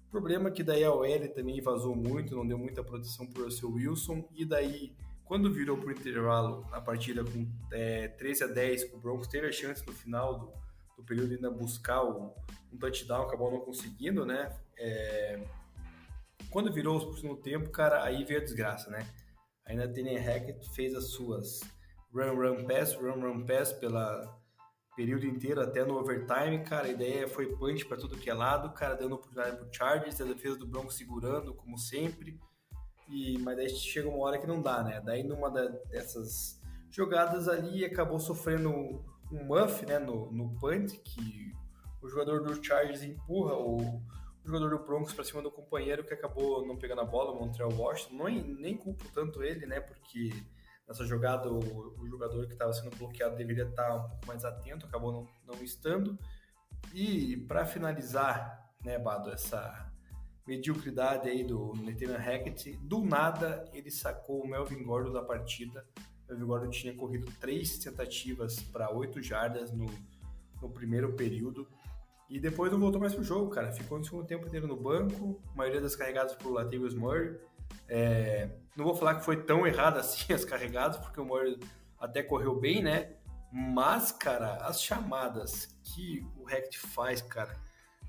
[0.08, 3.42] O problema é que daí a OL também vazou muito, não deu muita proteção para
[3.42, 8.44] o seu Wilson, e daí, quando virou para o intervalo a partida com é, 13
[8.44, 10.52] a 10, o Broncos teve a chance no final do,
[10.96, 12.34] do período ainda buscar o,
[12.72, 14.50] um touchdown, acabou não conseguindo, né?
[14.78, 15.44] É,
[16.50, 19.06] quando virou o segundo tempo, cara, aí veio a desgraça, né?
[19.66, 21.60] Ainda Tenen Hackett fez as suas
[22.14, 24.37] run, run, pass, run, run, pass pela
[24.98, 26.88] período inteiro até no overtime, cara.
[26.88, 30.24] A ideia foi punch para tudo que é lado, cara, dando oportunidade pro Chargers, a
[30.24, 32.36] defesa do Broncos segurando, como sempre.
[33.08, 35.00] E, mas daí chega uma hora que não dá, né?
[35.00, 36.60] Daí numa dessas
[36.90, 41.52] jogadas ali acabou sofrendo um, um muff, né, no, no punt, que
[42.02, 44.02] o jogador do Chargers empurra o, o
[44.44, 47.72] jogador do Broncos para cima do companheiro que acabou não pegando a bola, o Montreal
[47.72, 48.16] Washington.
[48.16, 50.32] Não, nem culpo tanto ele, né, porque
[50.88, 54.86] nessa jogada o, o jogador que estava sendo bloqueado deveria estar um pouco mais atento,
[54.86, 56.18] acabou não, não estando.
[56.94, 59.88] E para finalizar né, Bado, essa
[60.46, 62.76] mediocridade aí do Nathaniel Hackett.
[62.78, 65.84] Do nada, ele sacou o Melvin Gordon da partida.
[65.96, 69.86] O Melvin Gordon tinha corrido três tentativas para oito jardas no,
[70.62, 71.68] no primeiro período.
[72.30, 73.72] E depois não voltou mais pro jogo, cara.
[73.72, 77.38] Ficou no segundo tempo inteiro no banco, a maioria das carregadas pro Latavius Murray.
[77.86, 81.58] É, não vou falar que foi tão errado assim as carregadas, porque o Murray
[81.98, 83.12] até correu bem, né?
[83.52, 87.56] Mas, cara, as chamadas que o Hackett faz, cara,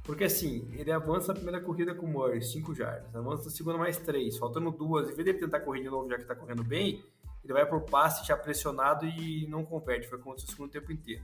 [0.04, 3.78] porque assim, ele avança na primeira corrida com o Murray, 5 jardas, avança na segunda
[3.78, 6.36] mais 3, faltando duas, em vez de ele tentar correr de novo já que tá
[6.36, 7.04] correndo bem,
[7.44, 11.24] ele vai por passe já pressionado e não converte, foi como o segundo tempo inteiro.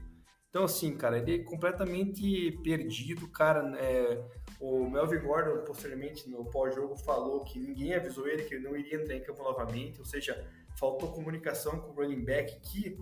[0.50, 4.24] Então assim, cara, ele é completamente perdido, cara, é,
[4.60, 9.00] o Melvin Gordon, posteriormente, no pós-jogo, falou que ninguém avisou ele que ele não iria
[9.00, 10.48] entrar em campo novamente, ou seja,
[10.78, 12.98] faltou comunicação com o running back, que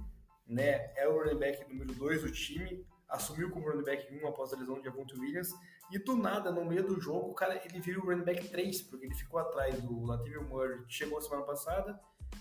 [0.46, 4.52] né, é o running back número 2 do time, assumiu como running back 1 após
[4.52, 5.54] a lesão de Avonte Williams,
[5.92, 8.82] e do nada, no meio do jogo, o cara ele viu o running back 3,
[8.82, 12.00] porque ele ficou atrás do Latavius Murray, que chegou semana passada,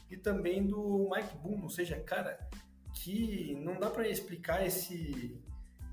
[0.09, 1.63] e também do Mike Boone.
[1.63, 2.39] Ou seja, cara,
[2.93, 5.41] que não dá para explicar esse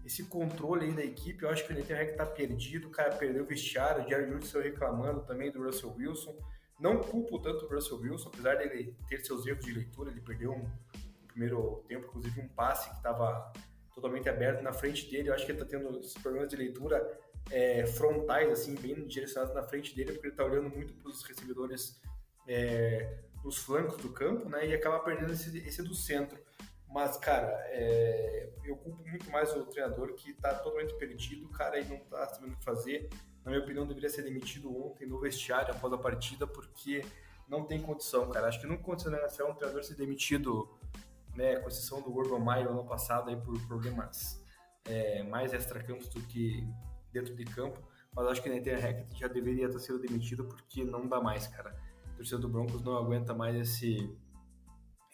[0.04, 1.42] esse controle aí da equipe.
[1.42, 4.64] Eu acho que o Netanyahu tá perdido, o cara perdeu o vestiário, o Jerry saiu
[4.64, 6.36] reclamando também do Russell Wilson.
[6.80, 10.52] Não culpo tanto o Russell Wilson, apesar dele ter seus erros de leitura, ele perdeu
[10.52, 13.52] um, no primeiro tempo, inclusive um passe que estava
[13.94, 15.28] totalmente aberto na frente dele.
[15.28, 17.20] Eu acho que ele está tendo esses problemas de leitura
[17.50, 21.22] é, frontais, assim, bem direcionados na frente dele, porque ele está olhando muito para os
[21.22, 22.00] recebedores
[22.48, 24.66] é, nos flancos do campo, né?
[24.66, 26.38] E acaba perdendo esse, esse do centro.
[26.90, 31.84] Mas, cara, é, eu culpo muito mais o treinador que está totalmente perdido, cara, e
[31.84, 33.08] não está sabendo o que fazer.
[33.44, 37.04] Na minha opinião, deveria ser demitido ontem no vestiário após a partida, porque
[37.48, 38.48] não tem condição, cara.
[38.48, 40.68] Acho que nunca aconteceu na NFL um treinador ser demitido,
[41.34, 44.42] né, com exceção do Urban Meyer ano passado aí por problemas
[44.84, 46.66] é, mais extra-campos do que
[47.12, 47.80] dentro de campo,
[48.14, 51.46] mas acho que na Nathan Hackett já deveria estar sendo demitido porque não dá mais,
[51.46, 51.76] cara.
[52.12, 54.16] O torcedor do Broncos não aguenta mais esse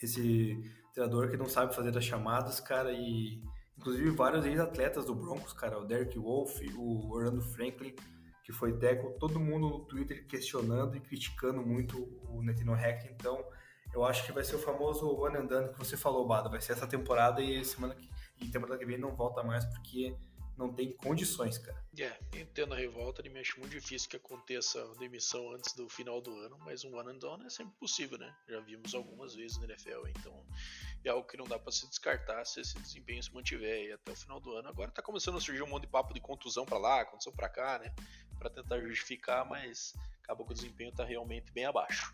[0.03, 0.62] esse
[0.97, 3.43] treinador que não sabe fazer as chamadas, cara, e
[3.77, 7.94] inclusive vários ex-atletas do Broncos, cara, o Derek Wolf, o Orlando Franklin,
[8.43, 11.98] que foi tackle, todo mundo no Twitter questionando e criticando muito
[12.31, 13.44] o Nathaniel Hackett, então
[13.93, 16.62] eu acho que vai ser o famoso one and done que você falou, Bada, vai
[16.62, 18.09] ser essa temporada e semana que,
[18.40, 20.16] e temporada que vem não volta mais porque
[20.57, 21.85] não tem condições, cara.
[21.99, 26.20] É, entendo a revolta, me acho muito difícil que aconteça a demissão antes do final
[26.20, 28.35] do ano, mas um one and done é sempre possível, né?
[28.49, 30.47] Já vimos algumas vezes na NFL, então
[31.05, 34.16] é algo que não dá para se descartar se esse desempenho se mantiver até o
[34.16, 34.69] final do ano.
[34.69, 37.49] Agora tá começando a surgir um monte de papo de contusão para lá, contusão para
[37.49, 37.95] cá, né?
[38.39, 42.12] Para tentar justificar, mas acaba que o desempenho tá realmente bem abaixo.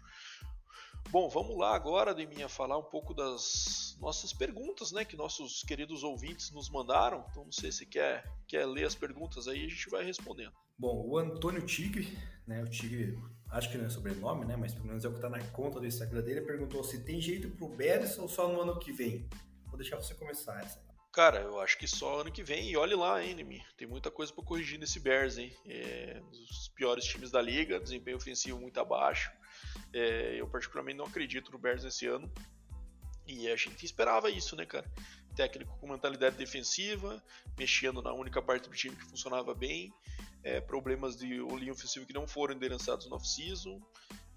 [1.11, 6.03] Bom, vamos lá agora, Deminha, falar um pouco das nossas perguntas, né, que nossos queridos
[6.03, 7.25] ouvintes nos mandaram.
[7.31, 10.53] Então, não sei se quer, quer ler as perguntas aí, a gente vai respondendo.
[10.79, 13.19] Bom, o Antônio Tigre, né, o Tigre,
[13.51, 15.79] acho que não é sobrenome, né, mas pelo menos é o que está na conta
[15.79, 19.29] do Instagram dele, perguntou se tem jeito pro Beres ou só no ano que vem.
[19.67, 20.83] Vou deixar você começar essa.
[21.13, 22.71] Cara, eu acho que só ano que vem.
[22.71, 23.63] E olhe lá, hein, Nemi.
[23.77, 25.55] Tem muita coisa para corrigir nesse Bears, hein?
[25.67, 29.31] É, os piores times da liga, desempenho ofensivo muito abaixo.
[29.93, 32.31] É, eu particularmente não acredito no Bears esse ano.
[33.27, 34.91] E a gente esperava isso, né, cara?
[35.37, 37.23] Técnico com mentalidade defensiva,
[37.59, 39.93] mexendo na única parte do time que funcionava bem,
[40.43, 43.81] é, problemas de linha ofensiva que não foram endereçados no off-season,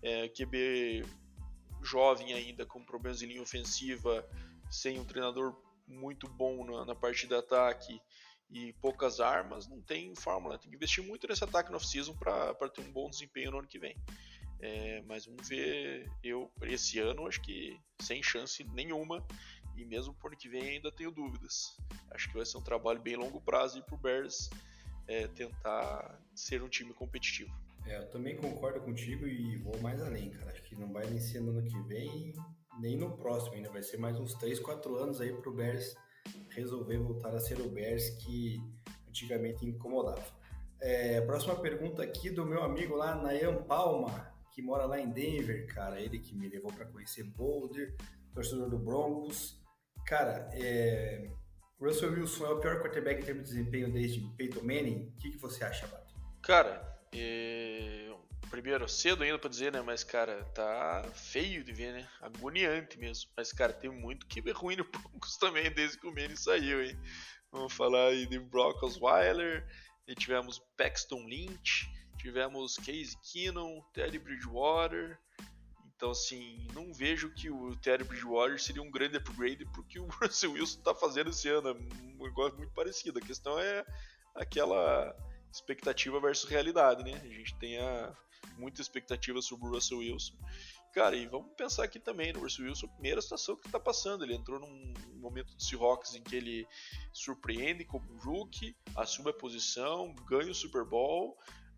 [0.01, 1.03] é, QB
[1.81, 4.27] jovem ainda com problemas de linha ofensiva,
[4.69, 5.55] sem um treinador
[5.87, 8.01] muito bom na, na parte de ataque
[8.49, 10.57] e poucas armas, não tem fórmula.
[10.57, 13.67] Tem que investir muito nesse ataque no off-season para ter um bom desempenho no ano
[13.67, 13.95] que vem.
[14.65, 19.23] É, mas vamos ver, eu esse ano acho que sem chance nenhuma
[19.77, 21.77] e mesmo por ano que vem ainda tenho dúvidas.
[22.09, 24.49] Acho que vai ser um trabalho bem longo prazo para o Bears
[25.07, 27.53] é, tentar ser um time competitivo.
[27.85, 30.51] É, eu também concordo contigo e vou mais além, cara.
[30.51, 32.33] Acho que não vai nem ser no ano que vem,
[32.79, 33.69] nem no próximo ainda.
[33.69, 35.95] Vai ser mais uns 3, 4 anos aí para o Bears
[36.49, 38.59] resolver voltar a ser o Bears que
[39.07, 40.25] antigamente incomodava.
[40.81, 45.67] É, próxima pergunta aqui do meu amigo lá, Nayan Palma que mora lá em Denver,
[45.67, 47.93] cara, ele que me levou para conhecer Boulder,
[48.33, 49.61] torcedor do Broncos.
[50.07, 51.29] Cara, é...
[51.77, 55.09] Russell Wilson é o pior quarterback em termos de desempenho desde Peyton Manning.
[55.09, 56.15] O que, que você acha, Bato?
[56.41, 56.81] Cara,
[57.13, 58.09] é...
[58.49, 59.81] primeiro, cedo ainda pra dizer, né?
[59.81, 62.07] Mas, cara, tá feio de ver, né?
[62.21, 63.29] Agoniante mesmo.
[63.35, 66.81] Mas, cara, tem muito que ver ruim no Broncos também desde que o Manning saiu,
[66.81, 66.97] hein?
[67.51, 69.67] Vamos falar aí de Brock Osweiler,
[70.07, 71.89] e tivemos Paxton Lynch,
[72.25, 75.19] Tivemos Case Keenum, Teddy Bridgewater.
[75.95, 80.53] Então, assim, não vejo que o Teddy Bridgewater seria um grande upgrade porque o Russell
[80.53, 81.69] Wilson está fazendo esse ano.
[81.69, 83.19] É um negócio muito parecido.
[83.19, 83.85] A questão é
[84.33, 85.15] aquela
[85.53, 87.13] expectativa versus realidade, né?
[87.23, 88.11] A gente tem a,
[88.57, 90.33] muita expectativa sobre o Russell Wilson.
[90.95, 94.23] Cara, e vamos pensar aqui também no Russell Wilson, a primeira situação que está passando.
[94.23, 96.67] Ele entrou num momento do Seahawks em que ele
[97.13, 101.37] surpreende como rookie, assume a posição, ganha o Super Bowl,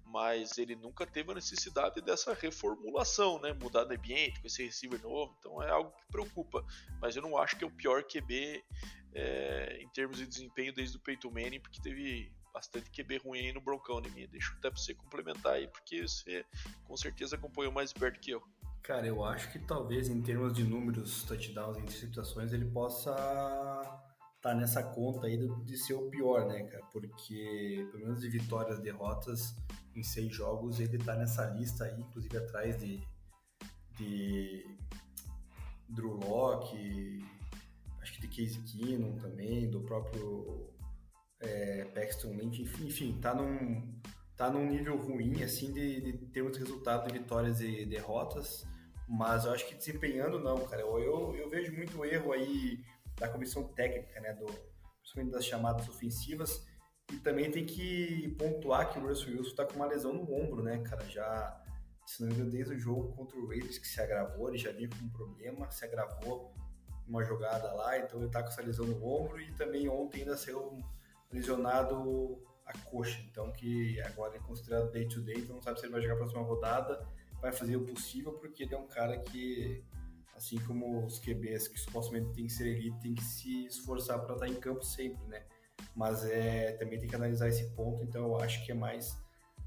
[0.10, 3.54] mas ele nunca teve a necessidade dessa reformulação, né?
[3.54, 6.66] Mudar de ambiente com esse receiver novo, então é algo que preocupa.
[7.02, 8.64] Mas eu não acho que é o pior QB
[9.14, 13.54] é, em termos de desempenho desde o Peyton Manning, porque teve bastante QB ruim aí
[13.54, 14.10] no Broncão, né?
[14.10, 14.28] Minha.
[14.28, 16.46] Deixa até pra você complementar aí, porque você
[16.86, 18.42] com certeza acompanhou mais perto que eu.
[18.82, 24.02] Cara, eu acho que talvez em termos de números, touchdowns e interceptações, ele possa estar
[24.42, 26.84] tá nessa conta aí de ser o pior, né, cara?
[26.92, 29.56] Porque, pelo menos de vitórias derrotas,
[29.98, 33.02] em seis jogos, ele tá nessa lista aí, inclusive atrás de,
[33.98, 34.78] de
[35.90, 37.26] Drew Locke,
[38.02, 40.70] acho que de Casey Keenum também, do próprio
[41.40, 44.00] é, Paxton Lynch, enfim, enfim, tá num,
[44.36, 48.66] tá num nível ruim, assim, de, de termos de resultado de vitórias e derrotas,
[49.08, 52.84] mas eu acho que desempenhando não, cara, eu, eu, eu vejo muito erro aí
[53.16, 54.46] da comissão técnica, né, do,
[55.00, 56.68] principalmente das chamadas ofensivas,
[57.12, 60.62] e também tem que pontuar que o Russell Wilson tá com uma lesão no ombro,
[60.62, 61.06] né, cara?
[61.06, 61.64] Já,
[62.06, 64.72] se não me engano, desde o jogo contra o Raiders que se agravou, ele já
[64.72, 66.54] vinha com um problema, se agravou
[67.08, 70.36] uma jogada lá, então ele tá com essa lesão no ombro e também ontem ainda
[70.36, 70.84] saiu
[71.32, 75.86] lesionado a coxa, então que agora é considerado day to day, então não sabe se
[75.86, 77.08] ele vai jogar a próxima rodada,
[77.42, 79.82] vai fazer o possível porque ele é um cara que
[80.36, 84.34] assim como os QBs que supostamente tem que ser elite, tem que se esforçar para
[84.34, 85.46] estar em campo sempre, né?
[85.98, 89.18] Mas é, também tem que analisar esse ponto, então eu acho que é mais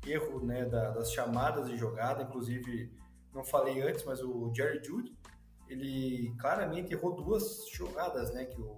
[0.07, 2.89] erro né, da, das chamadas de jogada, inclusive
[3.35, 5.12] não falei antes, mas o Jerry Judy,
[5.69, 8.77] ele claramente errou duas jogadas, né, que o,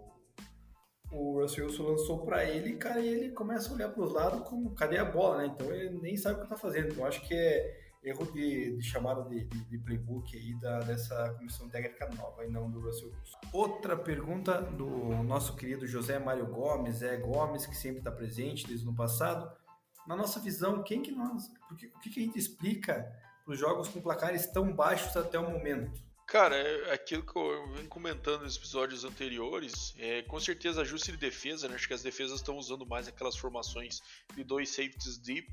[1.11, 4.49] o Russell Wilson lançou para ele, cara, e ele começa a olhar para os lados
[4.49, 7.20] como, cadê a bola, né, então ele nem sabe o que está fazendo, então acho
[7.20, 12.09] que é erro de, de chamada de, de, de, playbook aí da, dessa comissão técnica
[12.16, 13.39] nova e não do Russell Wilson.
[13.53, 14.87] Outra pergunta do
[15.23, 19.51] nosso querido José Mário Gomes, é Gomes, que sempre está presente desde o passado.
[20.07, 23.12] Na nossa visão, quem que nós, o que, que a gente explica
[23.45, 26.03] para os jogos com placares tão baixos até o momento?
[26.27, 31.19] Cara, é aquilo que eu venho comentando nos episódios anteriores, é, com certeza ajuste de
[31.19, 31.74] defesa, né?
[31.74, 34.01] Acho que as defesas estão usando mais aquelas formações
[34.35, 35.47] de dois safeties deep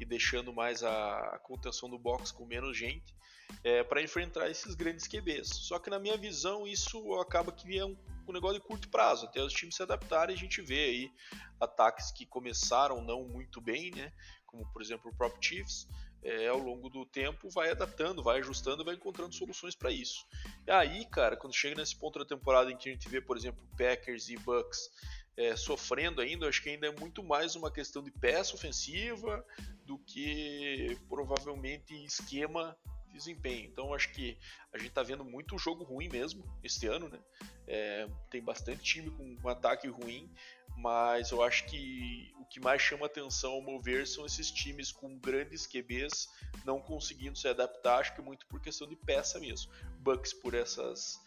[0.00, 3.14] e deixando mais a, contenção do box com menos gente
[3.62, 5.48] é, para enfrentar esses grandes QBs.
[5.48, 7.96] Só que na minha visão isso acaba que é um,
[8.26, 11.12] um, negócio de curto prazo, até os times se adaptarem a gente vê aí
[11.60, 14.12] ataques que começaram não muito bem, né?
[14.46, 15.86] Como por exemplo o próprio Chiefs,
[16.22, 20.26] é, ao longo do tempo vai adaptando, vai ajustando, vai encontrando soluções para isso.
[20.66, 23.36] E aí, cara, quando chega nesse ponto da temporada em que a gente vê, por
[23.36, 24.90] exemplo, Packers e Bucks
[25.36, 29.44] é, sofrendo ainda, acho que ainda é muito mais uma questão de peça ofensiva
[29.90, 32.76] do que provavelmente esquema
[33.08, 33.68] de desempenho.
[33.68, 34.38] Então acho que
[34.72, 37.18] a gente está vendo muito jogo ruim mesmo este ano, né?
[37.66, 40.32] É, tem bastante time com um ataque ruim,
[40.76, 44.92] mas eu acho que o que mais chama atenção ao meu ver são esses times
[44.92, 46.28] com grandes QBs
[46.64, 49.72] não conseguindo se adaptar, acho que muito por questão de peça mesmo.
[49.98, 51.20] Bucks por essas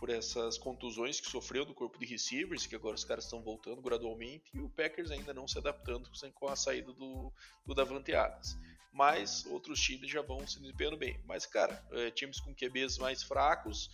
[0.00, 3.82] por essas contusões que sofreu do corpo de receivers, que agora os caras estão voltando
[3.82, 7.30] gradualmente, e o Packers ainda não se adaptando com a saída do,
[7.66, 8.56] do Davante Adams.
[8.90, 11.20] Mas outros times já vão se desempenhando bem.
[11.26, 13.90] Mas, cara, é, times com QBs mais fracos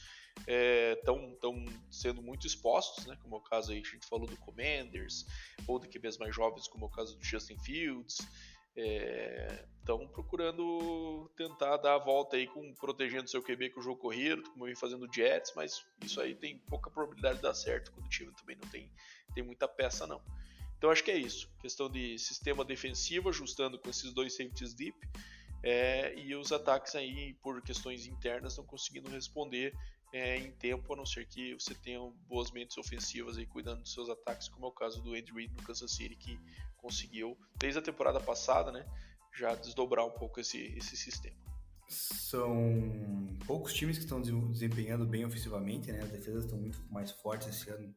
[0.96, 3.18] estão é, sendo muito expostos, né?
[3.20, 5.26] Como é o caso aí a gente falou do Commanders,
[5.66, 8.18] ou de QBs mais jovens, como é o caso do Justin Fields
[8.76, 14.00] estão é, procurando tentar dar a volta aí com protegendo seu QB com o jogo
[14.00, 17.92] corrido, como vem fazendo o Jets, mas isso aí tem pouca probabilidade de dar certo
[17.92, 18.90] quando o time também não tem,
[19.34, 20.20] tem muita peça não.
[20.76, 24.96] Então acho que é isso, questão de sistema defensivo ajustando com esses dois safeties deep
[25.62, 29.74] é, e os ataques aí por questões internas não conseguindo responder
[30.16, 33.92] é, em tempo, a não ser que você tenha boas mentes ofensivas aí cuidando dos
[33.92, 36.38] seus ataques, como é o caso do Andy Reid no Kansas City, que
[36.78, 38.86] conseguiu, desde a temporada passada, né,
[39.36, 41.36] já desdobrar um pouco esse, esse sistema.
[41.88, 46.00] São poucos times que estão desempenhando bem ofensivamente, né?
[46.00, 47.94] As defesas estão muito mais fortes esse ano,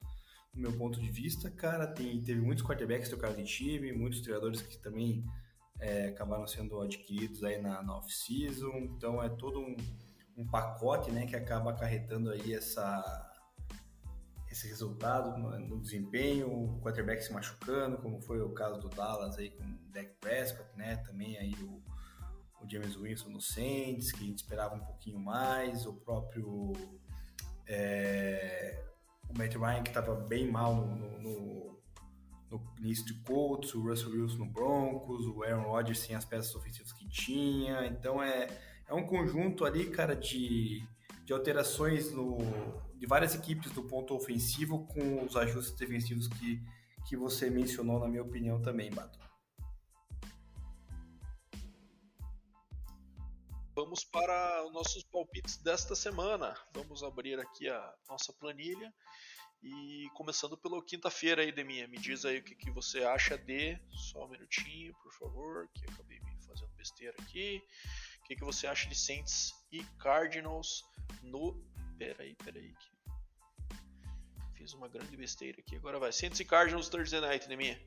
[0.53, 1.49] no meu ponto de vista.
[1.49, 5.23] Cara, tem, teve muitos quarterbacks trocados de time, muitos treinadores que também
[5.79, 8.77] é, acabaram sendo adquiridos aí na, na off-season.
[8.95, 9.75] Então é todo um,
[10.39, 13.25] um pacote, né, que acaba acarretando aí essa
[14.49, 19.37] esse resultado no, no, desempenho, o quarterback se machucando, como foi o caso do Dallas
[19.37, 20.97] aí com o Dak Prescott, né?
[21.05, 21.83] Também aí o,
[22.59, 26.73] o James Winston no Saints, que a gente esperava um pouquinho mais, o próprio
[27.67, 28.83] é,
[29.29, 31.79] o Matt Ryan que estava bem mal no, no,
[32.49, 36.55] no início de Colts, o Russell Wilson no Broncos, o Aaron Rodgers sem as peças
[36.55, 37.85] ofensivas que tinha.
[37.85, 38.47] Então é,
[38.89, 40.83] é um conjunto ali, cara, de,
[41.23, 42.39] de alterações no,
[42.95, 46.59] de várias equipes do ponto ofensivo com os ajustes defensivos que,
[47.07, 49.19] que você mencionou, na minha opinião, também, Bato.
[53.75, 56.57] Vamos para os nossos palpites desta semana.
[56.73, 58.91] Vamos abrir aqui a nossa planilha
[59.61, 63.79] e começando pela quinta-feira aí, Deminha, me diz aí o que, que você acha de.
[63.91, 67.61] Só um minutinho, por favor, que acabei me fazendo besteira aqui.
[68.29, 70.83] O que, que você acha de Saints e Cardinals
[71.23, 71.59] no.
[71.97, 72.73] Peraí, peraí.
[74.53, 75.75] Fiz uma grande besteira aqui.
[75.75, 76.11] Agora vai.
[76.11, 77.81] Saints e Cardinals Thursday Night, Deminha.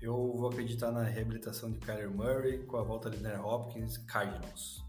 [0.00, 4.82] Eu vou acreditar na reabilitação de Kyler Murray com a volta de Darren Hopkins, Cardinals.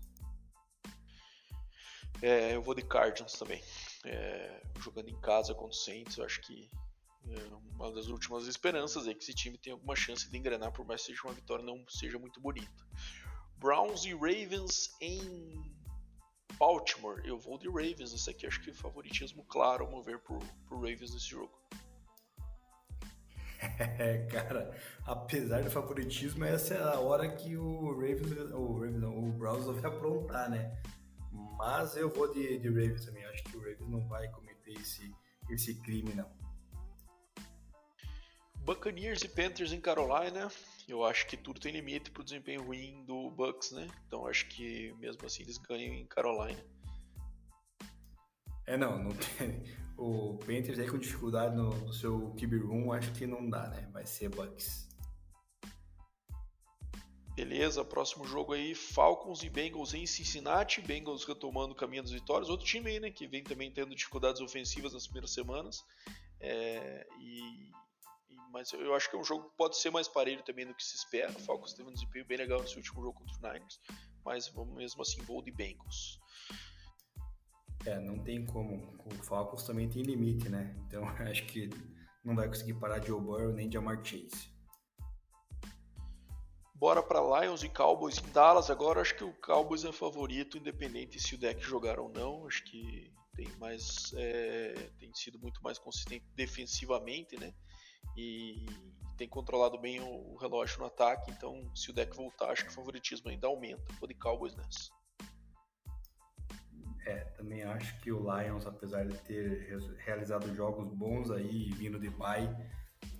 [2.22, 3.64] É, eu vou de Cardinals também
[4.06, 6.70] é, jogando em casa contra o Saints, eu acho que
[7.28, 10.86] é uma das últimas esperanças é que esse time tem alguma chance de engrenar, por
[10.86, 12.88] mais que seja uma vitória não seja muito bonita.
[13.60, 15.62] Browns e Ravens em
[16.58, 17.22] Baltimore.
[17.26, 21.14] Eu vou de Ravens esse aqui, acho que favoritismo claro ao mover por, por Ravens
[21.14, 21.58] nesse jogo.
[24.00, 24.74] É, cara,
[25.06, 29.66] apesar do favoritismo, essa é a hora que o Ravens, o, Ravens, não, o Browns
[29.66, 30.82] vai aprontar, né?
[31.58, 33.26] Mas eu vou de, de Ravens também.
[33.26, 35.14] Acho que o Ravens não vai cometer esse,
[35.50, 36.30] esse crime, não.
[38.64, 40.50] Buccaneers e Panthers em Carolina.
[40.90, 43.88] Eu acho que tudo tem limite para o desempenho ruim do Bucks, né?
[44.08, 46.64] Então acho que mesmo assim eles ganham em Carolina.
[48.66, 49.64] É, não, não tem.
[49.98, 53.90] O Panthers aí com dificuldade no, no seu QB room, acho que não dá, né?
[53.92, 54.88] Vai ser Bucks.
[57.36, 62.50] Beleza, próximo jogo aí, Falcons e Bengals em Cincinnati, Bengals retomando o caminho das vitórias,
[62.50, 65.82] outro time aí, né, que vem também tendo dificuldades ofensivas nas primeiras semanas,
[66.42, 67.72] é, e,
[68.52, 70.84] mas eu acho que é um jogo que pode ser mais parelho também do que
[70.84, 73.80] se espera, o Falcons teve um desempenho bem legal nesse último jogo contra o Niners,
[74.26, 76.20] mas vamos mesmo assim, vou de Bengals.
[77.86, 81.70] É, não tem como, o Falcons também tem limite, né, então acho que
[82.24, 84.60] não vai conseguir parar Joe Burrow nem de Amar Chase.
[86.76, 88.70] Bora para Lions e Cowboys em Dallas.
[88.70, 92.48] Agora acho que o Cowboys é favorito, independente se o deck jogar ou não.
[92.48, 97.54] Acho que tem mais é, tem sido muito mais consistente defensivamente, né?
[98.18, 98.66] E
[99.18, 101.32] tem controlado bem o relógio no ataque.
[101.32, 103.84] Então, se o deck voltar, acho que o favoritismo ainda aumenta.
[104.00, 104.90] Vou de Cowboys nessa.
[107.06, 112.10] É, também acho que o Lions, apesar de ter realizado jogos bons aí, vindo de
[112.10, 112.50] bye,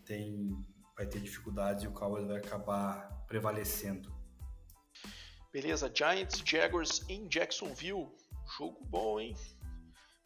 [0.06, 0.66] tem
[0.96, 4.14] vai ter dificuldades e o Cowboys vai acabar prevalecendo.
[5.52, 8.12] Beleza, Giants Jaguars em Jacksonville.
[8.58, 9.34] Jogo bom, hein?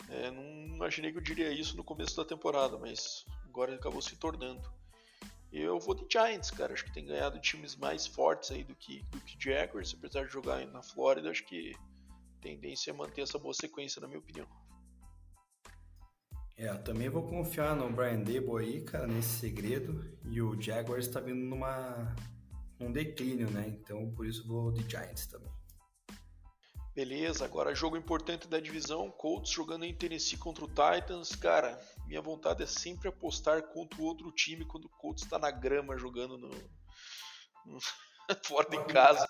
[0.10, 0.44] É, não
[0.76, 3.24] imaginei que eu diria isso no começo da temporada, mas
[3.54, 4.68] agora acabou se tornando.
[5.52, 6.74] Eu vou de Giants, cara.
[6.74, 10.32] Acho que tem ganhado times mais fortes aí do que, do que Jaguars, apesar de
[10.32, 11.30] jogar na Flórida.
[11.30, 11.72] Acho que
[12.40, 14.48] a tendência é manter essa boa sequência, na minha opinião.
[16.58, 20.04] É, eu também vou confiar no Brian Debo aí, cara, nesse segredo.
[20.26, 22.16] E o Jaguars está vindo numa
[22.80, 23.68] um declínio, né?
[23.68, 25.54] Então por isso vou de Giants também.
[26.96, 31.36] Beleza, agora jogo importante da divisão, Colts jogando em Tennessee contra o Titans.
[31.36, 35.52] Cara, minha vontade é sempre apostar contra o outro time quando o Colts está na
[35.52, 36.50] grama jogando no,
[37.66, 37.80] no
[38.46, 39.28] fora de casa.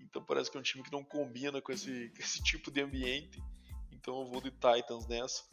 [0.00, 2.80] Então parece que é um time que não combina com esse, com esse tipo de
[2.80, 3.42] ambiente.
[3.92, 5.44] Então eu vou de Titans nessa.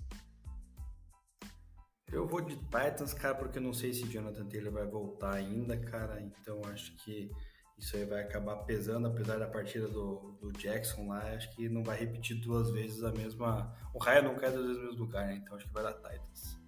[2.12, 5.78] Eu vou de Titans, cara, porque eu não sei se Jonathan Taylor vai voltar ainda,
[5.78, 6.20] cara.
[6.22, 7.30] Então acho que
[7.80, 11.22] isso aí vai acabar pesando, apesar da partida do, do Jackson lá.
[11.34, 13.74] Acho que não vai repetir duas vezes a mesma.
[13.94, 15.36] O Raia não cai duas vezes no mesmo lugar, né?
[15.36, 16.60] Então acho que vai dar Titans.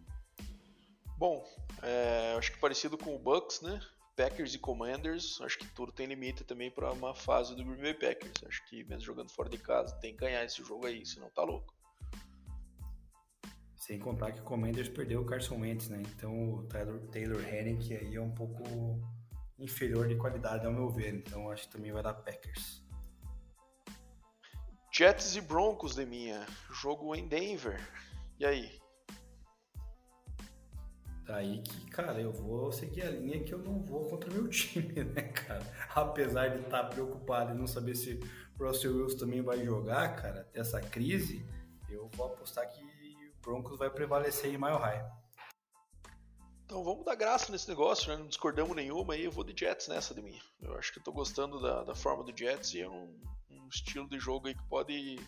[1.17, 1.43] Bom,
[1.83, 3.79] é, acho que parecido com o Bucks, né?
[4.15, 7.93] Packers e Commanders, acho que tudo tem limite também para uma fase do Green Bay
[7.93, 8.43] Packers.
[8.47, 11.43] Acho que mesmo jogando fora de casa, tem que ganhar esse jogo aí, senão tá
[11.43, 11.73] louco.
[13.75, 16.01] Sem contar que o Commanders perdeu o Carson Wentz, né?
[16.15, 18.63] Então o Taylor, Taylor Henning aí é um pouco
[19.61, 21.13] inferior de qualidade ao meu ver.
[21.15, 22.83] Então acho que também vai dar Packers.
[24.91, 26.45] Jets e Broncos de minha.
[26.71, 27.79] Jogo em Denver.
[28.39, 28.81] E aí?
[31.23, 34.47] Daí que, cara, eu vou seguir a linha que eu não vou contra o meu
[34.49, 35.65] time, né, cara?
[35.95, 38.19] Apesar de estar preocupado e não saber se
[38.59, 41.45] o Russell Wilson também vai jogar, cara, essa crise,
[41.89, 42.83] eu vou apostar que
[43.41, 45.20] Broncos vai prevalecer em Mile High.
[46.71, 48.17] Então vamos dar graça nesse negócio, né?
[48.17, 50.39] não discordamos nenhuma aí, eu vou de Jets nessa de mim.
[50.61, 53.13] Eu acho que estou gostando da, da forma do Jets e é um,
[53.49, 55.19] um, estilo de jogo aí que pode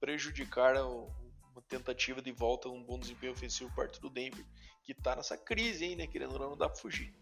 [0.00, 1.12] prejudicar o
[1.54, 4.44] uma tentativa de volta um bom desempenho ofensivo parte do Denver,
[4.82, 6.06] que está nessa crise aí, né?
[6.06, 7.14] Querendo ou não, não dá para fugir.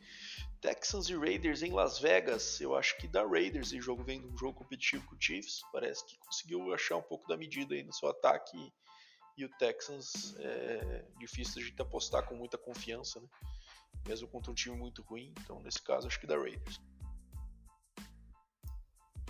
[0.60, 4.28] Texans e Raiders em Las Vegas, eu acho que dá Raiders, o jogo vem de
[4.28, 7.82] um jogo competitivo com o Chiefs, parece que conseguiu achar um pouco da medida aí
[7.82, 8.56] no seu ataque,
[9.36, 13.28] e o Texans é difícil a gente apostar com muita confiança, né?
[14.06, 16.80] Mesmo contra um time muito ruim, então nesse caso acho que dá Raiders.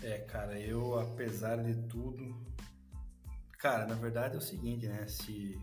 [0.02, 2.44] É, cara, eu apesar de tudo,
[3.58, 5.06] cara, na verdade é o seguinte, né?
[5.06, 5.56] Se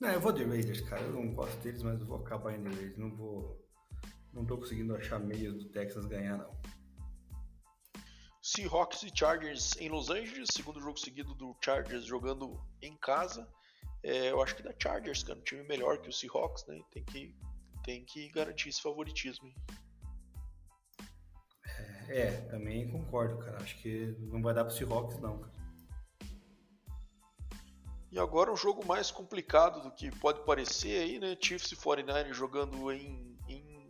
[0.00, 1.02] não, eu vou de Raiders, cara.
[1.02, 2.98] Eu não gosto deles, mas eu vou acabar indo de Raiders.
[2.98, 3.64] Não vou
[4.34, 6.50] não tô conseguindo achar meios do Texas ganhar, não.
[8.54, 13.48] Seahawks e Chargers em Los Angeles, segundo jogo seguido do Chargers jogando em casa.
[14.02, 16.80] É, eu acho que da Chargers, cara, um time melhor que o Seahawks, né?
[16.92, 17.34] Tem que,
[17.82, 19.52] tem que garantir esse favoritismo.
[22.08, 23.56] É, é, também concordo, cara.
[23.56, 25.64] Acho que não vai dar pro Seahawks, não, cara.
[28.12, 31.36] E agora um jogo mais complicado do que pode parecer aí, né?
[31.40, 33.34] Chiefs e 49 jogando em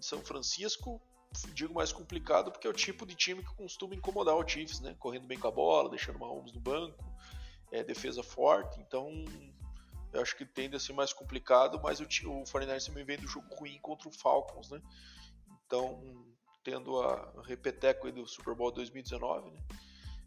[0.04, 1.00] são Francisco,
[1.52, 4.94] digo mais complicado porque é o tipo de time que costuma incomodar o Chiefs, né?
[4.98, 7.04] Correndo bem com a bola, deixando o Mahomes no banco,
[7.70, 9.10] é, defesa forte, então
[10.12, 13.26] eu acho que tende a ser mais complicado, mas o, o 49ers também vem do
[13.26, 14.80] jogo ruim contra o Falcons, né?
[15.66, 16.24] Então,
[16.62, 19.58] tendo a repeteco do Super Bowl 2019, né?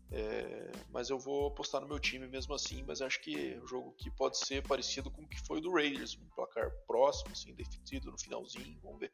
[0.09, 3.67] É, mas eu vou apostar no meu time mesmo assim, mas acho que é um
[3.67, 7.31] jogo que pode ser parecido com o que foi o do Raiders, um placar próximo,
[7.31, 9.11] assim, definido no finalzinho, vamos ver.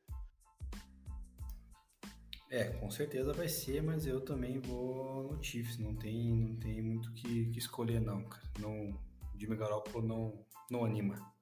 [2.54, 5.80] É, com certeza vai ser, mas eu também vou no Chiefs.
[5.80, 8.44] Não tem, não tem muito que, que escolher não, cara.
[8.60, 11.34] Não, o Jimmy Garoppolo não, não anima.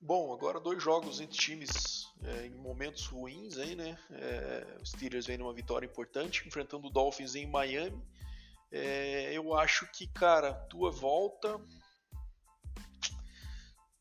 [0.00, 3.98] Bom, agora dois jogos entre times é, em momentos ruins aí, né?
[4.12, 8.02] É, os Steelers vem numa vitória importante, enfrentando o Dolphins em Miami.
[8.72, 11.60] É, eu acho que, cara, tua volta.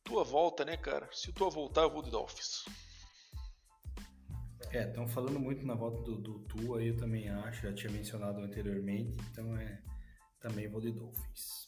[0.06, 1.10] Tua volta, né, cara?
[1.12, 2.64] Se tua voltar, eu vou de Dolphins.
[4.72, 8.40] É, estão falando muito na volta do, do Tua, eu também acho, já tinha mencionado
[8.40, 9.82] anteriormente, então é
[10.40, 11.66] também vou de Dolphins.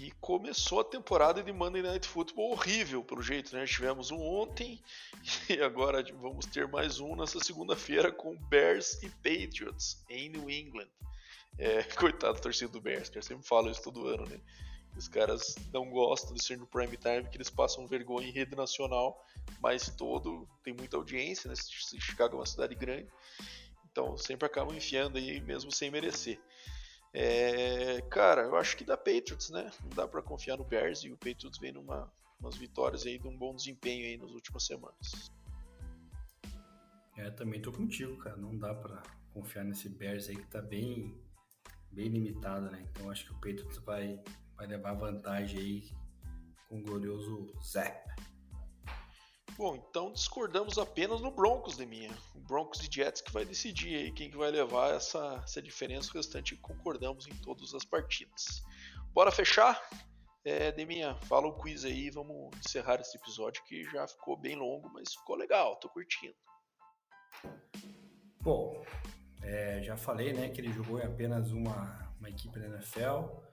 [0.00, 3.66] E começou a temporada de Monday Night Football horrível, pelo jeito, né?
[3.66, 4.80] Tivemos um ontem
[5.50, 10.88] e agora vamos ter mais um nessa segunda-feira com Bears e Patriots em New England.
[11.58, 14.40] É, coitado do torcedor do Bears, que eu sempre falo isso todo ano, né?
[14.98, 18.56] Os caras não gostam de ser no prime time, que eles passam vergonha em rede
[18.56, 19.24] nacional,
[19.62, 21.54] mas todo tem muita audiência, né?
[21.56, 23.08] Chicago é uma cidade grande,
[23.90, 26.40] então sempre acabam enfiando aí mesmo sem merecer.
[27.14, 29.70] É, cara, eu acho que dá Patriots, né?
[29.82, 33.26] Não dá para confiar no Bears e o Patriots vem numa umas vitórias aí de
[33.26, 35.32] um bom desempenho aí nas últimas semanas.
[37.16, 38.36] É, também tô contigo, cara.
[38.36, 39.02] Não dá para
[39.32, 41.20] confiar nesse Bears aí que tá bem
[41.90, 42.86] bem limitado, né?
[42.90, 44.22] Então acho que o Patriots vai
[44.58, 45.88] vai levar vantagem aí
[46.68, 48.04] com o glorioso Zé.
[49.56, 52.10] Bom, então discordamos apenas no Broncos de minha.
[52.34, 56.10] O Broncos e Jets que vai decidir aí quem que vai levar essa, essa diferença.
[56.10, 58.62] O restante concordamos em todas as partidas.
[59.12, 59.80] Bora fechar?
[60.44, 64.88] É, Deminha, fala o quiz aí, vamos encerrar esse episódio que já ficou bem longo,
[64.92, 66.36] mas ficou legal, tô curtindo.
[68.40, 68.84] Bom,
[69.42, 73.47] é, já falei né, que ele jogou em apenas uma, uma equipe da NFL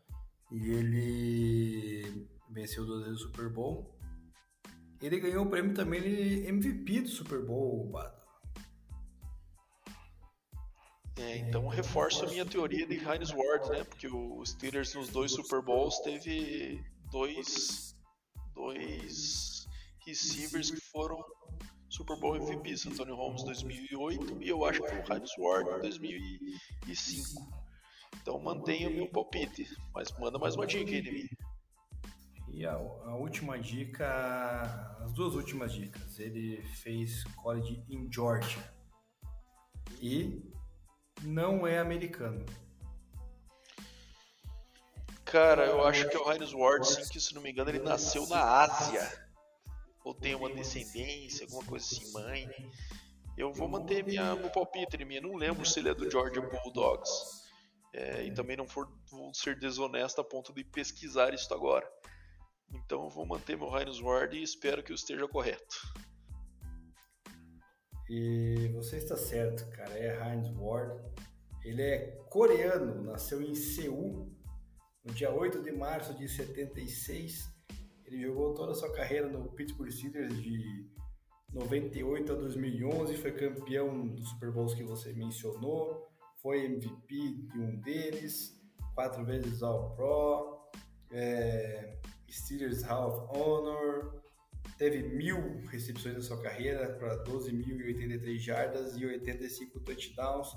[0.51, 3.95] e ele venceu duas vezes o Super Bowl.
[5.01, 8.25] Ele ganhou o prêmio também de MVP do Super Bowl, Bado.
[11.17, 13.83] É, então é, reforço a minha teoria de Heinz Ward, né?
[13.85, 17.95] Porque o Steelers nos dois Super Bowls teve dois,
[18.53, 19.65] dois
[20.05, 21.23] receivers que foram
[21.89, 27.65] Super Bowl MVPs, Antonio Holmes 2008 e eu acho que o Heinz Ward 2005.
[28.25, 29.67] Então mantenha o meu palpite.
[29.93, 31.29] Mas manda mais uma dica aí de mim.
[32.51, 38.63] E a, a, última dica, as duas últimas dicas, ele fez college em Georgia
[40.01, 40.43] e
[41.21, 42.43] não é americano.
[45.23, 47.79] Cara, eu acho que é o Heinz Ward, sim, que se não me engano ele
[47.79, 49.07] nasceu na Ásia.
[50.03, 52.49] Ou tem uma descendência, alguma coisa assim, mãe.
[53.37, 54.97] Eu vou manter minha, meu palpite.
[54.99, 57.44] Eu não lembro se ele é do Georgia Bulldogs.
[57.97, 61.89] É, e também não for, vou ser desonesto a ponto de pesquisar isso agora.
[62.69, 65.77] Então eu vou manter meu Heinz Ward e espero que eu esteja correto.
[68.09, 69.97] E você está certo, cara.
[69.97, 71.01] É Heinz Ward.
[71.63, 74.29] Ele é coreano, nasceu em Seul
[75.05, 77.49] no dia 8 de março de 76.
[78.03, 80.85] Ele jogou toda a sua carreira no Pittsburgh Steelers de
[81.53, 86.13] 98 a 2011, foi campeão dos Super Bowls que você mencionou
[86.45, 88.55] foi MVP de um deles,
[88.93, 90.69] quatro vezes All Pro,
[91.09, 91.97] é,
[92.29, 94.21] Steelers Hall of Honor,
[94.77, 100.49] teve mil recepções na sua carreira para 12.083 jardas e 85 touchdowns.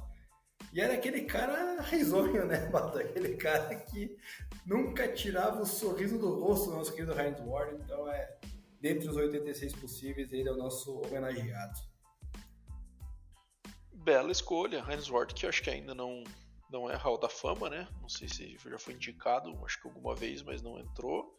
[0.75, 2.99] E era aquele cara risonho, né, Bato?
[2.99, 4.15] Aquele cara que
[4.67, 7.75] nunca tirava o sorriso do rosto do nosso querido Heinz Ward.
[7.83, 8.37] Então, é,
[8.79, 11.81] dentre os 86 possíveis, ele é o nosso homenageado.
[13.99, 16.25] Bela escolha, Ward, que acho que ainda não,
[16.71, 17.89] não é Hall da Fama, né?
[18.01, 21.39] Não sei se já foi indicado, acho que alguma vez, mas não entrou.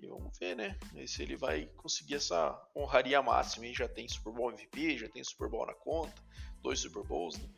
[0.00, 0.78] E vamos ver, né?
[1.06, 3.66] Se ele vai conseguir essa honraria máxima.
[3.66, 6.14] Ele já tem Super Bowl MVP, já tem Super Bowl na conta,
[6.60, 7.48] dois Super Bowls, né?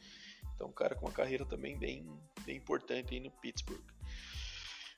[0.54, 2.06] Então, um cara com uma carreira também bem,
[2.44, 3.93] bem importante aí no Pittsburgh.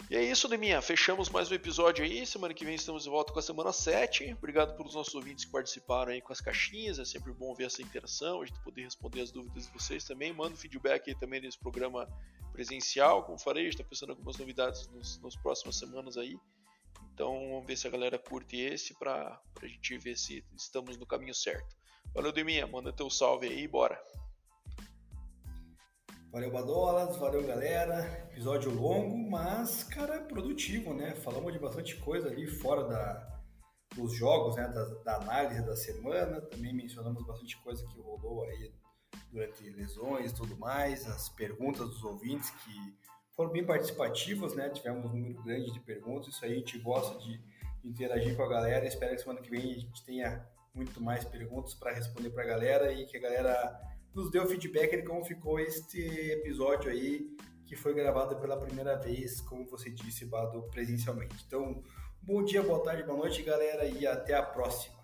[0.08, 0.80] E é isso, Deminha.
[0.80, 2.24] Fechamos mais um episódio aí.
[2.24, 4.34] Semana que vem estamos de volta com a semana 7.
[4.34, 7.00] Obrigado pelos nossos ouvintes que participaram aí com as caixinhas.
[7.00, 10.32] É sempre bom ver essa interação, a gente poder responder as dúvidas de vocês também.
[10.32, 12.08] Manda feedback aí também nesse programa
[12.52, 13.24] presencial.
[13.24, 16.38] Como falei, a gente está pensando em algumas novidades nos, nas próximas semanas aí.
[17.12, 21.04] Então vamos ver se a galera curte esse para a gente ver se estamos no
[21.04, 21.76] caminho certo.
[22.14, 22.64] Valeu, Deminha.
[22.64, 24.00] Manda teu salve aí e bora.
[26.36, 28.28] Valeu, Badolas, valeu, galera.
[28.30, 31.14] Episódio longo, mas, cara, produtivo, né?
[31.14, 33.40] Falamos de bastante coisa ali fora da,
[33.94, 34.68] dos jogos, né?
[34.68, 36.42] Da, da análise da semana.
[36.42, 38.70] Também mencionamos bastante coisa que rolou aí
[39.32, 41.08] durante lesões e tudo mais.
[41.08, 42.94] As perguntas dos ouvintes que
[43.34, 44.68] foram bem participativas, né?
[44.68, 46.34] Tivemos um número grande de perguntas.
[46.34, 47.40] Isso aí a gente gosta de
[47.82, 48.86] interagir com a galera.
[48.86, 52.46] Espero que semana que vem a gente tenha muito mais perguntas para responder para a
[52.46, 57.28] galera e que a galera nos deu feedback de como ficou este episódio aí,
[57.66, 61.44] que foi gravado pela primeira vez, como você disse, Bado, presencialmente.
[61.46, 61.82] Então,
[62.22, 64.95] bom dia, boa tarde, boa noite, galera, e até a próxima.